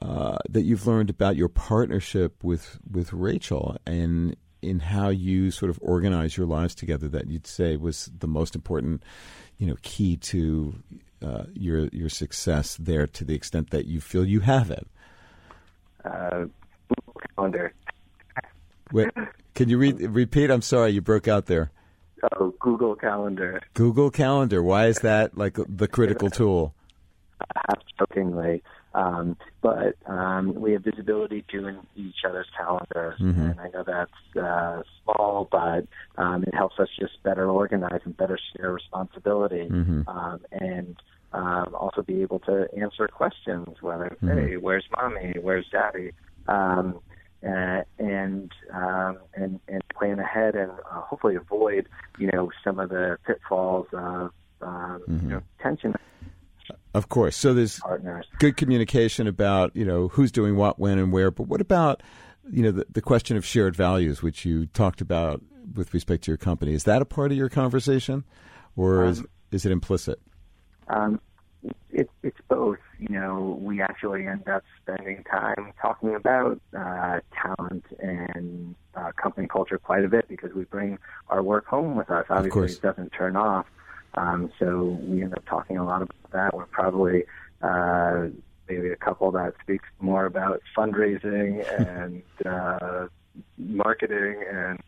uh, 0.00 0.38
that 0.50 0.62
you've 0.62 0.86
learned 0.86 1.10
about 1.10 1.36
your 1.36 1.48
partnership 1.48 2.42
with 2.42 2.80
with 2.90 3.12
Rachel 3.12 3.76
and 3.86 4.36
in 4.62 4.78
how 4.78 5.08
you 5.08 5.50
sort 5.50 5.70
of 5.70 5.78
organize 5.82 6.36
your 6.36 6.46
lives 6.46 6.74
together 6.74 7.08
that 7.08 7.26
you'd 7.26 7.46
say 7.46 7.76
was 7.76 8.10
the 8.18 8.28
most 8.28 8.54
important, 8.54 9.02
you 9.58 9.66
know, 9.66 9.76
key 9.82 10.16
to 10.16 10.74
uh, 11.22 11.44
your 11.54 11.86
your 11.88 12.08
success 12.08 12.76
there 12.80 13.06
to 13.06 13.24
the 13.24 13.34
extent 13.34 13.70
that 13.70 13.86
you 13.86 14.00
feel 14.00 14.24
you 14.24 14.40
have 14.40 14.70
it? 14.70 14.86
Uh, 16.04 16.46
calendar. 17.36 17.74
Wait, 18.92 19.08
can 19.54 19.68
you 19.68 19.78
re- 19.78 19.92
repeat? 19.92 20.50
I'm 20.50 20.62
sorry, 20.62 20.90
you 20.90 21.00
broke 21.00 21.28
out 21.28 21.46
there. 21.46 21.70
Oh, 22.38 22.54
Google 22.60 22.94
Calendar. 22.94 23.60
Google 23.74 24.10
Calendar. 24.10 24.62
Why 24.62 24.86
is 24.86 25.00
that 25.00 25.36
like 25.36 25.58
the 25.68 25.88
critical 25.88 26.30
tool? 26.30 26.74
Half 27.68 27.82
jokingly, 27.98 28.62
um, 28.94 29.36
but 29.60 29.96
um, 30.06 30.54
we 30.54 30.72
have 30.72 30.84
visibility 30.84 31.44
to 31.50 31.80
each 31.96 32.24
other's 32.28 32.48
calendars, 32.56 33.18
mm-hmm. 33.20 33.40
and 33.40 33.60
I 33.60 33.68
know 33.68 33.84
that's 33.86 34.36
uh, 34.44 34.82
small, 35.02 35.48
but 35.50 35.86
um, 36.16 36.42
it 36.44 36.54
helps 36.54 36.78
us 36.78 36.88
just 36.98 37.22
better 37.22 37.48
organize 37.48 38.00
and 38.04 38.16
better 38.16 38.38
share 38.56 38.72
responsibility, 38.72 39.68
mm-hmm. 39.68 40.08
um, 40.08 40.40
and 40.52 40.96
um, 41.32 41.74
also 41.74 42.02
be 42.02 42.22
able 42.22 42.38
to 42.40 42.68
answer 42.76 43.08
questions. 43.08 43.68
Whether 43.80 44.16
mm-hmm. 44.22 44.38
hey, 44.38 44.56
where's 44.56 44.84
mommy? 44.96 45.34
Where's 45.40 45.66
daddy? 45.70 46.12
Um, 46.48 47.00
uh, 47.46 47.82
and 47.98 48.52
um, 48.72 49.18
and 49.34 49.58
and 49.68 49.82
plan 49.96 50.18
ahead 50.18 50.54
and 50.54 50.70
uh, 50.70 51.00
hopefully 51.00 51.34
avoid 51.34 51.88
you 52.18 52.30
know 52.32 52.50
some 52.62 52.78
of 52.78 52.90
the 52.90 53.18
pitfalls 53.26 53.86
of 53.92 54.30
um, 54.60 55.02
you 55.08 55.14
mm-hmm. 55.14 55.28
know 55.30 55.42
tension 55.60 55.94
of 56.94 57.08
course. 57.08 57.36
So 57.36 57.54
there's 57.54 57.80
partners. 57.80 58.26
good 58.38 58.56
communication 58.56 59.26
about, 59.26 59.74
you 59.74 59.84
know, 59.84 60.08
who's 60.08 60.32
doing 60.32 60.56
what, 60.56 60.78
when, 60.78 60.98
and 60.98 61.12
where. 61.12 61.30
But 61.30 61.48
what 61.48 61.60
about, 61.60 62.02
you 62.50 62.62
know, 62.62 62.70
the, 62.72 62.86
the 62.90 63.02
question 63.02 63.36
of 63.36 63.44
shared 63.44 63.76
values, 63.76 64.22
which 64.22 64.44
you 64.44 64.66
talked 64.66 65.00
about 65.00 65.42
with 65.74 65.94
respect 65.94 66.24
to 66.24 66.30
your 66.30 66.38
company? 66.38 66.74
Is 66.74 66.84
that 66.84 67.02
a 67.02 67.04
part 67.04 67.30
of 67.30 67.38
your 67.38 67.48
conversation? 67.48 68.24
Or 68.76 69.04
is. 69.04 69.20
Um, 69.20 69.26
is 69.50 69.66
it 69.66 69.72
implicit? 69.72 70.18
Um, 70.88 71.20
it, 71.90 72.10
it's 72.22 72.40
both. 72.48 72.78
You 72.98 73.08
know, 73.10 73.58
we 73.60 73.82
actually 73.82 74.26
end 74.26 74.48
up 74.48 74.64
spending 74.80 75.24
time 75.24 75.72
talking 75.80 76.14
about 76.14 76.60
uh, 76.76 77.20
talent 77.34 77.84
and 77.98 78.74
uh, 78.94 79.12
company 79.16 79.46
culture 79.46 79.78
quite 79.78 80.04
a 80.04 80.08
bit 80.08 80.28
because 80.28 80.52
we 80.54 80.64
bring 80.64 80.98
our 81.28 81.42
work 81.42 81.66
home 81.66 81.96
with 81.96 82.10
us. 82.10 82.26
Obviously, 82.30 82.72
it 82.72 82.82
doesn't 82.82 83.10
turn 83.10 83.36
off. 83.36 83.66
Um, 84.14 84.52
so 84.58 84.98
we 85.02 85.22
end 85.22 85.34
up 85.34 85.44
talking 85.46 85.78
a 85.78 85.84
lot 85.84 86.02
about 86.02 86.32
that. 86.32 86.54
We're 86.54 86.66
probably 86.66 87.24
uh, 87.62 88.28
maybe 88.68 88.90
a 88.90 88.96
couple 88.96 89.30
that 89.32 89.54
speaks 89.62 89.88
more 90.00 90.26
about 90.26 90.60
fundraising 90.76 91.64
and 91.98 92.22
uh, 92.46 93.06
marketing 93.58 94.44
and 94.50 94.80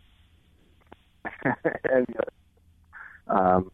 and 1.84 2.16
um, 3.28 3.70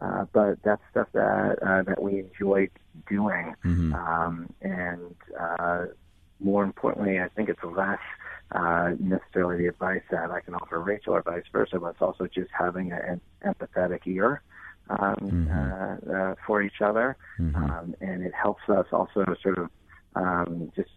uh, 0.00 0.24
but 0.32 0.62
that's 0.64 0.82
stuff 0.90 1.08
that 1.12 1.58
uh, 1.62 1.82
that 1.82 2.02
we 2.02 2.20
enjoy 2.20 2.68
doing, 3.08 3.54
mm-hmm. 3.64 3.94
um, 3.94 4.52
and 4.60 5.14
uh, 5.38 5.86
more 6.40 6.64
importantly, 6.64 7.20
I 7.20 7.28
think 7.28 7.48
it's 7.48 7.62
less 7.62 8.00
uh, 8.52 8.92
necessarily 8.98 9.62
the 9.62 9.68
advice 9.68 10.02
that 10.10 10.30
I 10.30 10.40
can 10.40 10.54
offer 10.54 10.80
Rachel 10.80 11.14
or 11.14 11.22
vice 11.22 11.44
versa, 11.52 11.78
but 11.78 11.90
it's 11.90 12.02
also 12.02 12.26
just 12.26 12.50
having 12.56 12.92
an 12.92 13.20
empathetic 13.44 14.00
ear 14.06 14.42
um, 14.90 15.16
mm-hmm. 15.20 16.12
uh, 16.12 16.16
uh, 16.16 16.34
for 16.46 16.62
each 16.62 16.80
other, 16.84 17.16
mm-hmm. 17.38 17.56
um, 17.56 17.94
and 18.00 18.22
it 18.22 18.32
helps 18.34 18.62
us 18.68 18.86
also 18.92 19.24
sort 19.42 19.58
of 19.58 19.70
um, 20.14 20.70
just 20.76 20.90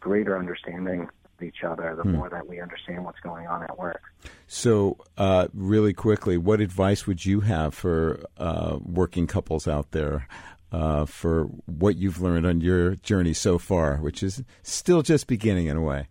greater 0.00 0.38
understanding 0.38 1.08
each 1.42 1.64
other, 1.64 1.94
the 1.96 2.04
mm. 2.04 2.14
more 2.14 2.28
that 2.30 2.46
we 2.46 2.60
understand 2.60 3.04
what's 3.04 3.18
going 3.20 3.46
on 3.46 3.62
at 3.64 3.76
work. 3.76 4.00
So, 4.46 4.96
uh, 5.18 5.48
really 5.52 5.92
quickly, 5.92 6.36
what 6.36 6.60
advice 6.60 7.06
would 7.06 7.26
you 7.26 7.40
have 7.40 7.74
for 7.74 8.20
uh, 8.36 8.78
working 8.80 9.26
couples 9.26 9.66
out 9.66 9.90
there 9.90 10.28
uh, 10.70 11.04
for 11.04 11.44
what 11.66 11.96
you've 11.96 12.20
learned 12.20 12.46
on 12.46 12.60
your 12.60 12.94
journey 12.96 13.32
so 13.32 13.58
far, 13.58 13.96
which 13.96 14.22
is 14.22 14.42
still 14.62 15.02
just 15.02 15.26
beginning 15.26 15.66
in 15.66 15.76
a 15.76 15.82
way? 15.82 16.08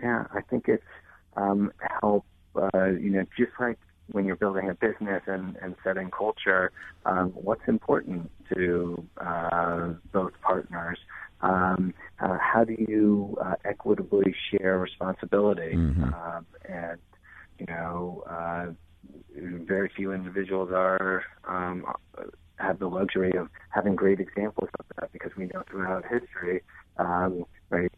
Yeah, 0.00 0.24
I 0.32 0.42
think 0.42 0.68
it's 0.68 0.84
um, 1.36 1.72
help, 2.00 2.24
uh, 2.54 2.86
you 2.86 3.10
know, 3.10 3.24
just 3.36 3.52
like 3.58 3.78
when 4.12 4.24
you're 4.24 4.36
building 4.36 4.68
a 4.68 4.74
business 4.74 5.22
and, 5.26 5.56
and 5.62 5.74
setting 5.82 6.10
culture, 6.10 6.72
um, 7.04 7.30
what's 7.30 7.66
important 7.66 8.30
to 8.54 9.04
uh, 9.18 9.92
both 10.12 10.32
partners. 10.42 10.98
Um, 11.40 11.92
uh, 12.18 12.38
how 12.40 12.64
do 12.64 12.74
you 12.78 13.36
uh, 13.44 13.54
equitably 13.64 14.34
share 14.50 14.78
responsibility? 14.78 15.74
Mm-hmm. 15.74 16.04
Um, 16.04 16.46
and 16.68 16.98
you 17.58 17.66
know, 17.66 18.24
uh, 18.28 18.66
very 19.34 19.90
few 19.94 20.12
individuals 20.12 20.70
are 20.72 21.24
um, 21.46 21.84
have 22.56 22.78
the 22.78 22.86
luxury 22.86 23.32
of 23.36 23.48
having 23.70 23.94
great 23.94 24.20
examples 24.20 24.70
of 24.78 24.86
that 24.96 25.12
because 25.12 25.30
we 25.36 25.46
know 25.46 25.62
throughout 25.70 26.04
history, 26.04 26.62
um, 26.96 27.44
right, 27.70 27.92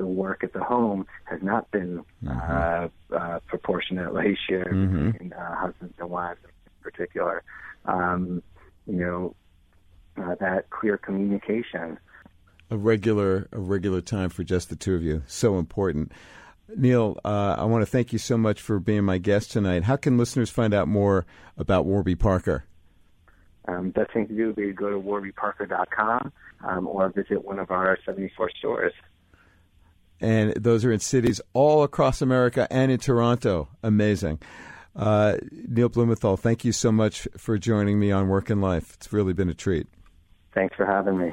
the 0.00 0.06
work 0.06 0.42
at 0.42 0.54
the 0.54 0.64
home 0.64 1.06
has 1.24 1.42
not 1.42 1.70
been 1.70 2.02
mm-hmm. 2.24 2.28
uh, 2.30 2.88
uh, 3.14 3.38
proportionately 3.46 4.36
shared 4.48 4.72
mm-hmm. 4.72 5.10
between 5.10 5.32
uh, 5.34 5.56
husbands 5.56 5.94
and 5.98 6.08
wives 6.08 6.40
in 6.42 6.50
particular. 6.82 7.42
Um, 7.84 8.42
you 8.86 8.96
know, 8.96 9.36
uh, 10.16 10.36
that 10.40 10.70
clear 10.70 10.96
communication. 10.96 11.98
A 12.70 12.78
regular, 12.78 13.46
a 13.52 13.60
regular 13.60 14.00
time 14.00 14.30
for 14.30 14.42
just 14.42 14.70
the 14.70 14.76
two 14.76 14.94
of 14.94 15.02
you. 15.02 15.22
So 15.26 15.58
important. 15.58 16.12
Neil, 16.74 17.18
uh, 17.22 17.56
I 17.58 17.64
want 17.64 17.82
to 17.82 17.86
thank 17.86 18.14
you 18.14 18.18
so 18.18 18.38
much 18.38 18.62
for 18.62 18.80
being 18.80 19.04
my 19.04 19.18
guest 19.18 19.52
tonight. 19.52 19.84
How 19.84 19.96
can 19.96 20.16
listeners 20.16 20.48
find 20.48 20.72
out 20.72 20.88
more 20.88 21.26
about 21.58 21.84
Warby 21.84 22.14
Parker? 22.14 22.64
Um, 23.68 23.90
best 23.90 24.14
thing 24.14 24.28
to 24.28 24.34
do 24.34 24.46
would 24.46 24.56
be 24.56 24.66
to 24.68 24.72
go 24.72 24.88
to 24.88 24.98
warbyparker.com 24.98 26.32
um, 26.64 26.86
or 26.86 27.10
visit 27.10 27.44
one 27.44 27.58
of 27.58 27.70
our 27.70 27.98
74 28.06 28.50
stores. 28.58 28.94
And 30.20 30.52
those 30.54 30.84
are 30.84 30.92
in 30.92 31.00
cities 31.00 31.40
all 31.52 31.82
across 31.82 32.20
America 32.20 32.66
and 32.70 32.92
in 32.92 32.98
Toronto. 32.98 33.68
Amazing. 33.82 34.40
Uh, 34.94 35.36
Neil 35.50 35.88
Blumenthal, 35.88 36.36
thank 36.36 36.64
you 36.64 36.72
so 36.72 36.92
much 36.92 37.26
for 37.36 37.56
joining 37.56 37.98
me 37.98 38.10
on 38.10 38.28
Work 38.28 38.50
and 38.50 38.60
Life. 38.60 38.94
It's 38.94 39.12
really 39.12 39.32
been 39.32 39.48
a 39.48 39.54
treat. 39.54 39.86
Thanks 40.52 40.76
for 40.76 40.84
having 40.84 41.16
me. 41.16 41.32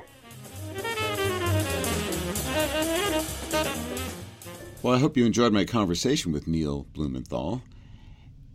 Well, 4.84 4.94
I 4.96 5.00
hope 5.00 5.18
you 5.18 5.26
enjoyed 5.26 5.52
my 5.52 5.66
conversation 5.66 6.32
with 6.32 6.48
Neil 6.48 6.86
Blumenthal 6.94 7.62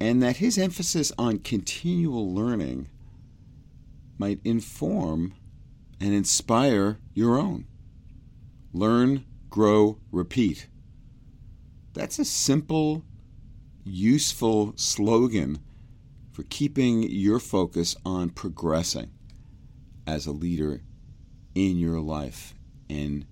and 0.01 0.23
that 0.23 0.39
his 0.39 0.57
emphasis 0.57 1.13
on 1.19 1.39
continual 1.39 2.33
learning 2.33 2.89
might 4.19 4.41
inform 4.45 5.35
and 6.01 6.15
inspire 6.15 6.99
your 7.13 7.39
own. 7.39 7.67
Learn, 8.73 9.25
grow, 9.53 9.99
repeat. 10.11 10.67
That's 11.93 12.19
a 12.19 12.25
simple, 12.25 13.05
useful 13.85 14.73
slogan 14.77 15.59
for 16.33 16.43
keeping 16.45 17.03
your 17.03 17.39
focus 17.39 17.95
on 18.05 18.31
progressing 18.31 19.11
as 20.07 20.27
a 20.27 20.33
leader 20.33 20.81
in 21.55 21.77
your 21.77 22.01
life 22.01 22.55
and 22.89 23.27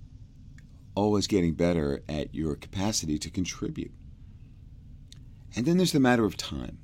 always 0.94 1.26
getting 1.26 1.54
better 1.54 2.02
at 2.06 2.34
your 2.34 2.54
capacity 2.54 3.18
to 3.18 3.30
contribute. 3.30 3.92
And 5.56 5.64
then 5.64 5.78
there's 5.78 5.92
the 5.92 6.00
matter 6.00 6.26
of 6.26 6.36
time, 6.36 6.78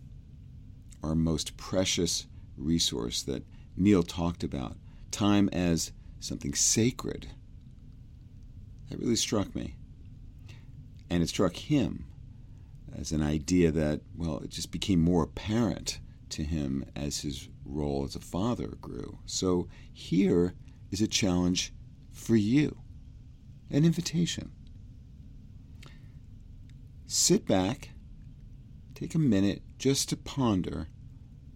our 1.02 1.14
most 1.14 1.58
precious 1.58 2.26
resource 2.56 3.22
that 3.24 3.44
Neil 3.76 4.02
talked 4.02 4.42
about 4.42 4.78
time 5.10 5.50
as 5.52 5.92
something 6.20 6.54
sacred. 6.54 7.28
That 8.88 8.98
really 8.98 9.16
struck 9.16 9.54
me. 9.54 9.76
And 11.10 11.22
it 11.22 11.28
struck 11.28 11.54
him 11.56 12.06
as 12.96 13.12
an 13.12 13.22
idea 13.22 13.70
that, 13.70 14.00
well, 14.16 14.38
it 14.38 14.50
just 14.50 14.70
became 14.70 15.00
more 15.00 15.22
apparent 15.22 16.00
to 16.30 16.42
him 16.42 16.84
as 16.94 17.20
his 17.20 17.48
role 17.64 18.04
as 18.04 18.16
a 18.16 18.20
father 18.20 18.68
grew. 18.80 19.18
So 19.26 19.68
here 19.92 20.54
is 20.90 21.00
a 21.00 21.06
challenge 21.06 21.72
for 22.12 22.36
you, 22.36 22.78
an 23.70 23.84
invitation. 23.84 24.50
Sit 27.06 27.46
back, 27.46 27.90
take 28.94 29.14
a 29.14 29.18
minute 29.18 29.62
just 29.78 30.08
to 30.08 30.16
ponder 30.16 30.88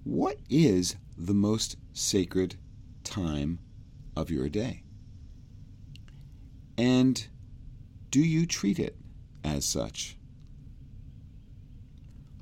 what 0.04 0.38
is 0.48 0.96
the 1.16 1.34
most 1.34 1.76
sacred 1.92 2.56
time 3.04 3.58
of 4.16 4.30
your 4.30 4.48
day? 4.48 4.82
And 6.76 7.26
do 8.10 8.20
you 8.20 8.46
treat 8.46 8.78
it 8.78 8.96
as 9.44 9.64
such? 9.64 10.16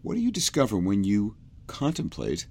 What 0.03 0.15
do 0.15 0.21
you 0.21 0.31
discover 0.31 0.79
when 0.79 1.05
you 1.05 1.37
contemplate 1.67 2.47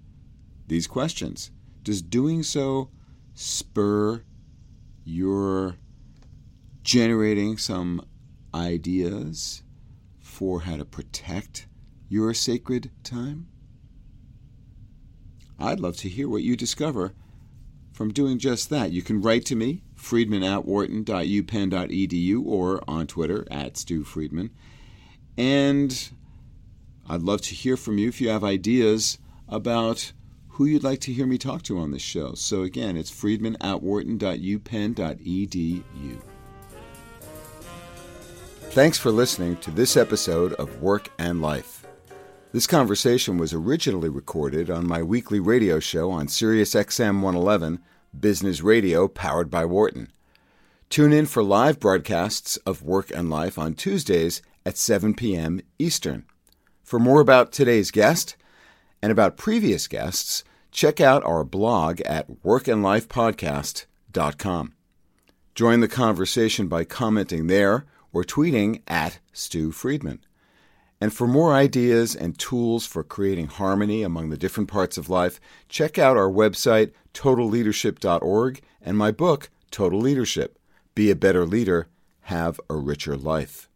these 0.68 0.88
questions? 0.88 1.52
Does 1.84 2.02
doing 2.02 2.44
so 2.44 2.90
spur 3.34 4.24
your 5.06 5.76
generating 6.84 7.58
some 7.58 8.02
ideas 8.54 9.64
for 10.20 10.62
how 10.62 10.78
to 10.78 10.86
protect 10.86 11.68
your 12.10 12.34
sacred 12.34 12.92
time? 13.04 13.48
I'd 15.60 15.80
love 15.80 15.98
to 15.98 16.10
hear 16.10 16.30
what 16.30 16.44
you 16.44 16.56
discover 16.56 17.14
from 17.94 18.14
doing 18.14 18.38
just 18.38 18.70
that. 18.70 18.92
You 18.92 19.02
can 19.02 19.22
write 19.22 19.46
to 19.46 19.56
me, 19.56 19.84
friedman 19.98 20.44
at 20.44 20.66
wharton.upenn.edu, 20.66 22.46
or 22.46 22.82
on 22.88 23.08
Twitter 23.08 23.46
at 23.52 23.76
Stew 23.76 24.06
Friedman. 24.06 24.52
And 25.38 26.12
I'd 27.10 27.24
love 27.24 27.42
to 27.42 27.54
hear 27.54 27.76
from 27.76 27.98
you 27.98 28.08
if 28.08 28.22
you 28.22 28.30
have 28.30 28.44
ideas 28.44 29.18
about 29.50 30.14
who 30.50 30.66
you'd 30.66 30.84
like 30.84 31.00
to 31.02 31.14
hear 31.14 31.28
me 31.28 31.38
talk 31.38 31.62
to 31.64 31.78
on 31.78 31.92
this 31.92 32.02
show. 32.02 32.34
So 32.34 32.64
again, 32.64 32.96
it's 32.98 33.12
friedman 33.12 33.58
at 33.62 33.84
wharton.upenn.edu. 33.84 35.84
Thanks 38.72 38.98
for 38.98 39.12
listening 39.12 39.58
to 39.58 39.70
this 39.72 39.98
episode 39.98 40.54
of 40.54 40.82
Work 40.82 41.12
and 41.18 41.42
Life. 41.42 41.86
This 42.52 42.68
conversation 42.68 43.38
was 43.38 43.54
originally 43.54 44.10
recorded 44.10 44.70
on 44.70 44.86
my 44.88 45.02
weekly 45.04 45.40
radio 45.40 45.80
show 45.80 46.12
on 46.12 46.28
Sirius 46.28 46.74
XM 46.74 47.22
111, 47.22 47.80
Business 48.18 48.62
Radio 48.62 49.08
powered 49.08 49.50
by 49.50 49.66
Wharton. 49.66 50.12
Tune 50.90 51.14
in 51.14 51.26
for 51.26 51.44
live 51.44 51.80
broadcasts 51.80 52.58
of 52.58 52.84
Work 52.84 53.10
and 53.12 53.30
Life 53.30 53.58
on 53.58 53.74
Tuesdays 53.74 54.42
at 54.66 54.78
7 54.78 55.14
p.m. 55.14 55.62
Eastern. 55.80 56.26
For 56.84 57.00
more 57.00 57.20
about 57.20 57.52
today's 57.52 57.92
guest 57.92 58.38
and 59.02 59.12
about 59.12 59.36
previous 59.38 59.88
guests, 59.88 60.44
check 60.72 61.02
out 61.02 61.26
our 61.26 61.44
blog 61.44 62.00
at 62.02 62.28
workandlifepodcast.com. 62.44 64.74
Join 65.56 65.80
the 65.80 65.88
conversation 65.88 66.68
by 66.68 66.84
commenting 66.84 67.48
there 67.48 67.86
or 68.14 68.24
tweeting 68.24 68.84
at 68.88 69.18
Stew 69.34 69.72
Friedman. 69.72 70.20
And 71.00 71.14
for 71.14 71.28
more 71.28 71.54
ideas 71.54 72.16
and 72.16 72.38
tools 72.38 72.86
for 72.86 73.04
creating 73.04 73.48
harmony 73.48 74.02
among 74.02 74.30
the 74.30 74.38
different 74.38 74.70
parts 74.70 74.98
of 74.98 75.10
life, 75.10 75.40
check 75.70 76.00
out 76.00 76.18
our 76.18 76.30
website, 76.30 76.92
totalleadership.org, 77.14 78.62
and 78.82 78.98
my 78.98 79.12
book, 79.12 79.50
Total 79.70 80.00
Leadership 80.00 80.58
Be 80.96 81.12
a 81.12 81.16
Better 81.16 81.46
Leader, 81.46 81.88
Have 82.22 82.60
a 82.70 82.76
Richer 82.76 83.16
Life. 83.16 83.70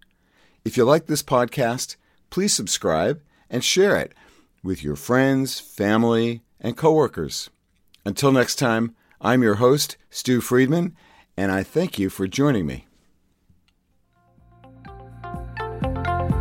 If 0.65 0.77
you 0.77 0.83
like 0.83 1.05
this 1.05 1.23
podcast, 1.23 1.95
please 2.29 2.53
subscribe 2.53 3.21
and 3.49 3.63
share 3.63 3.97
it 3.97 4.13
with 4.63 4.83
your 4.83 4.95
friends, 4.95 5.59
family, 5.59 6.41
and 6.59 6.77
coworkers. 6.77 7.49
Until 8.05 8.31
next 8.31 8.55
time, 8.55 8.95
I'm 9.19 9.43
your 9.43 9.55
host, 9.55 9.97
Stew 10.09 10.41
Friedman, 10.41 10.95
and 11.37 11.51
I 11.51 11.63
thank 11.63 11.99
you 11.99 12.09
for 12.09 12.27
joining 12.27 12.65
me. 12.65 12.87